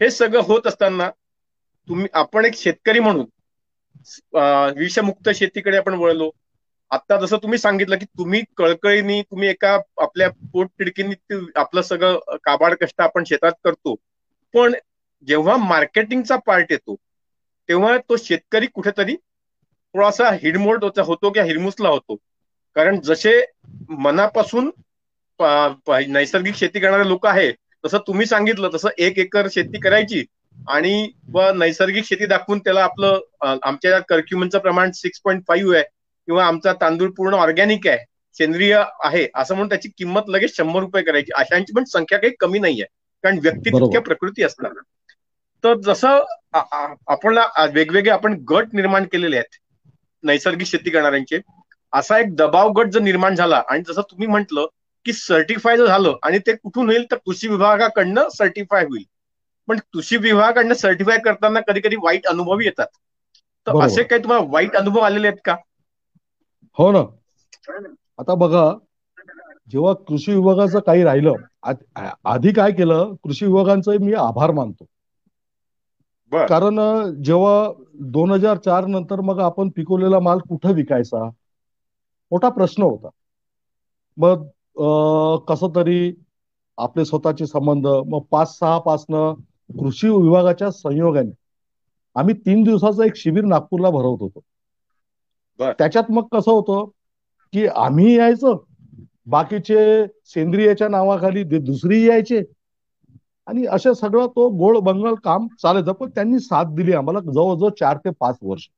हे 0.00 0.10
सगळं 0.10 0.42
होत 0.42 0.66
असताना 0.66 1.10
तुम्ही 1.88 2.06
आपण 2.14 2.44
एक 2.44 2.54
शेतकरी 2.54 2.98
म्हणून 3.00 3.26
विषमुक्त 4.78 5.28
शेतीकडे 5.30 5.76
आपण 5.76 5.94
वळलो. 5.94 6.30
आता 6.90 7.16
जसं 7.16 7.36
तुम्ही 7.36 7.58
सांगितलं 7.58 7.96
की 7.96 8.04
तुम्ही 8.08 8.42
कळकळीनी 8.56 9.20
तुम्ही 9.22 9.48
एका 9.48 9.72
आपल्या 10.02 10.28
पोट 10.52 10.68
तिडकीनी 10.78 11.14
आपलं 11.56 11.82
सगळं 11.82 12.36
काबाड 12.44 12.74
कष्ट 12.74 13.00
आपण 13.00 13.24
शेतात 13.24 13.52
करतो. 13.64 13.94
पण 14.54 14.74
जेव्हा 15.28 15.56
मार्केटिंगचा 15.58 16.36
पार्ट 16.36 16.72
येतो 16.72 16.96
तेव्हा 17.68 17.96
तो 18.08 18.16
शेतकरी 18.16 18.66
कुठेतरी 18.66 19.14
थोडासा 19.94 20.30
हिडमोड 20.42 20.84
होतो 20.84 21.30
किंवा 21.30 21.46
हिरमुसला 21.46 21.88
होतो. 21.88 22.16
कारण 22.74 23.00
जसे 23.00 23.44
मनापासून 23.88 24.70
नैसर्गिक 26.08 26.54
शेती 26.54 26.80
करणारे 26.80 27.08
लोक 27.08 27.26
आहे 27.26 27.50
तसं 27.84 27.98
तुम्ही 28.06 28.26
सांगितलं 28.26 28.70
तसं 28.74 28.88
एक 28.98 29.18
एकर 29.18 29.48
शेती 29.52 29.80
करायची 29.80 30.24
आणि 30.68 31.10
व 31.32 31.50
नैसर्गिक 31.52 32.04
शेती 32.04 32.26
दाखवून 32.26 32.58
त्याला 32.58 32.82
आपलं 32.84 33.20
आमच्या 33.62 33.98
कर्क्युमनचं 33.98 34.58
प्रमाण 34.58 34.90
सिक्स 34.90 35.20
पॉईंट 35.24 35.42
फाईव्ह 35.48 35.74
आहे 35.74 35.84
किंवा 36.26 36.46
आमचा 36.46 36.72
तांदूळ 36.72 37.10
पूर्ण 37.10 37.34
ऑर्गॅनिक 37.34 37.86
आहे 37.86 37.98
सेंद्रिय 38.38 38.82
आहे 39.04 39.28
असं 39.34 39.54
म्हणून 39.54 39.68
त्याची 39.68 39.88
किंमत 39.98 40.20
लगेच 40.28 40.56
शंभर 40.56 40.80
रुपये 40.80 41.02
करायची. 41.02 41.32
अशांची 41.34 41.72
पण 41.76 41.84
संख्या 41.84 42.18
काही 42.18 42.32
कमी 42.40 42.58
नाहीये. 42.58 42.84
कारण 43.22 43.38
व्यक्ती 43.38 43.70
तितक्या 43.70 44.00
प्रकृती 44.00 44.42
असतात. 44.42 44.70
तर 45.64 45.74
जसं 45.80 46.24
आपण 46.54 47.38
वेगवेगळे 47.74 48.10
आपण 48.10 48.38
गट 48.50 48.68
निर्माण 48.72 49.04
केलेले 49.04 49.36
आहेत 49.36 49.58
नैसर्गिक 50.24 50.66
शेती 50.66 50.90
करणाऱ्यांचे 50.90 51.40
असा 51.92 52.18
एक 52.18 52.34
दबाव 52.36 52.70
गट 52.72 52.86
जर 52.86 53.00
निर्माण 53.00 53.34
झाला 53.34 53.62
आणि 53.68 53.82
जसं 53.88 54.02
तुम्ही 54.02 54.26
म्हंटल 54.26 54.64
की 55.06 55.12
सर्टिफाय 55.12 55.76
जर 55.76 55.86
झालं 55.86 56.14
आणि 56.22 56.38
ते 56.38 56.52
कुठून 56.56 56.86
होईल 56.86 57.04
तर 57.10 57.16
कृषी 57.16 57.48
विभागाकडनं 57.48 58.28
सर्टिफाय 58.28 58.84
होईल. 58.84 59.04
पण 59.68 59.78
कृषी 59.92 60.16
विभागाकडनं 60.16 60.74
सर्टिफाय 60.74 61.18
करताना 61.18 61.60
कधी 61.60 61.80
कधी 61.80 61.96
वाईट 61.96 62.26
अनुभव 62.26 62.60
येतात. 62.60 62.86
तर 63.66 63.84
असे 63.84 64.02
काही 64.02 64.22
तुम्हाला 64.22 64.46
वाईट 64.50 64.76
अनुभव 64.76 65.00
आलेले 65.00 65.28
आहेत 65.28 65.38
का? 65.44 65.56
हो 66.78 66.90
ना. 66.92 67.02
आता 68.18 68.34
बघा 68.34 68.70
जेव्हा 69.68 69.92
कृषी 70.08 70.32
विभागाचं 70.34 70.80
काही 70.80 71.04
राहिलं 71.04 71.34
आधी 72.24 72.52
काय 72.52 72.72
केलं 72.72 73.14
कृषी 73.24 73.46
विभागांचं 73.46 73.98
मी 74.00 74.12
आभार 74.14 74.50
मानतो. 74.50 74.84
कारण 76.32 76.76
जेव्हा 77.22 77.72
दोन 78.10 78.30
हजार 78.30 78.56
चार 78.56 78.86
नंतर 78.86 79.20
मग 79.20 79.40
आपण 79.40 79.68
पिकवलेला 79.68 80.20
माल 80.20 80.38
कुठं 80.38 80.72
विकायचा? 80.72 81.24
मोठा 82.32 82.48
प्रश्न 82.48 82.82
होता. 82.82 83.08
मग 84.16 84.46
कस 85.48 85.64
तरी 85.76 86.12
आपले 86.78 87.04
स्वतःचे 87.04 87.46
संबंध 87.46 87.86
मग 87.86 88.20
पाच 88.30 88.58
सहा 88.58 88.78
पासनं 88.78 89.34
कृषी 89.78 90.08
विभागाच्या 90.08 90.70
संयोगाने 90.70 91.30
आम्ही 92.16 92.34
तीन 92.36 92.62
दिवसाचं 92.62 93.02
एक 93.02 93.16
शिबिर 93.16 93.44
नागपूरला 93.44 93.90
भरवत 93.90 94.22
होतो. 94.22 94.40
त्याच्यात 95.78 96.10
मग 96.10 96.26
कसं 96.32 96.50
होतं 96.52 96.84
की 97.52 97.66
आम्ही 97.66 98.16
यायचं 98.16 98.56
बाकीचे 99.26 100.06
सेंद्रियच्या 100.24 100.88
नावाखाली 100.88 101.42
दुसरी 101.58 102.06
यायचे 102.08 102.40
आणि 103.46 103.64
असे 103.68 103.94
सगळं 103.94 104.26
तो 104.28 104.48
गोळ 104.56 104.78
बंगल 104.82 105.14
काम 105.24 105.46
चालायचं. 105.56 105.92
पण 105.92 106.10
त्यांनी 106.10 106.38
साथ 106.40 106.74
दिली 106.74 106.92
आम्हाला 106.94 107.20
जवळजवळ 107.22 107.70
चार 107.78 107.96
ते 107.98 108.10
पाच 108.20 108.38
वर्ष. 108.42 108.68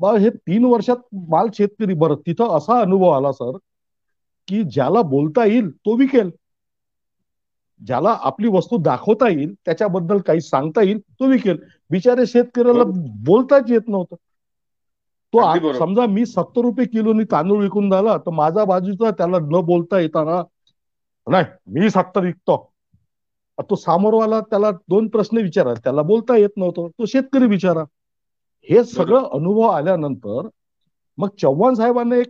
मग 0.00 0.16
हे 0.16 0.30
तीन 0.30 0.64
वर्षात 0.66 0.96
माल 1.28 1.48
शेतकरी 1.54 1.94
बरं 1.96 2.14
तिथं 2.26 2.56
असा 2.56 2.80
अनुभव 2.80 3.10
आला 3.10 3.32
सर 3.32 3.56
की 4.48 4.62
ज्याला 4.66 5.02
बोलता 5.08 5.44
येईल 5.44 5.70
तो 5.70 5.96
विकेल. 5.96 6.30
ज्याला 7.80 8.10
आपली 8.22 8.48
वस्तू 8.48 8.76
दाखवता 8.82 9.28
येईल 9.28 9.52
त्याच्याबद्दल 9.56 10.18
काही 10.22 10.40
सांगता 10.40 10.82
येईल 10.82 10.98
तो 11.10 11.26
विकेल. 11.26 11.56
बिचारे 11.90 12.26
शेतकऱ्याला 12.26 12.84
बोलताच 13.24 13.70
येत 13.70 13.88
नव्हतं. 13.88 14.16
तो 15.32 15.72
समजा 15.74 16.06
मी 16.08 16.24
सत्तर 16.26 16.60
रुपये 16.62 16.86
किलोनी 16.86 17.24
तांदूळ 17.30 17.60
विकून 17.60 17.90
झाला 17.90 18.16
तर 18.18 18.30
माझा 18.32 18.64
बाजूचा 18.64 19.10
त्याला 19.12 19.38
न 19.42 19.60
बोलता 19.66 19.98
येताना 20.00 20.42
नाही 21.26 21.44
मी 21.66 21.90
सत्तर 21.90 22.20
विकतो. 22.24 22.56
तो 23.70 23.74
सामोरवाला 23.74 24.40
त्याला 24.40 24.70
दोन 24.70 25.08
प्रश्न 25.08 25.38
विचारा. 25.38 25.74
त्याला 25.74 26.02
बोलता 26.02 26.36
येत 26.36 26.56
नव्हतं. 26.56 26.88
तो 26.98 27.04
शेतकरी 27.06 27.46
विचारा. 27.46 27.84
हे 28.68 28.82
सगळं 28.84 29.28
अनुभव 29.32 29.68
आल्यानंतर 29.68 30.48
मग 31.18 31.28
चव्हाण 31.42 31.74
साहेबांना 31.74 32.16
एक 32.16 32.28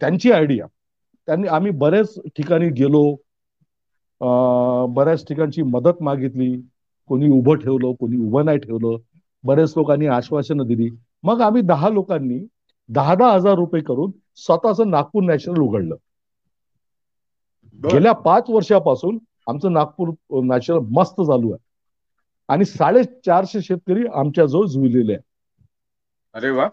त्यांची 0.00 0.32
आयडिया 0.32 0.66
त्यांनी 1.28 1.48
आम्ही 1.48 1.70
बरेच 1.70 2.18
ठिकाणी 2.36 2.68
गेलो. 2.70 3.04
बऱ्याच 4.94 5.26
ठिकाणची 5.28 5.62
मदत 5.62 6.02
मागितली. 6.02 6.54
कोणी 7.08 7.28
उभं 7.30 7.54
ठेवलं 7.54 7.92
कोणी 8.00 8.16
उभं 8.26 8.44
नाही 8.44 8.58
ठेवलं. 8.58 8.96
बरेच 9.44 9.72
लोकांनी 9.76 10.06
आश्वासनं 10.06 10.66
दिली. 10.66 10.90
मग 11.22 11.40
आम्ही 11.40 11.62
दहा 11.62 11.88
लोकांनी 11.88 12.38
दहा 12.88 13.14
दहा 13.14 13.32
हजार 13.32 13.54
रुपये 13.54 13.82
करून 13.82 14.10
स्वतःच 14.36 14.80
नागपूर 14.80 15.22
नॅशनल 15.22 15.58
उघडलं. 15.58 15.96
गेल्या 17.78 18.12
पाच 18.12 18.44
वर्षापासून 18.48 19.18
आमचं 19.46 19.72
नागपूर 19.72 20.08
नॅशनल 20.44 20.78
मस्त 20.90 21.20
चालू 21.20 21.52
आहे. 21.52 21.64
आणि 22.48 22.64
साडेचारशे 22.64 23.60
शेतकरी 23.62 24.06
आमच्याजवळ 24.14 24.66
जुळलेले 24.66 25.12
आहे 25.12 25.20
अरे 26.34 26.50
वा. 26.50 26.68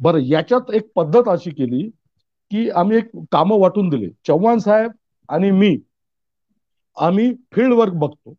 बरं 0.00 0.18
याच्यात 0.18 0.70
एक 0.74 0.90
पद्धत 0.96 1.28
अशी 1.28 1.50
केली 1.50 1.82
की 2.50 2.70
आम्ही 2.70 2.96
एक 2.96 3.10
कामं 3.32 3.58
वाटून 3.60 3.88
दिले. 3.88 4.08
चव्हाण 4.26 4.58
साहेब 4.58 4.90
आणि 5.28 5.50
मी 5.50 5.76
आम्ही 6.96 7.32
फील्ड 7.52 7.72
वर्क 7.72 7.92
बघतो. 7.92 8.34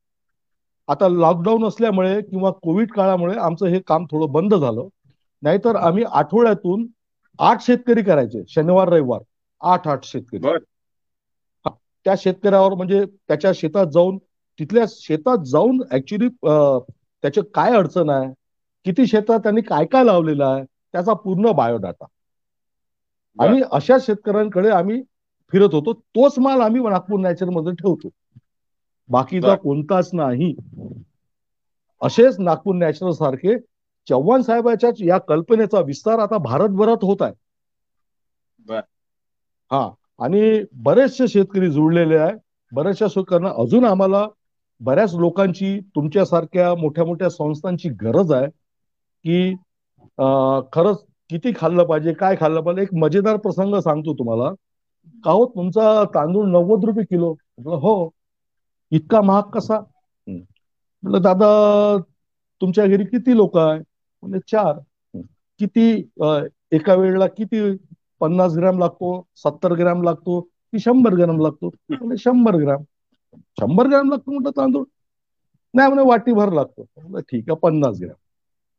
आता 0.88 1.08
लॉकडाऊन 1.10 1.66
असल्यामुळे 1.66 2.22
किंवा 2.22 2.52
कोविड 2.52 2.92
काळामुळे 2.92 3.38
आमचं 3.38 3.66
हे 3.66 3.80
काम 3.80 4.06
थोडं 4.06 4.32
बंद 4.32 4.56
झालं. 4.56 4.88
नाहीतर 5.44 5.76
आम्ही 5.76 6.04
आठवड्यातून 6.04 6.88
आठ 7.40 7.62
शेतकरी 7.62 8.04
करायचे 8.04 8.44
शनिवार 8.48 8.90
रविवार 8.90 9.22
आठ 9.62 9.88
आठ 9.88 10.04
शेतकरी. 10.04 10.40
त्या 12.06 12.14
शेतकऱ्यावर 12.18 12.74
म्हणजे 12.76 13.04
त्याच्या 13.28 13.52
शेतात 13.56 13.92
जाऊन 13.94 14.18
तिथल्या 14.60 14.84
शेतात 14.90 15.44
जाऊन 15.46 15.82
ऍक्च्युली 15.92 16.28
त्याच्या 16.44 17.44
काय 17.54 17.76
अडचण 17.76 18.10
आहे? 18.10 18.32
किती 18.86 19.06
शेतात 19.08 19.40
त्यांनी 19.40 19.62
काय 19.64 19.86
काय 19.88 20.04
लावलेलं 20.04 20.46
आहे? 20.46 20.64
त्याचा 20.94 21.14
पूर्ण 21.16 21.52
बायोडाटा 21.54 22.06
आणि 23.38 23.62
अशा 23.72 23.98
शेतकऱ्यांकडे 24.02 24.70
आम्ही 24.72 25.02
फिरत 25.54 25.74
होतो. 25.74 25.94
तोच 25.94 26.40
माल 26.40 26.62
आम्ही 26.62 26.82
नागपूर 26.84 27.20
नॅचरमध्ये 27.20 27.74
ठेवतो. 27.76 28.10
बाकीचा 29.10 29.54
कोणताच 29.56 30.10
नाही. 30.14 30.54
असेच 32.02 32.40
नागपूर 32.40 32.76
नॅचरल 32.76 33.12
सारखे 33.14 33.58
चव्हाण 34.08 34.42
साहेबाच्या 34.42 34.90
या 35.06 35.18
कल्पनेचा 35.26 35.80
विस्तार 35.86 36.20
आता 36.20 36.38
भारतभरात 36.44 37.04
होत 37.04 37.22
आहे. 37.22 37.34
हा. 39.72 39.82
आणि 40.22 40.42
बरेचसे 40.84 41.28
शेतकरी 41.28 41.70
जुळलेले 41.72 42.18
आहे. 42.18 42.34
बऱ्याचशा 42.72 43.08
शेतकऱ्यांना 43.10 43.50
अजून 43.58 43.86
आम्हाला 43.86 44.26
बऱ्याच 44.82 45.14
लोकांची 45.16 45.80
तुमच्यासारख्या 45.96 46.74
मोठ्या 46.76 47.06
मोठ्या 47.06 47.30
संस्थांची 47.30 47.90
गरज 48.02 48.32
आहे 48.32 48.48
की 49.26 49.54
खरंच 50.74 51.04
किती 51.30 51.52
खाल्लं 51.56 51.84
पाहिजे 51.86 52.14
काय 52.14 52.36
खाल्लं 52.36 52.62
पाहिजे 52.62 52.82
एक 52.82 52.94
मजेदार 52.94 53.38
प्रसंग 53.38 53.80
सांगतो 53.80 54.14
तुम्हाला. 54.14 54.54
का 55.24 55.32
हो 55.32 55.46
तुमचा 55.48 56.04
तांदूळ 56.16 56.46
नव्वद 56.48 56.86
रुपये 56.86 57.04
किलो. 57.06 57.32
म्हटलं 57.34 57.76
हो. 57.78 58.10
इतका 58.92 59.22
महाग 59.22 59.50
कसा? 59.54 59.80
म्हटलं 60.28 61.22
दादा 61.22 61.48
तुमच्या 62.62 62.86
घरी 62.88 63.06
किती 63.06 63.36
लोक 63.38 63.58
आहे? 63.58 63.80
म्हणजे 63.80 64.40
चार. 64.48 64.80
किती 65.60 65.90
एका 66.72 66.94
वेळेला 66.96 67.28
किती 67.28 67.60
पन्नास 68.22 68.54
ग्रॅम 68.56 68.80
लागतो 68.80 69.12
सत्तर 69.38 69.74
ग्रॅम 69.76 70.04
लागतो 70.04 70.40
की 70.42 70.80
शंभर 70.80 71.14
ग्रॅम 71.16 71.42
लागतो. 71.42 71.70
म्हणजे 71.92 72.18
शंभर 72.20 72.56
ग्रॅम. 72.58 72.84
शंभर 73.58 73.88
ग्रॅम 73.88 74.10
लागतो 74.10 74.32
म्हटलं 74.32 74.52
तांदूळ. 74.58 74.84
नाही 75.74 75.90
म्हणजे 75.90 76.08
वाटीभर 76.10 76.52
लागतो. 76.54 76.84
ठीक 77.22 77.50
आहे 77.50 77.58
पन्नास 77.60 78.00
ग्रॅम. 78.00 78.14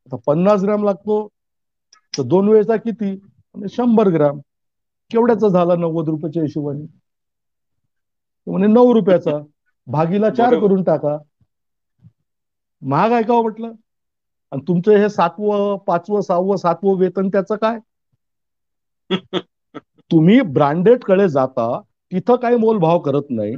आता 0.09 0.16
पन्नास 0.26 0.62
ग्रॅम 0.62 0.84
लागतो 0.84 1.16
तर 2.14 2.22
दोन 2.24 2.49
वेळचा 2.49 2.76
किती? 2.78 3.11
म्हणजे 3.11 3.74
शंभर 3.74 4.09
ग्राम. 4.11 4.38
केवढ्याचा 5.11 5.49
झाला 5.49 5.74
नव्वद 5.76 6.09
रुपयाच्या 6.09 6.43
हिशोबाने? 6.43 6.86
म्हणजे 8.47 8.66
नऊ 8.68 8.93
रुपयाचा. 8.95 9.38
भागीला 9.86 10.30
चार 10.32 10.55
करून 10.57 10.82
टाका. 10.84 11.16
महाग 12.82 13.12
आहे 13.12 13.22
का 13.22 13.34
हो 13.34 13.43
म्हटलं? 13.43 13.72
आणि 14.53 14.62
तुमचं 14.68 14.97
हे 14.97 15.09
सातवं 15.09 15.76
पाचवं 15.86 16.20
सहावं 16.20 16.57
सातवं 16.59 16.99
वेतन 16.99 17.28
त्याचं 17.28 17.57
काय? 17.57 17.78
तुम्ही 20.11 20.41
ब्रँडेडकडे 20.53 21.29
जाता 21.29 21.67
तिथं 22.13 22.37
काही 22.37 22.57
मोलभाव 22.57 22.99
करत 22.99 23.31
नाही. 23.31 23.55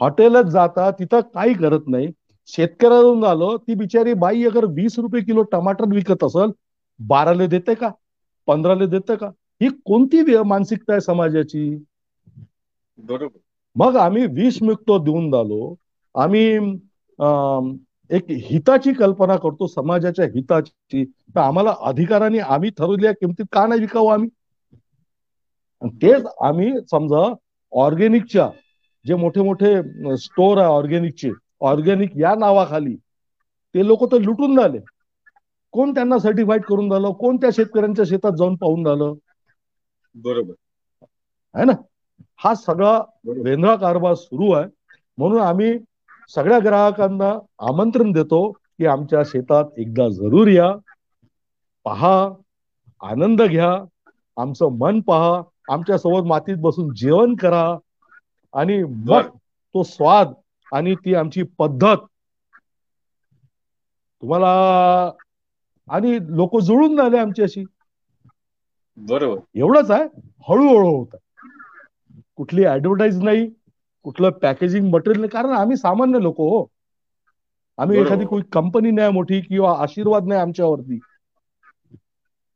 हॉटेलच 0.00 0.46
जाता 0.46 0.90
तिथं 0.90 1.20
काही 1.34 1.54
करत 1.54 1.88
नाही. 1.88 2.08
शेतकऱ्याकडून 2.48 3.20
झालं 3.22 3.56
ती 3.68 3.74
बिचारी 3.74 4.12
बाई 4.14 4.44
अगर 4.44 4.64
वीस 4.74 4.98
रुपये 4.98 5.22
किलो 5.22 5.42
टमाटर 5.52 5.88
विकत 5.88 6.24
असेल 6.24 6.50
बाराले 7.00 7.46
देते 7.46 7.74
का? 7.74 7.90
पंधराले 8.48 8.86
देते 8.86 9.16
का? 9.16 9.26
ही 9.60 9.68
कोणती 9.86 10.22
मानसिकता 10.44 10.92
आहे 10.92 11.00
समाजाची? 11.00 11.68
बरोबर. 12.98 13.38
मग 13.76 13.96
आम्ही 13.96 14.26
वीस 14.26 14.62
मुक्त 14.62 14.90
देऊन 15.04 15.30
झालो. 15.30 15.74
आम्ही 16.14 16.42
एक 18.10 18.30
हिताची 18.44 18.92
कल्पना 18.92 19.36
करतो 19.36 19.66
समाजाच्या 19.66 20.24
हिताची. 20.34 21.04
तर 21.04 21.40
आम्हाला 21.40 21.74
अधिकाराने 21.82 22.38
आम्ही 22.38 22.70
ठरवलेल्या 22.70 23.12
किमतीत 23.12 23.46
का 23.52 23.66
नाही 23.66 23.80
विकावं 23.80 24.12
आम्ही? 24.12 24.28
तेच 25.82 26.24
आम्ही 26.40 26.72
समजा 26.90 27.22
ऑर्गेनिकच्या 27.72 28.48
जे 29.04 29.14
मोठे 29.14 29.42
मोठे 29.42 30.16
स्टोर 30.16 30.58
आहे 30.58 30.66
ऑर्गेनिकचे 30.66 31.30
ऑर्गेनिक 31.60 32.10
या 32.16 32.34
नावाखाली 32.34 32.94
ते 33.74 33.86
लोक 33.86 34.04
तर 34.12 34.18
लुटून 34.18 34.56
झाले 34.56 34.78
कोण 35.74 35.94
त्यांना 35.94 36.18
सर्टिफाईड 36.18 36.62
करून 36.62 36.90
झालं 36.90 37.12
कोण 37.12 37.36
त्या 37.36 37.50
शेतकऱ्यांच्या 37.52 38.04
शेतात 38.04 38.32
जाऊन 38.38 38.56
पाहून 38.56 38.84
झालं 38.84 39.14
बरोबर. 40.14 40.54
आहे 41.54 41.64
ना? 41.64 41.72
हा 42.36 42.54
सगळा 42.54 42.98
वेंधळा 43.24 43.74
कारभार 43.76 44.14
सुरू 44.14 44.52
आहे. 44.52 44.66
म्हणून 45.18 45.40
आम्ही 45.40 45.78
सगळ्या 46.34 46.58
ग्राहकांना 46.58 47.32
आमंत्रण 47.58 48.12
देतो 48.12 48.50
की 48.50 48.86
आमच्या 48.86 49.22
शेतात 49.26 49.78
एकदा 49.78 50.08
जरूर 50.08 50.48
या. 50.48 50.72
पहा 51.86 52.14
आनंद 53.00 53.42
घ्या 53.42 53.70
आमचं 54.36 54.76
मन 54.78 55.00
पहा. 55.00 55.42
आमच्यासोबत 55.68 56.26
मातीत 56.26 56.56
बसून 56.58 56.94
जेवण 56.94 57.34
करा. 57.34 57.76
आणि 58.54 58.82
मग. 58.82 59.22
तो 59.74 59.82
स्वाद 59.82 60.32
आणि 60.72 60.94
ती 60.94 61.14
आमची 61.14 61.42
पद्धत 61.42 61.96
तुम्हाला 64.22 64.48
आणि 65.88 66.18
लोक 66.36 66.58
जुळून 66.60 66.96
झाले 66.96 67.18
आमच्याशी 67.18 67.64
बरोबर. 68.96 69.40
एवढंच 69.54 69.90
आहे. 69.90 70.02
हळूहळू 70.48 70.98
होत 70.98 71.06
आहे. 71.14 71.28
कुठली 72.36 72.64
ऍडव्हर्टाईज 72.64 73.22
नाही 73.22 73.50
कुठलं 74.02 74.30
पॅकेजिंग 74.30 74.90
मटेरियल 74.90 75.20
नाही. 75.20 75.30
कारण 75.30 75.50
आम्ही 75.50 75.76
सामान्य 75.76 76.18
लोक 76.22 76.38
हो. 76.38 76.66
आम्ही. 77.78 77.98
एखादी 77.98 78.24
कोणी 78.24 78.48
कंपनी 78.52 78.90
नाही 78.90 79.12
मोठी 79.12 79.40
किंवा 79.40 79.82
आशीर्वाद 79.82 80.24
नाही 80.24 80.40
आमच्यावरती. 80.40 80.98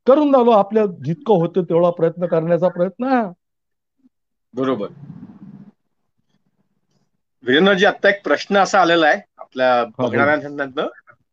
करून 0.07 0.33
झालो 0.33 0.51
आपल्या 0.51 0.85
जितकं 1.05 1.35
होतं 1.35 1.63
तेवढा 1.63 1.91
प्रयत्न 1.91 2.27
करण्याचा 2.27 2.69
प्रयत्न 2.69 3.21
बरोबर. 4.55 4.89
वीरेंद्रजी 7.45 7.85
आता 7.85 8.09
एक 8.09 8.23
प्रश्न 8.25 8.57
असा 8.57 8.81
आलेला 8.81 9.07
आहे 9.07 9.21
आपल्या. 9.39 9.85
बघणाऱ्यांना 9.99 10.87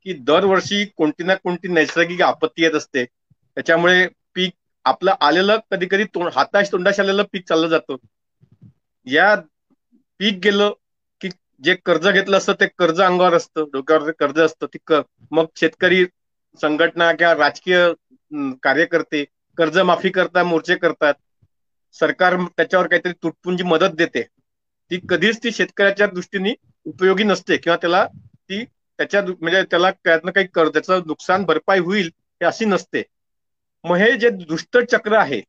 की 0.05 0.13
दरवर्षी 0.23 0.83
कोणती 0.97 1.23
ना 1.23 1.35
कोणती 1.35 1.67
नैसर्गिक 1.67 2.21
आपत्ती 2.21 2.63
येत 2.63 2.75
असते. 2.75 3.05
त्याच्यामुळे 3.05 4.07
पीक 4.35 4.53
आपलं 4.85 5.13
आलेलं 5.19 5.57
कधी 5.71 5.85
कधी 5.85 6.03
तोंड 6.03 6.29
हाताश 6.35 6.71
तोंडाशी 6.71 7.01
आलेलं 7.01 7.23
पीक 7.31 7.47
चाललं 7.47 7.67
जातं. 7.67 7.95
या 9.07 9.35
पीक 10.19 10.39
गेलं 10.43 10.71
की 11.21 11.29
जे 11.63 11.75
कर्ज 11.75 12.07
घेतलं 12.07 12.37
असतं 12.37 12.53
ते 12.53 12.67
कर्ज 12.77 13.01
अंगावर 13.01 13.33
असतं 13.33 13.65
डोक्यावर 13.73 14.11
कर्ज 14.11 14.39
असतं 14.39 14.65
ती 14.73 14.79
मग 15.31 15.45
शेतकरी 15.55 16.05
संघटना 16.59 17.11
किंवा 17.13 17.33
राजकीय 17.35 17.87
कार्यकर्ते 18.63 19.23
कर्जमाफी 19.57 20.09
करतात 20.11 20.45
मोर्चे 20.45 20.75
करतात. 20.75 21.13
सरकार 21.95 22.35
त्याच्यावर 22.47 22.87
काहीतरी 22.87 23.13
तुटपुंजी 23.13 23.63
मदत 23.65 23.95
देते. 23.97 24.23
ती 24.91 24.99
कधीच 25.09 25.37
ती 25.43 25.51
शेतकऱ्याच्या 25.51 26.07
दृष्टीने 26.07 26.53
उपयोगी 26.85 27.23
नसते 27.23 27.57
किंवा 27.57 27.77
त्याला 27.77 28.05
ती 28.05 28.63
त्याच्या 28.63 29.21
म्हणजे 29.23 29.61
त्याला 29.63 29.91
त्यातनं 29.93 30.31
काही 30.31 30.47
कर 30.47 30.69
त्याचं 30.69 31.01
नुकसान 31.07 31.43
भरपाई 31.45 31.79
होईल 31.81 32.07
हे 32.41 32.45
अशी 32.45 32.65
नसते. 32.65 33.03
मग 33.83 33.97
हे 33.97 34.11
जे 34.17 34.29
दुष्ट 34.31 34.77
चक्र 34.85 35.17
आहे 35.17 35.39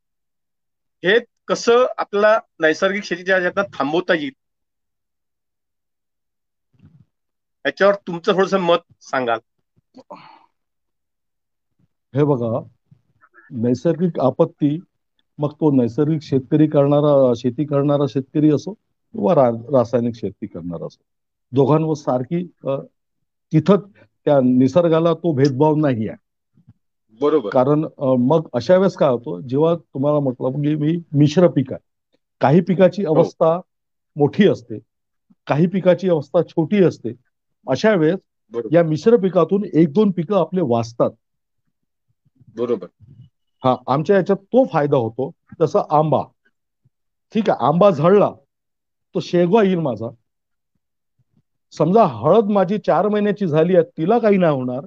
हे 1.02 1.18
कसं 1.48 1.84
आपल्याला 1.98 2.38
नैसर्गिक 2.60 3.04
शेतीच्या 3.04 3.38
ह्याच्यात 3.38 3.64
थांबवता 3.74 4.14
येईल? 4.14 4.32
याच्यावर 7.64 7.94
तुमचं 8.06 8.32
थोडस 8.32 8.54
मत 8.62 8.92
सांगाल. 9.02 9.38
हे 12.14 12.24
बघा 12.24 12.62
नैसर्गिक 13.50 14.20
आपत्ती 14.20 14.80
मग 15.38 15.50
तो 15.52 15.70
नैसर्गिक 15.70 16.22
शेतकरी 16.22 16.66
करणारा 16.66 17.32
शेती 17.36 17.64
करणारा 17.64 18.06
शेतकरी 18.08 18.50
असो 18.50 18.72
किंवा 19.12 19.34
रा- 19.34 19.56
रासायनिक 19.56 20.14
शेती 20.14 20.46
करणारा 20.46 20.86
असो. 20.86 21.04
दोघांवर 21.52 21.94
सारखी 21.94 22.46
तिथं 23.52 23.76
त्या 24.24 24.40
निसर्गाला 24.40 25.14
तो 25.14 25.32
भेदभाव 25.32 25.74
नाही 25.74 26.08
आहे. 26.08 26.16
बरोबर. 27.20 27.50
कारण 27.50 27.84
मग 27.98 28.46
अशा 28.52 28.76
वेळेस 28.76 28.94
काय 28.94 29.10
होतं 29.10 29.46
जेव्हा 29.46 29.74
तुम्हाला 29.74 30.20
म्हटलं 30.20 30.50
की 30.50 30.74
मी 30.74 30.98
मिश्र 31.12 31.48
पीक 31.48 31.72
आहे 31.72 31.88
काही 32.40 32.60
पिकाची 32.60 33.04
अवस्था 33.04 33.60
मोठी 34.16 34.48
असते 34.48 34.78
काही 35.46 35.66
पिकाची 35.66 36.08
अवस्था 36.08 36.42
छोटी 36.42 36.84
असते. 36.84 37.12
अशा 37.68 37.94
वेळेस 37.94 38.18
या 38.72 38.84
मिश्र 38.84 39.16
पिकातून 39.16 39.64
एक 39.74 39.92
दोन 39.92 40.10
पिकं 40.10 40.36
आपले 40.36 40.60
वाचतात. 40.64 41.10
बरोबर. 42.56 42.86
हा 43.62 43.74
आमच्या 43.86 44.16
याच्यात 44.16 44.36
तो 44.44 44.64
फायदा 44.64 44.96
होतो 44.96 45.30
जसं 45.60 45.82
आंबा. 45.90 46.22
ठीक 47.34 47.50
आहे 47.50 47.66
आंबा 47.66 47.90
झडला 47.90 48.30
तो 49.14 49.20
शेगवा 49.20 49.62
येईल 49.62 49.78
माझा. 49.78 50.08
समजा 51.72 52.04
हळद 52.12 52.50
माझी 52.50 52.78
चार 52.78 53.08
महिन्याची 53.08 53.46
झाली 53.46 53.76
आहे 53.76 53.84
तिला 53.98 54.18
काही 54.18 54.36
नाही 54.36 54.54
होणार. 54.54 54.86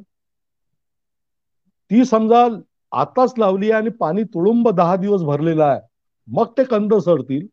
ती 1.92 2.06
समजा 2.06 2.46
आताच 2.92 3.34
लावली 3.38 3.72
आहे 3.72 3.82
आणि 3.82 3.90
पाणी 3.90 4.24
तुडुंब 4.24 4.70
दहा 4.70 4.96
दिवस 4.96 5.22
भरलेलं 5.22 5.64
आहे 5.64 5.80
मग 6.28 6.52
ते 6.58 6.64
कंद 6.64 6.94
सरतील 6.94 7.46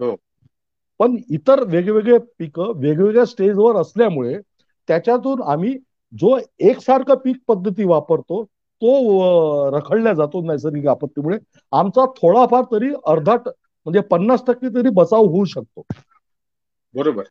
हो. 0.00 0.14
पण 1.00 1.16
इतर 1.30 1.62
वेगवेगळे 1.64 2.18
पिकं 2.38 2.72
वेगवेगळ्या 2.76 3.24
स्टेजवर 3.26 3.76
असल्यामुळे 3.76 4.38
त्याच्यातून 4.88 5.42
आम्ही 5.42 5.76
जो 6.12 6.38
एकसारखं 6.58 7.14
पीक 7.14 7.36
पद्धती 7.48 7.84
वापरतो 7.84 8.44
तो 8.82 9.78
रखडला 9.78 10.12
जातो 10.12 10.40
नैसर्गिक 10.42 10.86
आपत्तीमुळे. 10.86 11.38
आमचा 11.72 12.04
थोडाफार 12.16 12.62
तरी 12.62 12.92
अर्धा 13.06 13.36
म्हणजे 13.86 14.00
पन्नास 14.00 14.42
टक्के 14.46 14.68
तरी 14.68 14.88
बचाव 14.88 15.24
होऊ 15.24 15.44
शकतो. 15.44 15.82
बरोबर. 16.94 17.24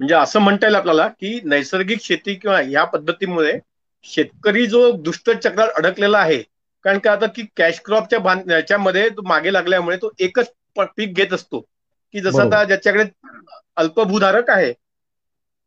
म्हणजे 0.00 0.14
असं 0.14 0.40
म्हणता 0.40 0.66
येईल 0.66 0.74
आपल्याला 0.74 1.08
की 1.08 1.40
नैसर्गिक 1.44 2.00
शेती 2.02 2.34
किंवा 2.34 2.60
या 2.60 2.84
पद्धतीमुळे 2.84 3.58
शेतकरी 4.04 4.66
जो 4.66 4.90
दुष्ट 4.92 5.30
चक्रात 5.30 5.68
अडकलेला 5.76 6.18
आहे 6.18 6.42
कारण 6.84 6.98
का 6.98 7.12
आता 7.12 7.26
की 7.26 7.42
कॅश 7.56 7.80
क्रॉपच्या 7.84 8.34
याच्यामध्ये 8.50 9.08
तो 9.08 9.22
मागे 9.22 9.52
लागल्यामुळे 9.52 9.96
तो 9.96 10.10
एकच 10.18 10.50
पीक 10.96 11.14
घेत 11.14 11.32
असतो. 11.32 11.60
की 12.14 12.20
जसं. 12.20 12.42
आता 12.42 12.64
ज्याच्याकडे 12.64 13.04
अल्पभूधारक 13.76 14.50
आहे 14.50 14.72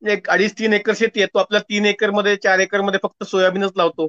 एक 0.02 0.30
अडीच 0.30 0.58
तीन 0.60 0.74
एकर 0.74 0.94
शेती 0.96 1.20
आहे 1.20 1.28
तो 1.34 1.40
आपल्या 1.40 1.62
तीन 1.62 1.86
एकरमध्ये 1.86 2.36
चार 2.36 2.60
एकरमध्ये 2.60 3.00
फक्त 3.04 3.24
सोयाबीनच 3.24 3.72
लावतो. 3.76 4.08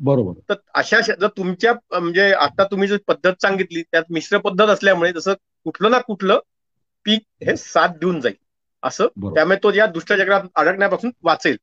बरोबर. 0.00 0.32
तर 0.48 0.54
अशा 0.74 1.00
जर 1.00 1.26
तुमच्या 1.26 2.00
म्हणजे 2.00 2.32
आता 2.32 2.64
तुम्ही 2.64 2.88
जी 2.88 2.96
पद्धत 2.96 3.32
सांगितली 3.42 3.82
त्यात 3.82 4.02
मिश्र 4.10 4.38
पद्धत 4.38 4.68
असल्यामुळे 4.68 5.12
जसं 5.12 5.32
कुठलं 5.64 5.90
ना 5.90 5.98
कुठलं 5.98 6.38
पीक 7.04 7.20
हे 7.42 7.56
साथ 7.56 7.88
देऊन 7.88 8.20
जाईल. 8.20 8.34
असं 8.82 9.06
त्यामुळे 9.06 9.56
तो 9.62 9.72
या 9.72 9.86
दुष्टचक्रात 9.86 10.40
अडकण्यापासून 10.56 11.10
वाचेल. 11.22 11.56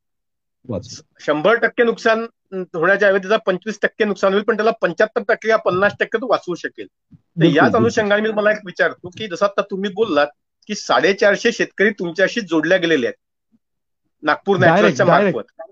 वाच 0.68 1.02
शंभर 1.20 1.54
टक्के 1.54 1.82
नुकसान 1.84 2.26
होण्याच्या 2.52 3.08
ऐवजी 3.08 3.28
त्याचा 3.28 3.36
पंचवीस 3.36 3.78
टक्के 3.82 4.04
नुकसान 4.04 4.32
होईल 4.32 4.44
पण 4.44 4.56
त्याला 4.56 4.70
पंच्याहत्तर 4.70 5.34
टक्के 5.34 5.48
या 5.48 5.56
पन्नास 5.56 5.92
टक्के 6.00 6.20
तो 6.20 6.26
वाचवू 6.30 6.54
शकेल. 6.54 6.86
तर 7.12 7.44
याच. 7.44 7.74
अनुषंगाने 7.74 8.22
मी 8.22 8.30
मला 8.30 8.50
एक 8.50 8.58
विचारतो 8.66 9.08
की 9.08 9.26
जसं 9.26 9.46
आता 9.46 9.62
तुम्ही 9.62 9.90
बोललात 9.90 10.26
की 10.66 10.74
साडेचारशे 10.74 11.52
शेतकरी 11.52 11.90
तुमच्याशी 11.90 12.40
जोडल्या 12.40 12.78
गेलेले 12.78 13.06
आहेत. 13.06 13.16
नागपूर 14.22 14.56
नॅचरलच्या. 14.56 15.06
मार्फत. 15.06 15.62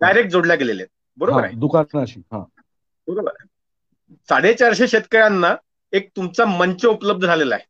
डायरेक्ट 0.00 0.30
जोडल्या 0.30 0.56
गेलेले 0.56 0.82
आहेत. 0.82 1.01
बरोबर 1.18 1.44
आहे? 1.44 1.54
दुकानाशी 1.56 2.20
बरोबर 3.08 3.30
आहे. 3.30 3.46
साडेचारशे 4.28 4.88
शेतकऱ्यांना 4.88 5.54
एक 5.92 6.08
तुमचा 6.16 6.44
मंच 6.46 6.84
उपलब्ध 6.86 7.26
झालेला 7.26 7.54
आहे. 7.54 7.64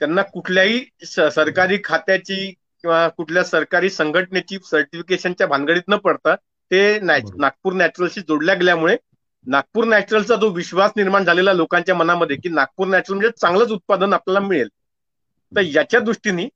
त्यांना 0.00 0.22
कुठल्याही 0.24 0.80
सरकारी 1.06 1.78
खात्याची 1.84 2.50
किंवा 2.50 3.06
कुठल्या 3.08 3.44
सरकारी 3.44 3.90
संघटनेची 3.90 4.58
सर्टिफिकेशनच्या 4.64 5.46
भानगडीत 5.46 5.82
न 5.88 5.96
पडता 5.96 6.34
ते. 6.34 6.98
नागपूर 7.00 7.72
नॅचरलशी 7.72 8.20
जोडल्या 8.20 8.54
गेल्यामुळे 8.54 8.96
नागपूर 9.46 9.84
नॅचरलचा 9.84 10.36
जो 10.36 10.48
विश्वास 10.50 10.92
निर्माण 10.96 11.24
झालेला 11.24 11.52
लोकांच्या 11.52 11.94
मनामध्ये 11.94 12.36
की 12.36 12.48
नागपूर 12.48 12.86
नॅचरल 12.86 13.14
म्हणजे 13.16 13.30
चांगलंच 13.36 13.70
उत्पादन 13.70 14.12
आपल्याला 14.12 14.40
मिळेल. 14.40 14.68
तर 15.52 15.60
याच्या 15.60 16.00
दृष्टीने 16.00 16.48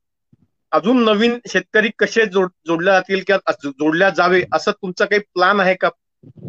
अजून 0.72 1.02
नवीन 1.04 1.38
शेतकरी 1.46 1.90
कसे 1.98 2.24
जोड 2.28 2.50
जोडल्या 2.66 2.94
जातील 2.94 3.22
किंवा 3.26 3.52
जोडल्या 3.62 4.10
जावे 4.12 4.42
असं 4.52 4.72
तुमचा 4.72 5.04
काही 5.04 5.20
प्लान 5.24 5.60
आहे 5.60 5.74
का 5.76 5.88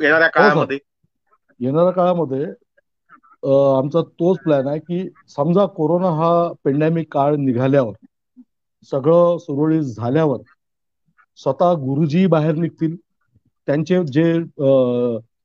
येणाऱ्या 0.02 0.28
हो, 0.30 0.32
काळामध्ये? 0.34 0.78
येणाऱ्या 1.60 1.92
काळामध्ये 1.94 2.46
आमचा 3.44 4.02
तोच 4.12 4.38
प्लॅन 4.40 4.68
आहे 4.68 4.80
की 4.82 5.08
समजा 5.30 5.66
कोरोना 5.74 6.10
हा 6.16 6.32
पेंडॅमिक 6.64 7.08
काळ 7.10 7.36
निघाल्यावर 7.38 7.94
सगळं 8.92 9.38
सुरळीत 9.40 9.82
झाल्यावर 9.96 10.42
स्वतः 11.40 11.74
गुरुजी 11.80 12.26
बाहेर 12.28 12.56
निघतील. 12.56 12.96
त्यांचे 13.68 14.04
जे 14.08 14.24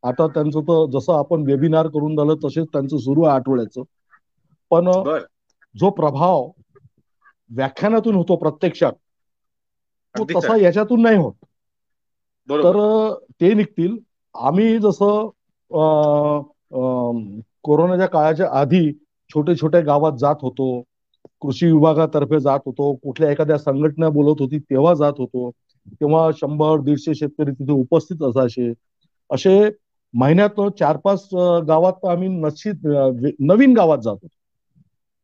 आता 0.04 0.26
त्यांचं 0.28 0.60
तर 0.62 0.84
जसं 0.90 1.12
आपण 1.14 1.42
वेबिनार 1.42 1.86
करून 1.88 2.16
झालं 2.16 2.34
तसेच 2.38 2.66
त्यांचं 2.68 2.96
सुरू 2.98 3.22
आहे 3.24 3.34
आठवड्याचं. 3.34 3.82
पण 4.70 4.90
जो 5.74 5.90
प्रभाव 5.92 6.50
व्याख्यानातून 7.54 8.14
होतो 8.14 8.36
प्रत्यक्षात. 8.38 8.92
तो 10.14 10.24
तसा 10.34 10.56
याच्यातून 10.56 11.02
नाही 11.02 11.16
होत. 11.16 11.32
तर 12.48 12.76
ते 13.32 13.52
निघतील. 13.54 13.96
आम्ही 14.34 14.78
जसं 14.80 15.28
कोरोनाच्या 17.64 18.06
काळाच्या 18.08 18.48
आधी 18.52 18.90
छोटे 19.30 19.54
छोट्या 19.56 19.80
गावात 19.82 20.18
जात 20.18 20.36
होतो 20.42 20.66
कृषी 21.42 21.66
विभागातर्फे 21.66 22.40
जात 22.40 22.60
होतो 22.66 22.92
कुठल्या 22.96 23.30
एखाद्या 23.30 23.58
संघटना 23.58 24.08
बोलत 24.10 24.40
होती 24.40 24.58
तेव्हा 24.60 24.94
जात 24.94 25.12
होतो 25.18 25.50
तेव्हा 25.92 26.28
शंभर 26.36 26.80
दीडशे 26.80 27.14
शेतकरी 27.14 27.52
तिथे 27.52 27.72
उपस्थित 27.72 28.22
असायचे. 28.24 28.72
असे 29.30 29.58
महिन्यात 30.14 30.60
चार 30.78 30.96
पाच 30.98 31.28
गावात 31.68 32.04
आम्ही 32.06 32.28
नक्षित 32.30 32.86
नवीन 33.42 33.74
गावात 33.74 33.98
जातो 34.00 34.26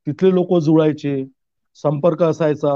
तिथले 0.07 0.31
लोक 0.31 0.59
जुळायचे. 0.61 1.14
संपर्क 1.77 2.23
असायचा. 2.23 2.75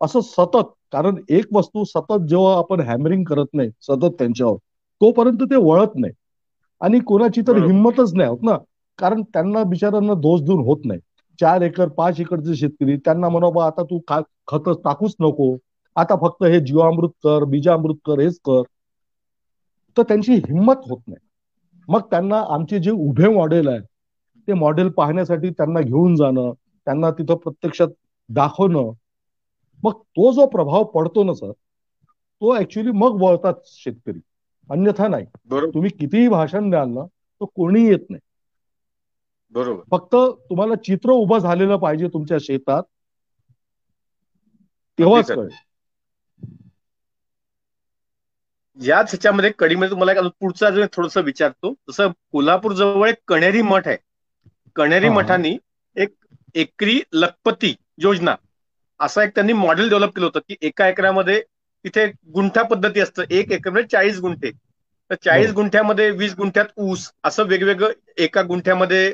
असं 0.00 0.20
सतत 0.22 0.70
कारण 0.92 1.16
एक 1.30 1.46
वस्तू 1.52 1.84
सतत 1.86 2.26
जेव्हा 2.28 2.56
आपण 2.58 2.80
हॅमरिंग 2.82 3.24
करत 3.24 3.46
नाही 3.52 3.70
सतत 3.82 4.14
त्यांच्यावर 4.18 4.56
तोपर्यंत 5.00 5.42
ते 5.44 5.56
वळत 5.58 5.96
नाही. 5.96 6.12
आणि 6.80 6.98
कोणाची 7.02 7.42
तर 7.42 7.56
हिंमतच 7.58 8.14
नाही 8.14 8.28
होत 8.28 8.38
ना. 8.42 8.56
कारण 8.98 9.22
त्यांना 9.24 9.62
बिचारांना 9.64 10.14
दोष 10.16 10.40
देऊन 10.42 10.64
होत 10.64 10.84
नाही. 10.84 11.00
चार 11.38 11.62
एकर 11.62 11.88
पाच 11.92 12.20
एकरचे 12.20 12.54
शेतकरी 12.56 12.96
त्यांना 12.98 13.28
म्हणा 13.28 13.64
आता 13.64 13.82
तू 13.84 13.98
खत 14.08 14.68
टाकूच 14.80 15.14
नको. 15.20 15.54
आता 15.96 16.16
फक्त 16.18 16.44
हे 16.46 16.60
जीवामृत 16.62 17.12
कर 17.20 17.44
बीजामृत 17.50 18.00
कर 18.04 18.20
हेच 18.20 18.38
कर. 18.44 18.62
तर 19.96 20.02
त्यांची 20.04 20.34
हिंमत 20.34 20.80
होत 20.84 21.00
नाही. 21.06 21.26
मग 21.88 22.00
त्यांना 22.10 22.38
आमचे 22.50 22.78
जे 22.80 22.90
उभे 22.90 23.28
मॉडेल 23.30 23.68
आहे 23.68 23.80
ते 24.48 24.52
मॉडेल 24.54 24.88
पाहण्यासाठी 24.92 25.50
त्यांना 25.50 25.80
घेऊन 25.82 26.14
जाणं 26.16 26.52
त्यांना 26.86 27.10
तिथं 27.12 27.36
प्रत्यक्षात 27.38 27.88
दाखवणं. 28.30 28.92
मग 29.82 29.92
तो 29.92 30.32
जो 30.32 30.46
प्रभाव 30.46 30.84
पडतो 30.84 31.24
ना 31.24 31.34
सर 31.34 31.52
तो 32.42 32.56
ऍक्च्युली 32.58 32.90
मग 32.90 33.22
वळतात 33.22 33.54
शेतकरी. 33.64 34.20
अन्यथा 34.70 35.08
नाही. 35.08 35.26
तुम्ही 35.72 35.90
कितीही 35.90 36.28
भाषण 36.28 36.70
द्याल 36.70 36.88
ना 36.88 37.04
तो 37.40 37.46
कोणी 37.46 37.86
येत 37.86 38.10
नाही. 38.10 38.20
बरोबर. 39.50 39.82
फक्त 39.90 40.14
तुम्हाला 40.50 40.74
चित्र 40.74 41.10
उभं 41.10 41.38
झालेलं 41.38 41.76
पाहिजे 41.76 42.08
तुमच्या 42.08 42.38
शेतात. 42.40 42.82
तेव्हाच 44.98 45.30
कळेल. 45.30 45.48
याच 48.82 49.10
ह्याच्यामध्ये 49.10 49.50
कडीमध्ये 49.58 49.90
तुम्हाला 49.90 50.28
पुढचं 50.40 50.66
अजून 50.66 50.86
थोडस 50.92 51.16
विचारतो. 51.16 51.74
जसं 51.90 52.08
कोल्हापूर 52.32 52.72
जवळ 52.72 53.08
एक 53.08 53.16
कणेरी 53.28 53.62
मठ 53.62 53.88
आहे. 53.88 53.96
कणेरी 54.76 55.08
मठानी 55.08 55.56
एक 55.96 56.14
एकरी 56.54 57.00
लखपती 57.12 57.74
योजना. 58.00 58.34
असा 59.00 59.22
एक 59.24 59.30
त्यांनी 59.34 59.52
मॉडेल 59.52 59.88
डेव्हलप 59.88 60.14
केलं 60.14 60.26
होतं 60.26 60.40
की 60.48 60.56
एका 60.62 60.88
एकरामध्ये 60.88 61.40
तिथे 61.84 62.06
गुंठा 62.34 62.62
पद्धती 62.62 63.00
असतं. 63.00 63.22
एक 63.30 63.52
एकर 63.52 63.70
म्हणजे 63.70 63.88
चाळीस 63.92 64.18
गुंठे. 64.20 64.50
तर 65.10 65.14
चाळीस 65.24 65.52
गुंठ्यामध्ये 65.52 66.10
वीस 66.10 66.34
गुंठ्यात 66.38 66.66
ऊस 66.78 67.10
असं 67.24 67.44
वेगवेगळं 67.44 67.92
एका 68.18 68.42
गुंठ्यामध्ये 68.42 69.10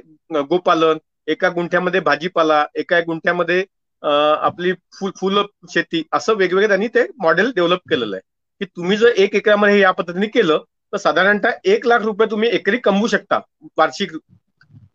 गोपालन 0.50 0.98
एका 1.26 1.48
गुंठ्यामध्ये 1.48 2.00
भाजीपाला 2.00 2.64
एका 2.74 3.00
गुंठ्यामध्ये 3.06 3.64
आपली 4.02 4.72
फुल 4.98 5.10
फुलं 5.20 5.44
शेती 5.70 6.02
असं 6.12 6.34
वेगवेगळं 6.34 6.68
त्यांनी 6.68 6.88
ते 6.88 7.06
मॉडेल 7.22 7.50
डेव्हलप 7.56 7.88
केलेलं 7.90 8.16
आहे. 8.16 8.20
की 8.60 8.64
तुम्ही 8.66 8.96
जर 8.96 9.06
एक 9.16 9.34
एकरामध्ये 9.34 9.78
या 9.80 9.90
पद्धतीने 9.90 10.26
केलं 10.26 10.62
तर 10.92 10.96
साधारणतः 10.96 11.50
एक 11.64 11.86
लाख 11.86 12.00
रुपये 12.00 12.30
तुम्ही 12.30 12.48
एकरी 12.52 12.78
कमवू 12.78 13.06
शकता 13.06 13.38
वार्षिक. 13.78 14.12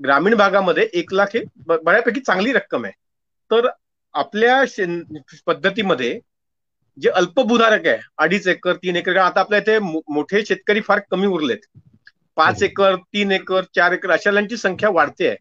ग्रामीण 0.04 0.36
भागामध्ये 0.36 0.88
एक 0.94 1.14
लाख 1.14 1.36
हे 1.36 1.44
बऱ्यापैकी 1.68 2.20
चांगली 2.20 2.54
रक्कम 2.54 2.86
आहे. 2.86 2.94
तर 3.52 3.68
आपल्या 4.16 4.64
पद्धतीमध्ये 5.48 6.20
जे 6.98 7.10
अल्पभूधारक 7.10 7.88
आहे 7.88 7.98
अडीच 8.18 8.48
एकर 8.48 8.76
तीन 8.76 8.96
एकर 8.96 9.18
आता 9.18 9.40
आपल्या 9.40 9.60
इथे 9.60 9.78
मोठे 9.80 10.44
शेतकरी 10.46 10.82
फार 10.82 11.00
कमी 11.12 11.28
उरलेत. 11.28 11.60
पाच 12.38 12.64
एकर 12.64 12.96
तीन 13.14 13.32
एकर 13.32 13.64
चार 13.76 13.92
एकर 13.92 14.12
अशांची 14.12 14.58
संख्या 14.58 14.90
वाढते 14.90 15.28
आहे. 15.28 15.36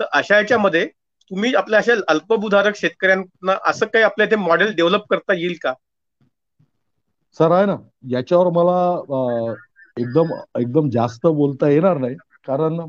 तर 0.00 0.04
अशा 0.12 0.36
याच्यामध्ये 0.36 0.86
तुम्ही 1.30 1.54
आपल्या 1.54 1.78
अशा 1.78 1.92
अल्पभूधारक 2.08 2.76
शेतकऱ्यांना 2.76 3.56
असं 3.66 3.86
काही 3.86 4.04
आपल्या 4.04 4.26
इथे 4.26 4.36
मॉडेल 4.36 4.74
डेव्हलप 4.76 5.04
करता 5.10 5.34
येईल 5.34 5.56
का? 5.62 5.72
सर 7.38 7.52
आहे 7.52 7.66
ना. 7.66 7.76
याच्यावर 8.10 8.48
मला 8.52 9.52
एकदम 9.96 10.32
एकदम 10.58 10.88
जास्त 10.90 11.26
बोलता 11.26 11.68
येणार 11.68 11.98
नाही. 11.98 12.14
कारण 12.46 12.80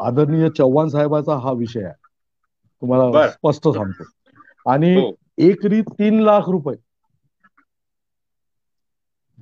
आदरणीय 0.00 0.48
चव्हाण 0.58 0.88
साहेबाचा 0.88 1.36
हा 1.38 1.52
विषय 1.52 1.84
आहे. 1.84 1.92
तुम्हाला 2.84 3.28
स्पष्ट 3.28 3.68
सांगतो. 3.68 4.04
आणि 4.70 4.94
हो. 4.94 5.12
एकरी 5.38 5.82
तीन 5.82 6.20
लाख 6.20 6.40
रुपये. 6.48 6.76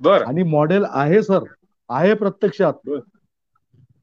बर. 0.01 0.23
आणि 0.23 0.43
मॉडेल 0.43 0.85
आहे 0.89 1.23
सर 1.23 1.39
आहे 1.89 2.13
प्रत्यक्षात. 2.13 2.89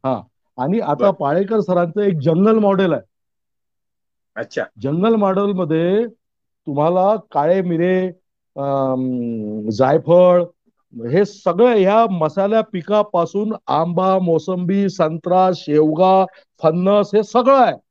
हा. 0.07 0.23
आणि 0.59 0.81
आता 0.81 1.11
पाळेकर 1.11 1.61
सरांचं 1.61 2.01
एक 2.01 2.19
जंगल 2.23 2.59
मॉडेल 2.59 2.93
आहे. 2.93 3.03
अच्छा. 4.37 4.65
जंगल 4.83 5.15
मॉडेल 5.15 5.53
मध्ये 5.53 6.07
तुम्हाला 6.67 7.17
काळे 7.17 7.63
मिरे 7.63 8.11
जायफळ 9.71 10.45
हे 10.95 11.25
सगळं 11.25 11.75
ह्या 11.77 12.07
मसाल्या 12.07 12.61
पिकापासून 12.61 13.53
आंबा 13.67 14.19
मोसंबी 14.19 14.89
संत्रा 14.89 15.51
शेवगा 15.55 16.25
फन्नस 16.63 17.11
हे 17.15 17.23
सगळं 17.23 17.67
आहे. 17.67 17.90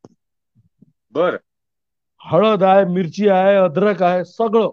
बर. 1.15 1.39
हळद 2.21 2.63
आहे 2.63 2.83
मिरची 2.87 3.27
आहे 3.29 3.55
अद्रक 3.57 4.03
आहे 4.03 4.23
सगळं. 4.27 4.69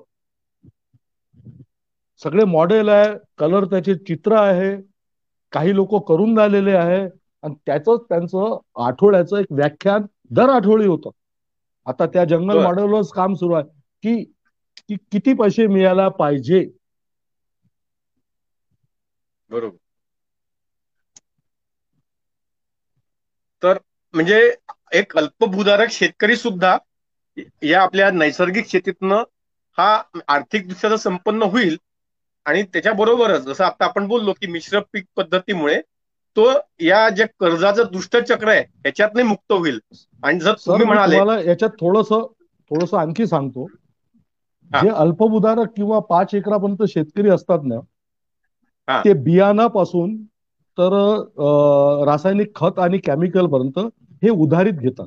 सगळे 2.22 2.44
मॉडेल 2.46 2.88
आहे 2.88 3.08
कलर 3.38 3.64
त्याचे 3.64 3.94
चित्र 3.98 4.36
आहे 4.38 4.74
काही 5.52 5.74
लोक 5.74 5.94
करून 6.08 6.38
राहिलेले 6.38 6.74
आहे 6.76 7.00
आणि 7.42 7.54
त्याच 7.66 7.88
त्यांचं 7.88 8.56
आठवड्याचं 8.84 9.36
एक 9.38 9.52
व्याख्यान 9.52 10.06
दर 10.30 10.48
आठवडी 10.50 10.86
होतं. 10.86 11.10
आता 11.86 12.06
त्या 12.06 12.24
जंगल 12.26 12.58
मॉडेलवरच 12.58 13.10
काम 13.12 13.34
सुरू 13.34 13.54
आहे. 13.54 13.64
की 14.04 14.24
की 14.78 14.96
किती 15.12 15.34
पैसे 15.34 15.66
मिळायला 15.68 16.08
पाहिजे? 16.14 16.64
बरोबर. 19.50 19.78
तर 23.62 23.78
म्हणजे 24.14 24.38
एक 24.92 25.16
अल्पभूधारक 25.16 25.90
शेतकरी 25.92 26.36
सुद्धा 26.38 26.76
या 27.62 27.82
आपल्या 27.82 28.10
नैसर्गिक 28.12 28.68
शेतीतनं 28.68 29.22
हा 29.78 29.88
आर्थिकदृष्ट्या 30.28 30.96
संपन्न 30.98 31.42
होईल. 31.50 31.76
आणि 32.46 32.62
त्याच्याबरोबरच 32.64 33.42
जसं 33.42 33.64
आता 33.64 33.84
आपण 33.84 34.06
बोललो 34.08 34.32
की 34.32 34.46
मिश्र 34.48 34.80
पीक 34.84 35.04
पद्धतीमुळे 35.16 35.80
तो 36.36 36.50
या 36.80 37.08
जे 37.10 37.24
कर्जाचं 37.40 37.90
दुष्टचक्र 37.92 38.48
आहे 38.48 38.60
याच्यात 38.84 39.16
मुक्त 39.18 39.52
होईल. 39.52 39.78
आणि 40.22 40.40
जर 40.40 40.54
तुम्ही 40.58 40.84
म्हणाले 40.84 41.16
याच्यात 41.40 41.70
थोडस 41.80 42.08
थोडस 42.70 42.94
आणखी 42.96 43.26
सांगतो. 43.26 43.66
जे 44.70 44.88
अल्पभूधारक 44.96 45.72
किंवा 45.72 45.98
पाच 46.06 46.34
एकरापर्यंत 46.34 46.82
शेतकरी 46.88 47.28
असतात 47.30 47.64
ना 47.64 47.80
ते 49.04 49.12
बियाणापासून 49.22 50.16
तर 50.78 50.92
रासायनिक 52.06 52.54
खत 52.54 52.78
आणि 52.78 52.98
केमिकल 53.00 53.46
पर्यंत 53.48 53.78
हे 54.22 54.30
उधारीत 54.30 54.74
घेतात. 54.74 55.06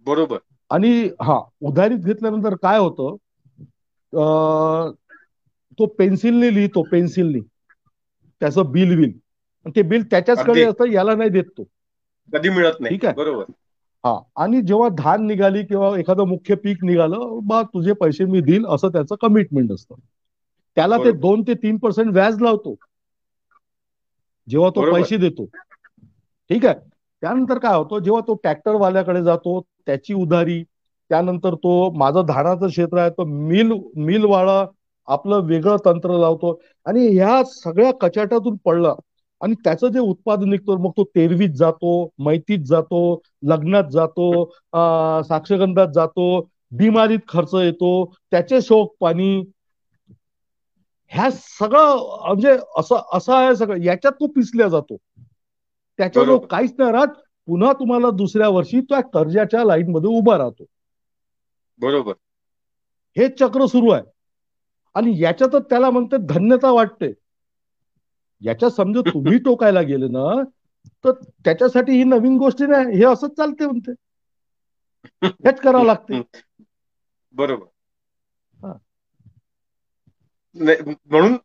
बरोबर. 0.00 0.38
आणि 0.70 0.90
हा 1.22 1.38
उधारीत 1.62 1.98
घेतल्यानंतर 1.98 2.54
काय 2.62 2.78
होतं? 2.78 3.16
तो 5.78 5.86
पेन्सिलने 5.98 6.50
लिहितो 6.54 6.82
पेन्सिलने. 6.90 7.40
त्याचं 8.40 8.70
बिल 8.72 8.96
बिल. 8.96 9.12
ते 9.76 9.82
बिल 9.82 10.02
त्याच्याचकडे 10.10 10.62
असतं 10.64 10.90
याला 10.90 11.14
नाही 11.14 11.30
देत 11.30 11.44
तो. 11.58 11.64
कधी 12.32 12.48
मिळत 12.50 12.80
नाही. 12.80 12.90
ठीक 12.90 13.04
आहे. 13.04 13.14
बरोबर. 13.14 13.44
हा 14.04 14.12
आणि 14.36 14.60
जेव्हा 14.62 14.88
धान 14.98 15.26
निघाली 15.26 15.62
किंवा 15.64 15.96
एखादं 15.98 16.26
मुख्य 16.28 16.54
पीक 16.54 16.84
निघालं 16.84 17.38
बा 17.42 17.62
तुझे 17.74 17.92
पैसे 17.92 18.24
मी 18.24 18.40
देईल 18.40 18.66
असं 18.66 18.88
त्याचं 18.88 19.14
कमिटमेंट 19.20 19.72
असतं. 19.72 19.94
त्याला 20.76 20.98
ते 20.98 21.12
दोन 21.20 21.42
ते 21.42 21.54
तीन 21.54 21.76
पर्सेंट 21.78 22.12
व्याज 22.12 22.40
लावतो. 22.42 22.74
जेव्हा 24.48 24.70
तो 24.70 24.82
पैसे 24.82 25.16
देतो. 25.18 25.46
ठीक 26.50 26.64
आहे? 26.66 26.74
त्यानंतर 27.22 27.58
काय 27.58 27.76
होतं 27.76 27.98
जेव्हा 27.98 28.20
तो 28.26 28.34
ट्रॅक्टर 28.34 28.74
वाल्याकडे 28.74 29.22
जातो 29.22 29.60
त्याची 29.86 30.14
उधारी 30.14 30.62
त्यानंतर 31.10 31.54
तो 31.54 31.90
माझं 31.92 32.24
धानाचं 32.26 32.68
क्षेत्र 32.68 32.98
आहे 32.98 33.10
तो 33.10 33.24
मिल 33.24 33.72
मिलवाळा 33.96 34.64
आपलं 35.08 35.40
वेगळं 35.46 35.76
तंत्र 35.84 36.18
लावतो 36.18 36.58
आणि 36.86 37.06
ह्या 37.08 37.42
सगळ्या 37.46 37.90
कचाट्यातून 38.00 38.56
पडला 38.64 38.94
आणि 39.40 39.54
त्याचं 39.64 39.88
जे 39.88 39.98
उत्पादन 39.98 40.48
निघतो 40.50 40.76
मग 40.78 40.90
तो 40.96 41.04
तेरवीत 41.04 41.54
जातो 41.56 41.92
मैतीत 42.18 42.64
जातो 42.66 43.00
लग्नात 43.42 43.90
जातो 43.92 44.28
साक्षगंधात 45.22 45.88
जातो 45.94 46.26
बिमारीत 46.72 47.18
खर्च 47.28 47.54
येतो 47.54 47.92
त्याचे 48.30 48.60
शोक 48.62 48.94
पाणी 49.00 49.42
ह्या 51.12 51.28
सगळं 51.32 51.96
म्हणजे 52.26 52.56
असं 52.78 53.00
असं 53.12 53.34
आहे 53.34 53.54
सगळं. 53.56 53.82
याच्यात 53.82 54.12
तो 54.12 54.26
पिसल्या 54.26 54.68
जातो. 54.68 54.96
त्याच्यावर 56.02 56.28
बरोबर. 56.28 56.46
काहीच 56.46 56.74
नाही 56.78 56.92
राहत. 56.92 57.06
पुन्हा 57.46 57.72
तुम्हाला 57.72 58.10
दुसऱ्या 58.10 58.48
वर्षी 58.48 58.80
त्या 58.80 59.00
कर्जाच्या 59.00 59.64
लाईन 59.64 59.90
मध्ये 59.90 60.10
उभा 60.10 60.38
राहतो. 60.38 60.64
बरोबर. 61.78 62.12
हे 63.16 63.28
चक्र 63.28 63.66
सुरू 63.66 63.90
आहे. 63.90 64.02
आणि 64.94 65.22
याच्यातच 65.22 65.64
त्याला 65.70 65.90
म्हणते 65.90 66.16
धन्यता 66.16 66.70
वाटते. 66.70 67.12
याच्यात 68.40 68.70
समजा 68.70 69.00
तुम्ही 69.14 69.38
टोकायला 69.38 69.80
गेले 69.80 70.08
ना 70.08 70.42
तर 71.04 71.12
त्याच्यासाठी 71.44 71.92
ही 71.92 72.04
नवीन 72.04 72.36
गोष्टी 72.36 72.66
नाही. 72.66 72.98
हे 72.98 73.04
असंच 73.04 73.30
चालते 73.30 73.66
म्हणते. 73.66 73.92
हेच 75.26 75.60
करावं 75.60 75.84
लागते. 75.84 76.22
बरोबर. 77.32 77.66
हा. 78.54 78.72
म्हणून 81.06 81.36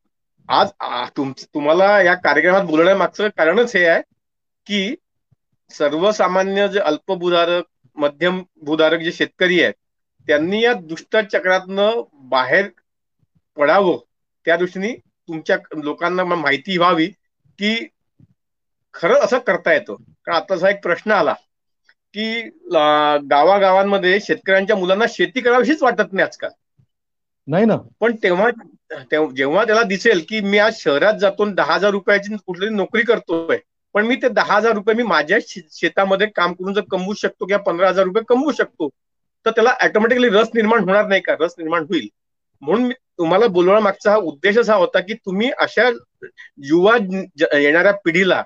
आज 0.48 0.70
तुम्हाला 1.44 2.02
या 2.02 2.14
कार्यक्रमात 2.14 2.64
बोलण्यामागचं 2.64 3.28
कारणच 3.28 3.76
हे 3.76 3.86
आहे. 3.86 4.02
की 4.68 4.96
सर्वसामान्य 5.72 6.68
जे 6.68 6.80
अल्पभूधारक 6.80 7.64
मध्यम 7.96 8.42
भूधारक 8.62 9.00
जे 9.00 9.12
शेतकरी 9.12 9.62
आहेत 9.62 9.74
त्यांनी 10.28 10.64
या 10.64 10.74
दुष्टचक्रातनं 10.74 12.02
बाहेर 12.30 12.68
पडावं. 13.58 13.98
त्या 14.46 14.58
दृष्टीने 14.58 14.94
तुमच्या 15.28 15.58
लोकांना 15.84 16.24
माहिती 16.24 16.78
व्हावी 16.78 17.08
की 17.60 17.88
खरं 18.94 19.20
असं 19.20 19.38
करता 19.38 19.74
येतं. 19.74 19.96
कारण 19.96 20.38
आताचा 20.38 20.70
एक 20.70 20.82
प्रश्न 20.84 21.12
आला 21.12 21.34
की 22.14 22.42
गावागावांमध्ये 23.30 24.20
शेतकऱ्यांच्या 24.20 24.76
मुलांना 24.76 25.06
शेती 25.10 25.42
करावीशीच 25.42 25.84
वाटत 25.84 26.14
नाही 26.14 26.26
आजकाल. 26.26 26.50
नाही 27.48 27.66
ना. 27.66 27.78
पण 28.00 28.16
तेव्हा 28.24 28.50
जेव्हा 29.36 29.66
त्याला 29.66 29.84
दिसेल 29.84 30.26
की 30.30 30.40
मी 30.42 30.58
आज 30.58 30.76
शहरात 30.76 31.14
जातो 31.14 31.50
दहा 31.54 31.74
हजार 31.74 31.92
रुपयाची 31.92 32.36
कुठली 32.46 32.70
नोकरी 32.70 33.04
करतोय 33.04 33.58
पण 33.96 34.06
मी 34.06 34.16
ते 34.18 34.30
दहा 34.30 34.56
हजार 34.56 34.74
रुपये 34.76 34.96
मी 34.96 35.04
माझ्या 35.04 35.38
शेतामध्ये 35.48 36.28
काम 36.36 36.54
करून 36.54 36.74
जर 36.74 36.82
कमवू 36.92 37.14
शकतो 37.16 37.46
किंवा 37.46 37.62
पंधरा 37.64 37.90
हजार 37.90 38.06
रुपये 38.06 38.24
कमवू 38.28 38.52
शकतो 38.54 38.90
तर 39.46 39.52
त्याला 39.52 39.72
ऑटोमॅटिकली 39.82 40.30
रस 40.30 40.50
निर्माण 40.54 40.80
होणार 40.80 41.08
नाही 41.08 41.22
का? 41.22 41.34
रस 41.40 41.56
निर्माण 41.58 41.84
होईल. 41.84 42.08
म्हणून 42.62 42.84
मी 42.84 42.94
तुम्हाला 43.18 43.48
बोलवण्या 43.48 43.82
मागचा 43.82 44.12
हा 44.12 44.18
उद्देशच 44.20 44.70
हा 44.70 44.76
होता 44.76 45.00
की 45.00 45.14
तुम्ही 45.16 45.50
अशा 45.60 45.90
युवा 46.64 46.96
येणाऱ्या 47.54 47.92
पिढीला 48.06 48.42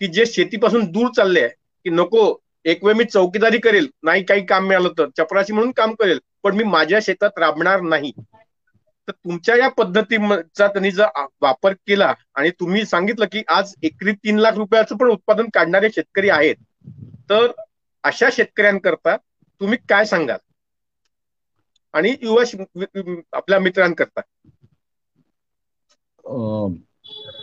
की 0.00 0.06
जे 0.06 0.26
शेतीपासून 0.26 0.84
दूर 0.92 1.10
चालले 1.16 1.40
आहे 1.40 1.48
की 1.86 1.90
नको 1.90 2.24
एक 2.64 2.84
वेळ 2.84 2.94
मी 2.94 3.04
चौकीदारी 3.04 3.58
करेल 3.58 3.88
नाही 4.02 4.22
काही 4.24 4.44
काम 4.46 4.66
मिळालं 4.68 4.92
तर 4.98 5.08
चपराशी 5.18 5.52
म्हणून 5.52 5.70
काम 5.72 5.94
करेल 5.94 6.18
पण 6.42 6.56
मी 6.56 6.64
माझ्या 6.64 6.98
शेतात 7.02 7.38
राबणार 7.38 7.80
नाही. 7.82 8.12
तर 9.08 9.12
तुमच्या 9.12 9.56
या 9.56 9.68
पद्धतीचा 9.68 10.66
त्यांनी 10.66 10.90
जर 10.90 11.26
वापर 11.40 11.72
केला 11.72 12.14
आणि 12.34 12.50
तुम्ही 12.50 12.84
सांगितलं 12.84 13.26
की 13.32 13.42
आज 13.48 13.74
एकरी 13.82 14.12
तीन 14.12 14.38
लाख 14.38 14.52
रुपयाचं 14.52 14.96
पण 14.96 15.08
उत्पादन 15.08 15.46
काढणारे 15.54 15.88
शेतकरी 15.90 16.28
आहेत 16.28 16.56
तर 17.30 17.52
अशा 18.04 18.28
शेतकऱ्यांकरता 18.32 19.16
तुम्ही 19.60 19.78
काय 19.88 20.04
सांगाल? 20.04 20.36
आणि 21.92 22.14
युवा 22.22 22.42
आपल्या 23.32 23.58
मित्रांकरता. 23.58 24.20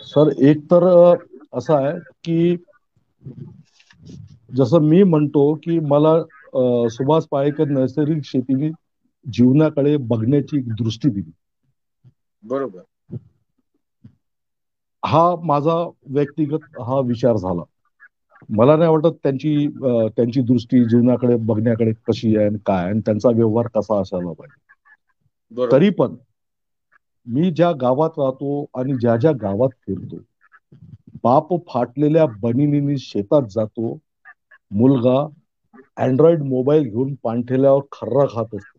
सर 0.04 0.30
एक 0.38 0.56
तर 0.58 1.14
असं 1.52 1.74
आहे 1.74 1.98
की 1.98 2.56
जसं 4.56 4.78
मी 4.78 5.02
म्हणतो 5.02 5.54
की 5.54 5.78
मला 5.78 6.22
सुभाष 6.88 7.24
पाळेकर 7.30 7.64
नैसर्गिक 7.64 8.24
शेतीने 8.24 8.70
जीवनाकडे 9.32 9.96
बघण्याची 9.96 10.60
दृष्टी 10.60 11.08
दिली. 11.08 11.30
बरोबर. 12.44 12.84
हा 15.02 15.20
माझा 15.44 15.74
व्यक्तिगत 16.10 16.64
हा 16.82 16.98
विचार 17.06 17.36
झाला. 17.38 17.62
मला 18.50 18.76
नाही 18.76 18.90
वाटत 18.90 19.16
त्यांची 19.22 19.66
त्यांची 20.16 20.40
दृष्टी 20.42 20.84
जीवनाकडे 20.86 21.36
बघण्याकडे 21.44 21.92
कशी 22.02 22.36
आहे 22.36 22.46
आणि 22.46 22.58
काय 22.66 22.84
आणि 22.84 23.00
त्यांचा 23.06 23.28
व्यवहार 23.30 23.66
कसा 23.74 24.00
असायला 24.00 24.32
पाहिजे. 24.32 24.58
तरी 25.70 25.90
पण 25.92 26.16
मी 27.26 27.50
ज्या 27.52 27.70
गावात 27.78 28.18
राहतो 28.18 28.64
आणि 28.74 28.96
ज्या 28.96 29.16
ज्या 29.18 29.32
गावात 29.40 29.70
फिरतो 29.78 30.18
बाप 31.24 31.52
फाटलेल्या 31.66 32.26
बनिनीनी 32.38 32.96
शेतात 33.00 33.48
जातो 33.50 33.96
मुलगा 34.70 35.16
अँड्रॉइड 35.98 36.42
मोबाईल 36.44 36.84
घेऊन 36.84 37.14
पाणठेल्यावर 37.22 37.82
खर्रा 37.92 38.26
खात 38.30 38.54
असतो. 38.54 38.78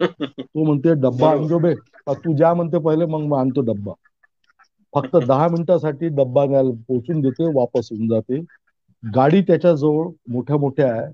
तो 0.48 0.64
म्हणते 0.64 0.94
डब्बा 0.98 1.34
बरोबर. 1.36 1.74
तू 2.14 2.34
ज्या 2.34 2.52
म्हणते 2.54 2.78
पहिले 2.80 3.06
मग 3.08 3.36
आणतो 3.38 3.60
डब्बा. 3.64 3.92
फक्त 4.94 5.16
दहा 5.22 5.46
मिनिटासाठी 5.48 6.08
डब्बा 6.12 6.44
न्यायला 6.46 6.70
पोचून 6.88 7.20
देते 7.20 7.46
वापस 7.54 7.88
होऊन 7.92 8.08
जाते. 8.08 8.40
गाडी 9.02 9.40
त्याच्याजवळ 9.42 10.08
मोठ्या 10.28 10.56
मोठ्या 10.58 10.92
आहे. 10.92 11.10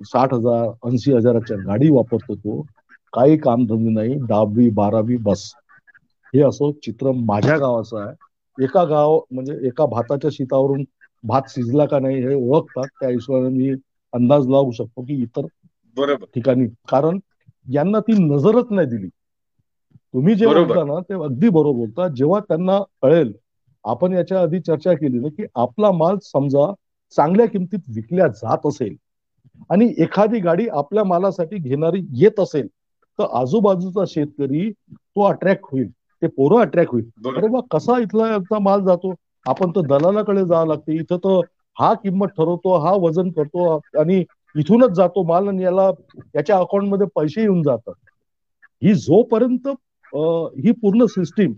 साठ 0.00 0.32
हजार 0.34 0.68
ऐंशी 0.84 1.12
हजाराच्या 1.12 1.56
गाडी 1.64 1.90
वापरतो 1.90 2.34
तो. 2.36 2.62
काही 3.12 3.36
कामधंदे 3.38 3.90
नाही. 3.92 4.14
दहावी 4.22 4.68
बारावी 4.72 5.16
बस. 5.22 5.52
हे 6.34 6.40
असं 6.42 6.70
चित्र 6.82 7.10
माझ्या 7.22 7.56
गावाचं 7.58 7.98
आहे. 7.98 8.14
एका 8.58 8.84
गाव 8.86 9.18
म्हणजे 9.30 9.54
एका 9.68 9.86
भाताच्या 9.86 10.30
शीतावरून 10.32 10.84
भात 11.24 11.48
शिजला 11.48 11.86
का 11.86 11.98
नाही 11.98 12.20
हे 12.20 12.34
ओळखतात. 12.34 12.86
त्या 12.90 13.08
हिशोबाने 13.08 13.48
मी 13.50 13.70
अंदाज 14.12 14.48
लावू 14.48 14.70
शकतो 14.72 15.02
की 15.04 15.22
इतर 15.22 15.46
बरोबर. 15.96 16.26
ठिकाणी. 16.34 16.66
कारण 16.88 17.18
यांना 17.66 18.00
ती 18.02 18.12
नजरच 18.24 18.70
नाही 18.70 18.88
दिली. 18.88 19.08
तुम्ही 20.14 20.34
जे. 20.34 20.46
बोलता 20.48 20.84
ना 20.84 21.00
ते 21.02 21.14
अगदी 21.16 21.48
बरोबर 21.50 21.78
बोलता. 21.78 22.08
जेव्हा 22.10 22.40
त्यांना 22.42 22.78
कळेल 23.02 23.32
आपण 23.84 24.12
याच्या 24.12 24.40
आधी 24.42 24.60
चर्चा 24.60 24.92
केली 24.94 25.18
ना 25.18 25.28
की 25.30 25.44
आपला 25.56 25.90
माल 25.94 26.16
समजा 26.22 26.72
चांगल्या 27.14 27.46
किमतीत 27.48 27.80
विकल्या 27.94 28.26
जात 28.34 28.66
असेल 28.66 28.94
आणि 29.70 29.92
एखादी 29.98 30.40
गाडी 30.40 30.66
आपल्या 30.74 31.04
मालासाठी 31.04 31.58
घेणारी 31.60 32.00
येत 32.14 32.40
असेल 32.40 32.66
तर 33.18 33.24
आजूबाजूचा 33.34 34.04
शेतकरी 34.08 34.70
तो 34.70 35.24
अट्रॅक्ट 35.24 35.64
होईल. 35.64 35.90
ते 36.22 36.26
पोरं 36.28 36.60
अट्रॅक्ट 36.60 36.92
होईल. 36.92 37.04
अरे 37.28 37.48
बा 37.48 37.60
कसा 37.70 37.98
इथला 37.98 38.58
माल 38.60 38.84
जातो? 38.84 39.12
आपण 39.46 39.70
तर 39.70 39.80
दलालाकडे 39.88 40.44
जावं 40.44 40.66
लागते. 40.68 40.96
इथं 40.96 41.16
तर 41.18 41.40
हा 41.76 41.92
किंमत 41.96 42.28
ठरवतो 42.36 42.76
हा 42.78 42.92
वजन 43.00 43.30
करतो 43.32 43.66
आणि 44.00 44.22
इथूनच 44.54 44.90
जातो 44.96 45.22
माल 45.24 45.48
आणि 45.48 45.62
याला 45.64 45.90
याच्या 46.34 46.56
अकाउंटमध्ये 46.58 47.06
पैसे 47.14 47.40
येऊन 47.42 47.62
जातात. 47.62 47.94
ही 48.82 48.94
जोपर्यंत 48.96 49.68
ही 50.12 50.72
पूर्ण 50.72 51.06
सिस्टीम 51.06 51.52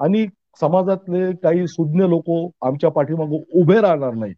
आणि 0.00 0.26
समाजातले 0.60 1.30
काही 1.34 1.66
सुज्ञ 1.66 2.04
लोक 2.04 2.30
आमच्या 2.60 2.90
पाठीमागे 2.90 3.42
उभे 3.52 3.80
राहणार 3.80 4.14
नाही 4.14 4.32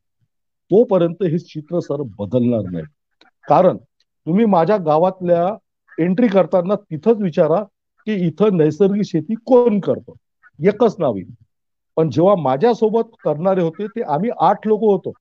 तोपर्यंत 0.71 1.23
हे 1.23 1.39
चित्र 1.39 1.81
सर 1.81 2.03
बदलणार 2.19 2.71
नाही 2.71 2.85
कारण 3.45 3.77
तुम्ही 3.77 4.45
माझ्या 4.47 4.77
गावातल्या 4.77 5.47
एंट्री 5.99 6.29
करताना 6.29 6.75
तिथंच 6.75 7.21
विचारा 7.21 7.63
की 8.07 8.15
इथं 8.27 8.57
नैसर्गिक 8.57 9.05
शेती 9.05 9.35
कोण 9.47 9.79
करतं? 9.81 10.13
एकच 10.59 10.97
नाव 10.99 11.17
पण 11.97 12.11
जेव्हा 12.11 12.35
माझ्यासोबत 12.43 13.15
करणारे 13.25 13.63
होते 13.63 13.87
ते 13.87 14.03
आम्ही 14.05 14.31
आठ 14.41 14.67
लोक 14.67 14.81
होतो. 14.83 15.13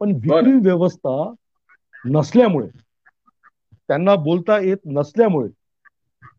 पण 0.00 0.12
विक्री 0.16 0.52
व्यवस्था 0.60 1.16
नसल्यामुळे 2.04 2.68
त्यांना 3.88 4.14
बोलता 4.16 4.58
येत 4.58 4.86
नसल्यामुळे 4.86 5.48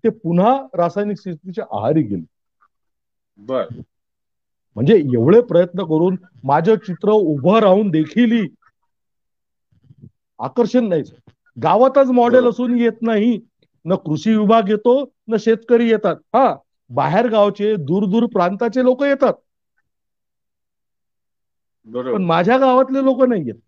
ते 0.04 0.10
पुन्हा 0.12 0.52
रासायनिक 0.76 1.18
शेतीच्या 1.20 1.66
आहारी 1.72 2.02
गेले. 2.04 2.26
बर. 3.40 3.70
म्हणजे 4.76 4.96
एवढे 5.14 5.40
प्रयत्न 5.44 5.84
करून 5.86 6.16
माझं 6.44 6.76
चित्र 6.78 7.12
उभं 7.12 7.60
राहून 7.60 7.90
देखील 7.92 8.32
आकर्षण 10.40 10.88
नाही 10.88 11.04
गावातच 11.58 12.10
मॉडेल. 12.12 12.46
असून 12.46 12.78
येत 12.78 13.02
नाही. 13.02 13.40
न 13.86 13.96
कृषी 13.98 14.36
विभाग 14.36 14.70
येतो 14.70 14.94
न 15.28 15.36
शेतकरी 15.40 15.90
येतात. 15.90 16.16
हा 16.34 16.54
बाहेर 16.90 17.28
गावचे 17.30 17.76
दूर 17.82 18.06
दूर 18.08 18.26
प्रांताचे 18.34 18.84
लोक 18.84 19.04
येतात. 19.04 19.34
बरोबर. 21.88 22.14
पण 22.14 22.24
माझ्या 22.26 22.58
गावातले 22.58 23.04
लोक 23.04 23.22
नाही 23.24 23.46
येत. 23.48 23.60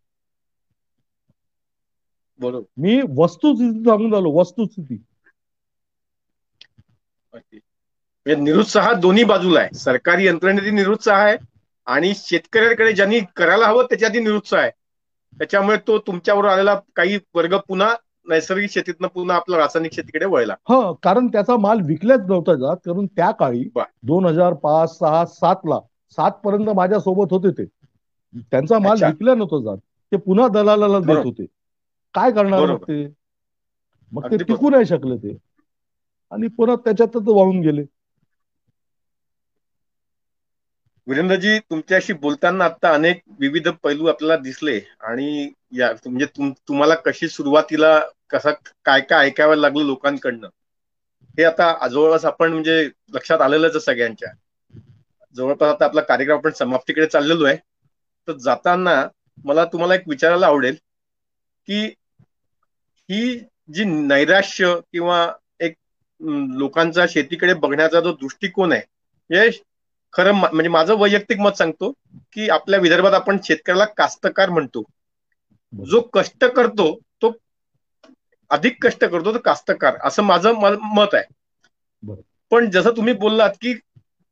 बरोबर. 2.39 2.67
मी 2.79 2.93
वस्तुस्थिती 3.17 3.83
सांगून 3.83 4.13
आलो 4.15 4.31
वस्तुस्थिती. 4.33 4.97
म्हणजे 7.35 8.35
निरुत्साह 8.35 8.91
दोन्ही 8.95 9.23
बाजूला 9.25 9.59
आहे. 9.59 9.69
सरकारी 9.75 10.25
यंत्रणेतही 10.27 10.71
निरुत्साह 10.71 11.17
आहे 11.19 11.37
आणि 11.87 12.13
शेतकऱ्याकडे 12.17 12.93
ज्यांनी 12.93 13.19
करायला 13.35 13.67
हवं 13.67 13.85
त्याच्यातही 13.85 14.19
निरुत्साह 14.21 14.61
आहे. 14.61 14.71
त्याच्यामुळे 15.37 15.77
तो 15.79 15.97
तुमच्यावर 15.99 16.45
आलेला 16.45 16.75
काही 16.95 17.17
वर्ग 17.35 17.55
पुन्हा 17.67 17.93
नैसर्गिक 18.27 18.71
शेतीतनं 18.71 19.07
पुन्हा 19.09 19.35
आपला 19.37 19.57
रासायनिक 19.57 19.93
शेतीकडे 19.93 20.25
वळला. 20.27 20.55
हा 20.69 20.91
कारण 21.03 21.27
त्याचा 21.27 21.55
माल 21.57 21.81
विकल्याच 21.87 22.19
नव्हता 22.21 22.53
जात 22.57 22.77
कारण 22.85 23.05
त्या 23.07 23.29
काळी. 23.33 23.63
दोन 24.03 24.25
हजार 24.25 24.53
पाच 24.59 24.97
सहा 24.97 25.23
सात 25.27 25.65
ला 25.65 25.79
सात 26.17 26.31
पर्यंत 26.43 26.69
माझ्या 26.75 26.99
सोबत 26.99 27.33
होते 27.33 27.51
ते. 27.53 27.65
त्यांचा 28.43 28.79
माल. 28.79 29.01
विकल्या 29.01 29.35
नव्हता 29.35 29.61
जात. 29.63 29.77
ते 30.11 30.17
पुन्हा 30.19 30.47
दलालाला 30.49 30.99
देत. 31.01 31.19
होते. 31.23 31.45
काय 32.15 32.31
करणार. 32.31 32.75
ते? 32.77 33.05
मग 34.11 34.23
ते 34.31 34.37
टिकू 34.43 34.69
नाही 34.69 34.85
शकले 34.87 35.17
ते. 35.19 35.37
आणि 36.31 36.47
पुन्हा 36.47 36.75
त्याच्यातच 36.75 37.27
वाहून 37.27 37.59
गेले. 37.61 37.83
वीरेंद्रजी 41.07 41.57
तुमच्याशी 41.61 42.13
बोलताना 42.15 42.65
आता 42.65 42.93
अनेक 42.93 43.21
विविध 43.39 43.67
पैलू 43.83 44.07
आपल्याला 44.07 44.35
दिसले 44.41 44.79
आणि 45.01 45.27
या 45.71 45.91
म्हणजे 46.05 46.25
तुम्हाला 46.67 46.95
कशी 47.05 47.27
सुरुवातीला 47.29 47.99
कसा 48.29 48.51
काय 48.85 49.01
काय 49.01 49.25
ऐकावं 49.25 49.55
लागलं 49.55 49.85
लोकांकडनं? 49.85 50.47
हे 51.37 51.43
आता 51.43 51.87
जवळपास 51.87 52.25
आपण 52.25 52.51
म्हणजे 52.51 52.81
लक्षात 53.13 53.41
आलेलंच 53.41 53.77
सगळ्यांच्या. 53.85 54.29
जवळपास 55.35 55.73
आता 55.73 55.85
आपला 55.85 56.01
कार्यक्रम 56.01 56.37
आपण 56.37 56.51
समाप्तीकडे 56.53 57.05
चाललेलो 57.07 57.45
आहे. 57.45 57.57
तर 58.27 58.37
जाताना 58.37 58.95
मला 59.45 59.65
तुम्हाला 59.65 59.95
एक 59.95 60.07
विचारायला 60.07 60.47
आवडेल 60.47 60.75
की 61.67 61.85
ही 63.09 63.37
जी 63.69 63.83
नैराश्य 63.85 64.73
किंवा 64.91 65.25
लोकांचा 66.21 67.05
शेतीकडे 67.09 67.53
बघण्याचा 67.53 67.99
जो 67.99 68.13
दृष्टिकोन 68.13 68.71
आहे 68.73 69.35
हे 69.35 69.49
खरं 70.13 70.33
म्हणजे 70.33 70.69
माझं 70.69 70.95
वैयक्तिक 70.95 71.39
मत 71.39 71.57
सांगतो 71.57 71.91
की 72.33 72.49
आपल्या 72.49 72.79
विदर्भात 72.79 73.13
आपण 73.13 73.37
शेतकऱ्याला 73.43 73.85
कास्तकार 73.97 74.49
म्हणतो. 74.49 74.83
जो 75.73 76.01
कष्ट 76.13 76.45
करतो 76.45 76.93
तो 77.21 77.31
अधिक 78.51 78.77
कष्ट 78.81 79.03
करतो 79.05 79.33
तो 79.33 79.39
कास्तकार 79.39 79.97
असं 80.03 80.23
माझं 80.23 80.53
मत 80.95 81.13
आहे. 81.13 81.23
पण 82.51 82.69
जसं 82.69 82.95
तुम्ही 82.97 83.13
बोललात 83.13 83.49
की 83.61 83.73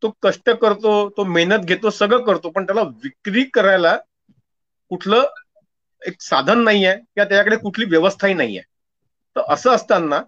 तो 0.03 0.09
कष्ट 0.21 0.49
करतो 0.51 0.93
तो 1.09 1.23
मेहनत 1.25 1.65
घेतो 1.65 1.89
सगळं 1.89 2.23
करतो 2.23 2.49
पण 2.49 2.65
त्याला 2.65 2.81
विक्री 3.03 3.43
करायला 3.43 3.95
कुठलं 4.91 5.23
एक 6.01 6.21
साधन 6.21 6.63
नाहीये 6.63 6.93
किंवा 6.95 7.23
त्याच्याकडे 7.23 7.55
कुठली 7.55 7.86
व्यवस्थाही 7.86 8.34
नाहीये. 8.34 8.61
तर 9.36 9.41
असं 9.47 9.71
असताना 9.71 10.21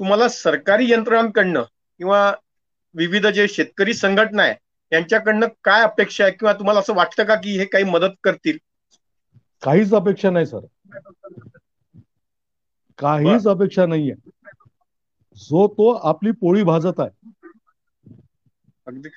तुम्हाला 0.00 0.28
सरकारी 0.28 0.90
यंत्रणांकडनं 0.92 1.62
किंवा 2.00 2.20
विविध 2.94 3.26
जे 3.26 3.46
शेतकरी 3.48 3.94
संघटना 3.94 4.42
आहे 4.42 4.54
यांच्याकडनं 4.92 5.46
काय 5.64 5.82
अपेक्षा 5.82 6.24
आहे? 6.24 6.32
किंवा 6.32 6.52
तुम्हाला 6.52 6.80
असं 6.80 6.94
वाटतं 6.94 7.24
का 7.24 7.34
की 7.34 7.58
हे 7.58 7.64
काही 7.64 7.84
मदत 7.84 8.14
करतील? 8.22 8.58
काहीच 9.62 9.94
अपेक्षा 9.94 10.30
नाही 10.30 10.46
सर. 10.46 10.66
काहीच 12.98 13.46
अपेक्षा 13.46 13.86
नाहीये. 13.86 14.14
जो 15.36 15.66
तो 15.68 15.90
आपली 16.08 16.30
पोळी 16.32 16.62
भाजत 16.62 17.00
आहे. 17.00 17.10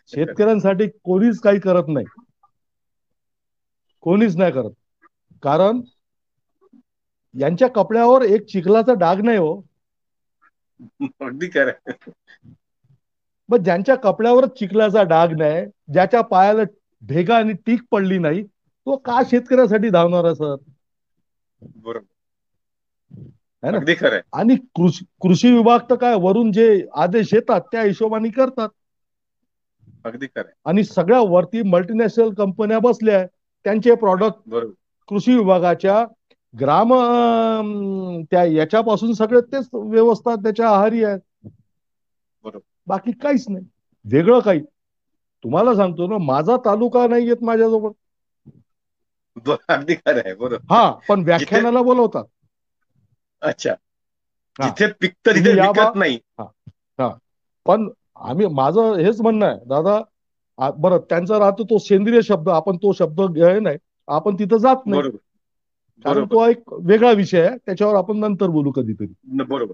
शेतकऱ्यांसाठी 0.08 0.88
कोणीच 1.04 1.40
काही 1.40 1.60
करत 1.60 1.88
नाही. 1.88 2.06
कोणीच 4.04 4.36
नाही 4.38 4.52
करत. 4.52 4.72
कारण 5.44 5.82
यांच्या 7.36 7.68
कपड्यावर 7.68 8.22
एक 8.22 8.46
चिखलाचा 8.46 8.94
डाग 8.94 9.22
नाही 9.22 9.38
हो. 9.38 9.62
अगदी 11.22 11.48
खरं 11.50 11.92
मग 13.50 13.64
ज्यांच्या 13.64 13.96
कपड्यावर 13.96 14.46
चिखलाचा 14.56 15.04
डाग 15.04 15.34
नाही 15.34 15.66
ज्याच्या 15.94 16.22
पायाला 16.24 16.64
भेगा 17.04 17.38
आणि 17.38 17.54
टीक 17.66 17.82
पडली 17.92 18.18
नाही 18.20 18.44
तो 18.44 18.96
का 18.98 19.22
शेतकऱ्यासाठी 19.30 19.90
धावणार 19.90 20.34
सर? 20.34 20.56
बरोबर. 21.62 22.06
आणि 24.34 24.56
कृषी 24.76 25.06
कृषी 25.22 25.52
विभाग 25.52 25.80
तर 25.90 25.96
काय 25.96 26.16
वरून 26.20 26.52
जे 26.52 26.68
आदेश 26.96 27.34
येतात 27.34 27.62
त्या 27.72 27.82
हिशोबाने 27.84 28.30
करतात. 28.32 28.70
अगदी 30.06 30.28
खरं 30.28 30.52
आणि 30.66 30.84
सगळ्या 30.84 31.20
वरती 31.28 31.62
मल्टीनॅशनल 31.66 32.34
कंपन्या 32.34 32.80
बसल्या 32.80 33.26
त्यांचे 33.66 33.96
प्रॉडक्ट 33.96 34.56
कृषी 35.10 35.36
विभागाच्या 35.36 36.04
ग्राम 36.54 36.93
त्या 38.32 38.43
याच्यापासून 38.43 39.14
सगळे 39.14 39.41
तेच 39.41 39.70
व्यवस्था 39.74 40.36
त्याच्या 40.36 40.70
आहारी 40.70 41.04
आहेत 41.04 41.20
बरोबर. 42.45 42.60
बाकी 42.88 43.12
काहीच 43.12 43.45
नाही. 43.49 43.66
वेगळं 44.06 44.39
काही. 44.39 44.62
तुम्हाला 45.43 45.74
सांगतो 45.76 46.08
ना 46.08 46.18
माझा 46.18 46.58
तालुका 46.66 47.08
नाही 47.08 47.28
येत 47.28 47.43
माझ्याजवळ. 47.43 47.91
बरोबर. 49.38 50.58
हा 50.72 50.91
पण 51.10 51.24
व्याख्यानाला 51.24 51.82
बोलवतात. 51.82 52.24
अच्छा. 53.41 53.74
जिथे 54.60 54.88
पिकत 54.91 55.30
तिथे 55.30 55.54
नाही. 55.95 56.20
हा 56.39 57.10
पण 57.66 57.89
आम्ही 58.16 58.47
माझं 58.47 58.95
हेच 58.95 59.22
म्हणणं 59.22 59.45
आहे 59.45 59.58
दादा 59.66 59.99
बरं 60.78 60.97
त्यांचा 60.99 61.39
राहतो 61.39 61.64
तो 61.64 61.78
सेंद्रिय 61.78 62.22
शब्द 62.22 62.49
आपण 62.49 62.78
तो 62.78 62.91
शब्द 62.93 63.22
घ्याय 63.22 63.60
नाही. 63.60 63.78
आपण 64.08 64.36
तिथं 64.36 64.58
जात 64.58 64.86
नाही. 64.86 65.02
कारण 66.06 66.26
तो 66.26 66.45
एक 66.47 66.74
वेगळा 66.74 67.12
विषय 67.12 67.41
आहे 67.41 67.58
त्याच्यावर 67.58 67.95
आपण 67.95 68.18
नंतर 68.18 68.47
बोलू 68.47 68.72
कधीतरी. 68.72 69.14
बरोबर. 69.43 69.74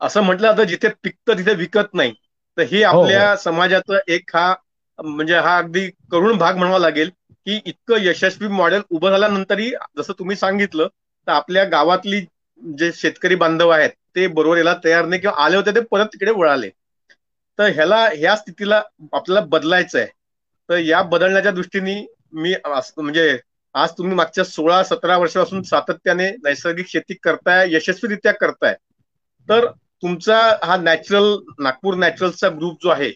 असं 0.00 0.22
म्हटलं 0.22 0.52
जातं 0.52 0.64
जिथे 0.64 0.88
पिकतं 1.02 1.38
तिथे 1.38 1.54
विकत 1.54 1.94
नाही. 1.94 2.12
तर 2.56 2.62
हे 2.62 2.82
आपल्या 2.82 3.36
समाजाचं 3.36 3.98
एक 4.08 4.36
हा 4.36 4.54
म्हणजे 4.98 5.36
हा 5.36 5.56
अगदी 5.58 5.86
करुण 6.10 6.38
भाग 6.38 6.56
म्हणावा 6.56 6.78
लागेल 6.78 7.10
की 7.46 7.60
इतकं 7.66 7.96
यशस्वी 8.00 8.48
मॉडेल 8.48 8.82
उभं 8.90 9.10
झाल्यानंतरही 9.10 9.70
जसं 9.98 10.12
तुम्ही 10.18 10.36
सांगितलं 10.36 10.88
तर 11.26 11.32
आपल्या 11.32 11.64
गावातली 11.64 12.20
जे 12.60 12.90
शेतकरी 12.92 13.34
बांधव 13.34 13.68
आहेत 13.68 13.90
ते 14.16 14.26
बरोबर 14.26 14.56
याला 14.56 14.74
तयार 14.84 15.06
नाही 15.06 15.20
किंवा 15.20 15.44
आले 15.44 15.56
होते 15.56 15.74
ते 15.74 15.80
परत 15.80 16.06
तिकडे 16.06 16.30
वळाले. 16.30 16.70
तर 17.58 17.68
ह्याला 17.68 17.96
ह्या 18.16 18.36
स्थितीला 18.36 18.82
आपल्याला 19.12 19.46
बदलायचं 19.46 19.98
आहे 19.98 20.06
तर 20.68 20.78
या 20.78 21.02
बदलण्याच्या 21.02 21.52
दृष्टीने 21.52 22.06
मी 22.32 22.54
म्हणजे 22.66 23.38
आज 23.78 23.90
तुम्ही 23.98 24.14
मागच्या 24.16 24.44
सोळा 24.44 24.82
सतरा 24.82 25.16
वर्षापासून 25.18 25.62
सातत्याने 25.62 26.30
नैसर्गिक 26.44 26.86
शेती 26.88 27.14
करताय 27.22 27.66
यशस्वीरित्या 27.72 28.32
करताय. 28.32 28.74
तर 29.48 29.66
तुमचा 30.02 30.38
हा 30.62 30.76
नॅचरल 30.76 31.34
नागपूर 31.58 31.94
नॅचरलचा 31.94 32.48
ग्रुप 32.48 32.78
जो 32.82 32.88
आहे 32.90 33.10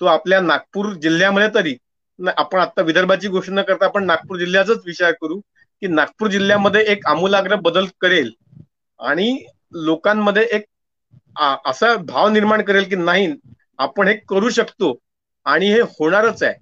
तो 0.00 0.06
आपल्या 0.06 0.40
नागपूर 0.40 0.92
जिल्ह्यामध्ये 0.94 1.48
तरी 1.54 1.74
आपण 2.18 2.58
आता 2.60 2.82
विदर्भाची 2.82 3.28
गोष्ट 3.28 3.50
न 3.50 3.62
करता 3.62 3.84
आपण 3.84 4.04
नागपूर 4.04 4.38
जिल्ह्याचाच 4.38 4.82
विचार 4.86 5.12
करू 5.12 5.38
की 5.82 5.86
नागपूर 5.86 6.28
जिल्ह्यामध्ये 6.28 6.84
एक 6.86 7.06
आमूलाग्र 7.06 7.56
बदल 7.62 7.86
करेल 8.00 8.30
आणि 9.00 9.44
लोकांमध्ये 9.84 10.46
एक 10.52 10.64
असा 11.66 11.94
भाव 11.96 12.28
निर्माण 12.28 12.62
करेल 12.62 12.84
की 12.84 12.96
नाही 12.96 13.32
आपण 13.78 14.08
हे 14.08 14.14
करू 14.28 14.50
शकतो 14.50 14.94
आणि 15.46 15.72
हे 15.72 15.80
होणारच 15.80 16.42
आहे. 16.42 16.54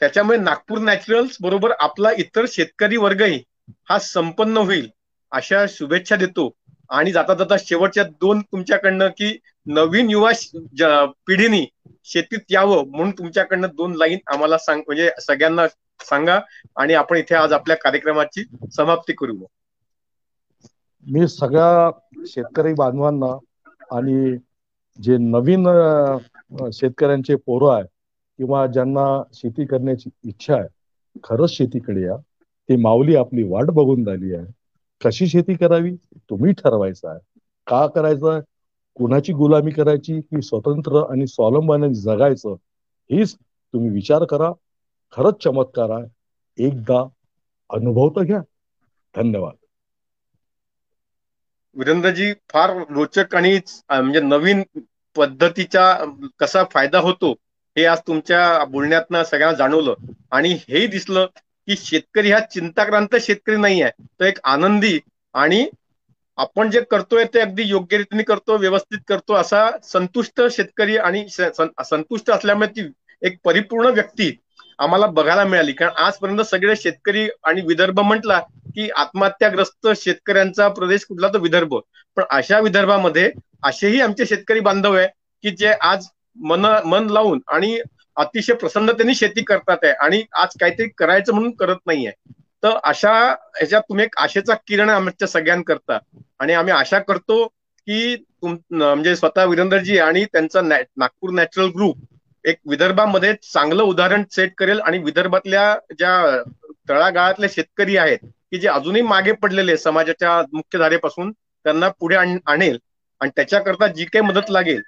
त्याच्यामुळे 0.00 0.38
नागपूर 0.38 0.78
नॅचरल्स 0.78 1.36
बरोबर 1.40 1.72
आपला 1.80 2.10
इतर 2.18 2.44
शेतकरी 2.48 2.96
वर्गही 2.96 3.42
हा 3.88 3.98
संपन्न 3.98 4.56
होईल 4.56 4.88
अशा 5.32 5.64
शुभेच्छा 5.68 6.16
देतो. 6.16 6.50
आणि 6.90 7.12
जाता 7.12 7.34
जाता 7.34 7.56
शेवटच्या 7.58 8.04
दोन 8.20 8.40
तुमच्याकडनं 8.42 9.08
की 9.08 9.36
नवीन 9.66 10.10
युवा 10.10 10.30
पिढीनी 11.26 11.64
शेतीत 12.04 12.40
यावं 12.50 12.88
म्हणून 12.90 13.10
तुमच्याकडनं 13.10 13.68
दोन 13.76 13.94
लाईन 13.96 14.18
आम्हाला 14.26 14.58
सांग 14.58 14.80
म्हणजे 14.86 15.10
सगळ्यांना 15.20 15.66
सांगा 16.00 16.38
आणि 16.76 16.94
आपण 16.94 17.16
इथे 17.16 17.34
आज 17.34 17.52
आपल्या 17.52 17.76
कार्यक्रमाची 17.76 18.44
समाप्ती 18.76 19.12
करू. 19.12 19.36
मी 21.06 21.26
सगळ्या 21.28 21.90
शेतकरी 22.26 22.72
बांधवांना 22.74 23.32
आणि 23.90 24.36
जे 24.98 25.16
नवीन 25.18 25.66
शेतकऱ्यांचे 26.72 27.34
पोरं 27.36 27.74
आहे 27.74 27.84
किंवा 28.40 28.66
ज्यांना 28.66 29.22
शेती 29.34 29.66
करण्याची 29.66 30.10
इच्छा 30.24 30.54
आहे 30.54 30.68
खरंच 31.24 31.50
शेतीकडे 31.50 32.02
या. 32.02 32.16
ती 32.42 32.76
माऊली 32.76 33.16
आपली 33.16 33.42
वाट 33.42 33.64
बघून 33.64 34.04
झाली 34.04 34.34
आहे. 34.34 34.46
कशी 35.04 35.26
शेती 35.26 35.54
करावी? 35.54 35.96
तुम्ही 36.14 36.52
ठरवायचं 36.52 37.08
आहे. 37.08 37.40
का 37.66 37.86
करायचं 37.86 38.40
कुणाची 38.94 39.32
गुलामी 39.32 39.70
करायची? 39.70 40.20
की 40.20 40.42
स्वतंत्र 40.42 41.10
आणि 41.10 41.26
स्वावलंबाने 41.26 41.94
जगायचं? 41.94 42.48
हीच 43.10 43.34
तुम्ही 43.72 43.90
विचार 43.90 44.24
करा. 44.24 44.52
खरंच 45.12 45.44
चमत्कार 45.44 45.90
आहे. 45.90 46.08
एकदा 46.64 47.08
अनुभव 47.70 48.08
तर 48.08 48.22
घ्या. 48.22 48.40
धन्यवाद. 49.16 49.54
वीरेंद्रजी 51.74 52.32
फार 52.32 52.70
रोचक 52.90 53.36
आणि 53.36 53.60
म्हणजे 53.90 54.20
नवीन 54.20 54.62
पद्धतीचा 55.16 55.98
कसा 56.38 56.64
फायदा 56.70 56.98
होतो 56.98 57.34
हे 57.76 57.84
आज 57.86 57.98
तुमच्या 58.06 58.64
बोलण्यातनं 58.68 59.22
सगळ्यांना 59.24 59.56
जाणवलं. 59.58 59.94
आणि 60.32 60.52
हेही 60.68 60.86
दिसलं 60.86 61.26
की 61.68 61.76
शेतकरी 61.78 62.30
हा 62.32 62.38
चिंताक्रांत 62.44 63.16
शेतकरी 63.20 63.56
नाही 63.56 63.82
आहे 63.82 64.04
तो 64.20 64.24
एक 64.24 64.38
आनंदी 64.44 64.98
आणि 65.34 65.66
आपण 66.38 66.70
जे 66.70 66.80
करतोय 66.90 67.24
ते 67.34 67.40
अगदी 67.40 67.62
योग्य 67.64 67.96
रीतीने 67.98 68.22
करतो 68.22 68.56
व्यवस्थित 68.58 68.98
करतो 69.08 69.34
असा 69.34 69.70
संतुष्ट 69.84 70.40
शेतकरी 70.50 70.96
आणि 70.98 71.24
संतुष्ट 71.30 72.30
असल्यामुळे 72.30 72.68
ती 72.76 72.88
एक 73.22 73.36
परिपूर्ण 73.44 73.88
व्यक्ती 73.94 74.30
आम्हाला 74.78 75.06
बघायला 75.06 75.44
मिळाली. 75.44 75.72
कारण 75.72 75.92
आजपर्यंत 75.96 76.40
सगळे 76.42 76.76
शेतकरी 76.76 77.28
आणि 77.44 77.60
विदर्भ 77.66 78.00
म्हटला 78.00 78.38
की 78.66 78.88
आत्महत्याग्रस्त 78.96 79.88
शेतकऱ्यांचा 79.96 80.68
प्रदेश 80.68 81.04
कुठला 81.04 81.28
तर 81.28 81.38
विदर्भ. 81.38 81.74
पण 82.16 82.22
अशा 82.30 82.58
विदर्भामध्ये 82.60 83.30
असेही 83.64 84.00
आमचे 84.00 84.26
शेतकरी 84.26 84.60
बांधव 84.60 84.96
आहे 84.96 85.06
की 85.44 85.50
जे 85.56 85.72
आज 85.72 86.06
मन 86.40 86.64
मन 86.84 87.06
लावून 87.10 87.40
आणि 87.48 87.78
अतिशय 88.16 88.54
प्रसन्नतेने 88.54 89.14
शेती 89.14 89.42
करतात 89.42 89.76
आहे. 89.82 89.92
आणि 89.92 90.22
आज 90.32 90.48
काहीतरी 90.60 90.88
करायचं 90.98 91.32
म्हणून 91.34 91.50
करत 91.50 91.76
नाहीये. 91.86 92.12
तर 92.62 92.76
अशा 92.84 93.12
ह्याच्यात 93.56 93.82
तुम्ही 93.82 94.04
एक 94.04 94.16
आशेचा 94.18 94.54
किरण 94.66 94.90
आमच्या 94.90 95.28
सगळ्यांकरता. 95.28 95.98
आणि 96.40 96.52
आम्ही 96.52 96.72
आशा 96.72 96.98
करतो 96.98 97.46
की 97.46 98.16
तुम 98.16 98.56
म्हणजे 98.72 99.16
स्वतः 99.16 99.44
वीरेंद्रजी 99.44 99.98
आणि 99.98 100.24
त्यांचा 100.24 100.60
नागपूर 100.62 101.30
नॅचरल 101.30 101.68
ग्रुप 101.68 101.96
एक 102.44 102.56
विदर्भामध्ये 102.66 103.32
चांगलं 103.42 103.82
उदाहरण 103.82 104.22
सेट 104.30 104.52
करेल 104.58 104.80
आणि 104.80 104.98
विदर्भातल्या 104.98 105.74
ज्या 105.98 106.42
तळागाळातले 106.88 107.48
शेतकरी 107.48 107.96
आहेत 107.96 108.18
की 108.22 108.58
जे 108.58 108.68
अजूनही 108.68 109.02
मागे 109.02 109.32
पडलेले 109.32 109.76
समाजाच्या 109.76 110.40
मुख्यधारेपासून 110.52 111.32
त्यांना 111.32 111.88
पुढे 111.88 112.16
आणेल. 112.46 112.78
आणि 113.20 113.30
त्याच्याकरता 113.36 113.86
जी 113.86 114.04
काही 114.04 114.24
मदत 114.24 114.50
लागेल 114.50 114.80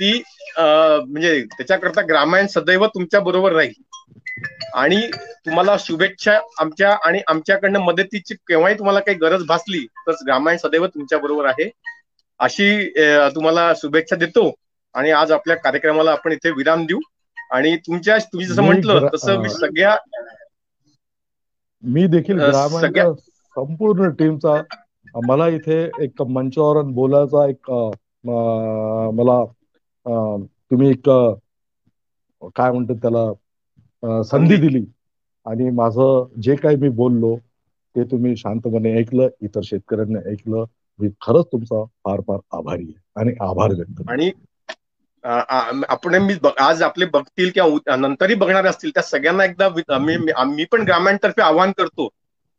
ती 0.00 0.22
म्हणजे 0.58 1.42
त्याच्याकरता 1.56 2.00
ग्रामायण 2.08 2.46
सदैव 2.46 2.86
तुमच्या 2.86 3.20
बरोबर 3.20 3.52
राहील. 3.52 3.72
आणि 4.74 5.00
तुम्हाला 5.46 5.76
शुभेच्छा 5.80 6.38
आमच्या 6.60 6.92
आणि 7.04 7.20
आमच्याकडनं 7.28 7.78
मदतीची 7.78 8.34
केव्हाही 8.48 8.78
तुम्हाला 8.78 9.00
काही 9.00 9.18
गरज 9.18 9.44
भासली 9.46 9.86
तर 10.06 10.12
ग्रामायण 10.26 10.58
सदैव 10.58 10.86
तुमच्या 10.86 11.18
बरोबर 11.18 11.46
आहे. 11.46 11.70
अशी 12.40 12.88
तुम्हाला 13.34 13.72
शुभेच्छा 13.76 14.16
देतो 14.16 14.52
आणि 14.94 15.10
आज 15.10 15.32
आपल्या 15.32 15.56
कार्यक्रमाला 15.56 16.10
आपण 16.10 16.32
इथे 16.32 16.50
विराम 16.50 16.84
देऊ. 16.86 16.98
आणि 17.50 17.76
तुमच्या 17.76 18.16
तुम्ही 18.18 18.46
जसं 18.46 18.62
म्हटलं 18.62 19.06
तसं 19.14 19.38
मी 19.42 19.48
सगळ्या 19.48 19.96
मी 21.82 22.06
देखील 22.06 22.40
सगळ्या- 22.52 23.12
संपूर्ण 23.56 24.08
टीमचा 24.10 24.62
मला 25.26 25.48
इथे 25.48 25.82
एक 26.00 26.22
मंचावर 26.22 26.82
बोलायचा 26.82 27.48
एक 27.48 27.70
मला 29.14 29.44
तुम्ही 30.08 30.90
एक 30.90 31.08
काय 32.56 32.70
म्हणतात 32.72 32.96
त्याला 33.02 34.22
संधी 34.24 34.56
दिली. 34.58 34.84
आणि 35.46 35.70
माझं 35.72 36.24
जे 36.40 36.54
काही 36.56 36.76
मी 36.76 36.88
बोललो 36.94 37.36
ते 37.96 38.02
तुम्ही 38.10 38.36
शांतपणे 38.36 38.92
ऐकलं 38.98 39.28
इतर 39.42 39.60
शेतकऱ्यांनी 39.64 40.28
ऐकलं. 40.30 40.64
मी 40.98 41.08
खरंच 41.20 41.46
तुमचा 41.46 41.84
फार 42.04 42.20
फार 42.20 42.38
आभारी 42.52 42.82
आहे 42.84 43.20
आणि 43.20 43.32
आभार 43.40 43.72
व्यक्त. 43.72 44.02
आणि 44.08 44.30
आपण 45.88 46.14
मी 46.22 46.34
आज 46.58 46.82
आपले 46.82 47.04
बघतील 47.06 47.50
किंवा 47.50 47.96
नंतरही 47.96 48.34
बघणार 48.36 48.66
असतील 48.66 48.90
त्या 48.90 49.02
सगळ्यांना 49.02 49.44
एकदा 49.44 49.68
मी 50.46 50.64
पण 50.72 50.82
ग्रामांतर्फे 50.82 51.42
आवाहन 51.42 51.72
करतो 51.78 52.08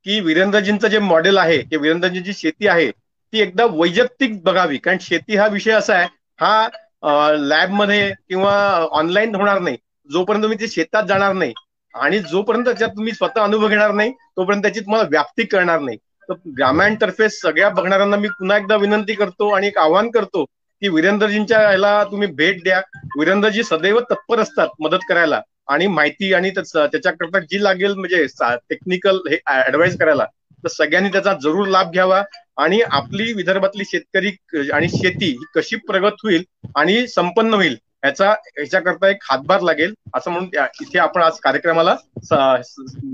की 0.05 0.19
वीरेंद्रजींचं 0.21 0.87
जे 0.87 0.99
मॉडेल 1.01 1.37
आहे 1.37 1.57
की 1.61 1.77
वीरेंद्रजींची 1.77 2.33
शेती 2.33 2.67
आहे 2.67 2.89
ती 3.33 3.39
एकदा 3.39 3.65
वैयक्तिक 3.71 4.41
बघावी. 4.43 4.77
कारण 4.77 4.97
शेती 5.01 5.35
हा 5.35 5.47
विषय 5.49 5.71
असा 5.73 5.95
आहे 5.95 6.07
हा 6.39 6.67
लॅबमध्ये 7.03 8.11
किंवा 8.29 8.53
ऑनलाईन 8.91 9.35
होणार 9.35 9.59
नाही. 9.59 9.77
जोपर्यंत 10.09 10.43
तुम्ही 10.43 10.59
ते 10.59 10.67
शेतात 10.67 11.03
जाणार 11.03 11.33
नाही 11.33 11.53
आणि 11.93 12.19
जोपर्यंत 12.19 12.65
त्याच्यात 12.65 12.89
तुम्ही 12.89 13.13
स्वतः 13.13 13.43
अनुभव 13.43 13.67
घेणार 13.67 13.91
नाही 13.91 14.11
तोपर्यंत 14.37 14.61
त्याची 14.61 14.79
तुम्हाला 14.79 15.07
व्याप्ती 15.11 15.43
करणार 15.43 15.79
नाही. 15.79 15.97
तर 16.29 16.33
ग्रामायणतर्फे 16.57 17.29
सगळ्या 17.29 17.69
बघणाऱ्यांना 17.69 18.17
मी 18.17 18.27
पुन्हा 18.29 18.57
एकदा 18.57 18.75
विनंती 18.75 19.13
करतो 19.13 19.49
आणि 19.49 19.67
एक 19.67 19.77
आव्हान 19.77 20.09
करतो 20.11 20.43
की 20.81 20.89
वीरेंद्रजींच्या 20.89 21.61
याला 21.61 22.03
तुम्ही 22.03 22.27
भेट 22.27 22.63
द्या. 22.63 22.81
वीरेंद्रजी 23.19 23.63
सदैव 23.63 23.99
तत्पर 23.99 24.39
असतात 24.39 24.67
मदत 24.79 25.03
करायला 25.09 25.41
आणि 25.67 25.87
माहिती 25.87 26.33
आणि 26.33 26.49
त्याच- 26.49 26.87
त्याच्याकरता 26.91 27.39
जी 27.39 27.63
लागेल 27.63 27.93
म्हणजे 27.93 28.25
टेक्निकल 28.69 29.17
हे 29.31 29.37
ऍडवाइस 29.67 29.97
करायला 29.97 30.25
तर 30.63 30.67
सगळ्यांनी 30.67 31.09
त्याचा 31.09 31.33
जरूर 31.33 31.67
लाभ 31.67 31.91
घ्यावा 31.91 32.23
आणि 32.57 32.81
आपली 32.81 33.33
विदर्भातली 33.33 33.83
शेतकरी 33.85 34.31
आणि 34.69 34.89
शेती 34.89 35.25
ही 35.25 35.45
कशी 35.55 35.75
प्रगत 35.75 36.15
होईल 36.23 36.43
आणि 36.75 37.07
संपन्न 37.07 37.53
होईल 37.53 37.77
याचा 38.03 38.33
याच्याकरता 38.59 39.09
एक 39.09 39.17
हातभार 39.23 39.61
लागेल 39.61 39.93
असं 40.13 40.31
म्हणून 40.31 40.49
इथे 40.81 40.99
आपण 40.99 41.21
आज 41.21 41.39
कार्यक्रमाला 41.39 41.95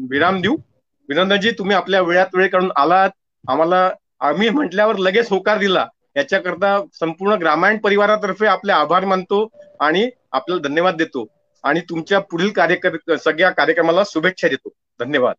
विराम 0.10 0.42
देऊ. 0.42 0.56
विनंदनजी 1.10 1.52
तुम्ही 1.52 1.76
आपल्या 1.76 2.02
वेळात 2.02 2.26
वेळ 2.34 2.48
काढून 2.48 2.72
आलात. 2.76 3.10
आम्हाला 3.50 3.92
आम्ही 4.20 4.50
म्हटल्यावर 4.50 4.96
लगेच 4.96 5.30
होकार 5.30 5.58
दिला. 5.58 5.88
याच्याकरता 6.16 6.86
संपूर्ण 6.94 7.34
ग्रामायण 7.34 7.78
परिवारातर्फे 7.78 8.48
आपले 8.48 8.72
आभार 8.72 9.06
मानतो 9.06 9.48
आणि 9.80 10.10
आपल्याला 10.32 10.68
धन्यवाद 10.68 10.96
देतो. 10.96 11.26
आणि 11.64 11.80
तुमच्या 11.80 12.20
पुढील 12.20 12.50
कार्यक्रम 12.50 13.16
सगळ्या 13.16 13.50
कार्यक्रमाला 13.50 14.02
शुभेच्छा 14.06 14.48
देतो. 14.48 14.70
धन्यवाद. 15.00 15.36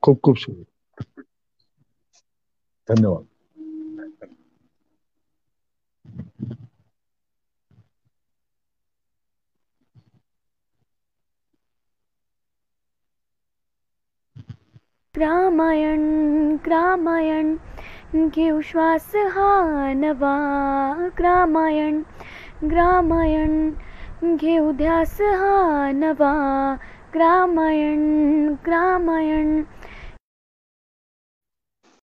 खूप 0.00 0.22
खूप 0.22 0.40
शुभेच्छा. 0.40 0.75
धन्यवाद. 2.88 3.26
रामायण 15.14 16.00
ग्रामायण 16.64 17.54
घेऊ 18.28 18.60
श्वास 18.60 19.10
हा 19.32 19.92
नवा. 19.92 20.34
रामायण 21.20 22.00
ग्रामायण 22.70 23.70
घेऊ 24.36 24.72
ध्यास 24.72 25.20
हा 25.20 25.90
नवा. 25.94 26.32
रामायण 27.14 28.00
रामायण 28.66 29.62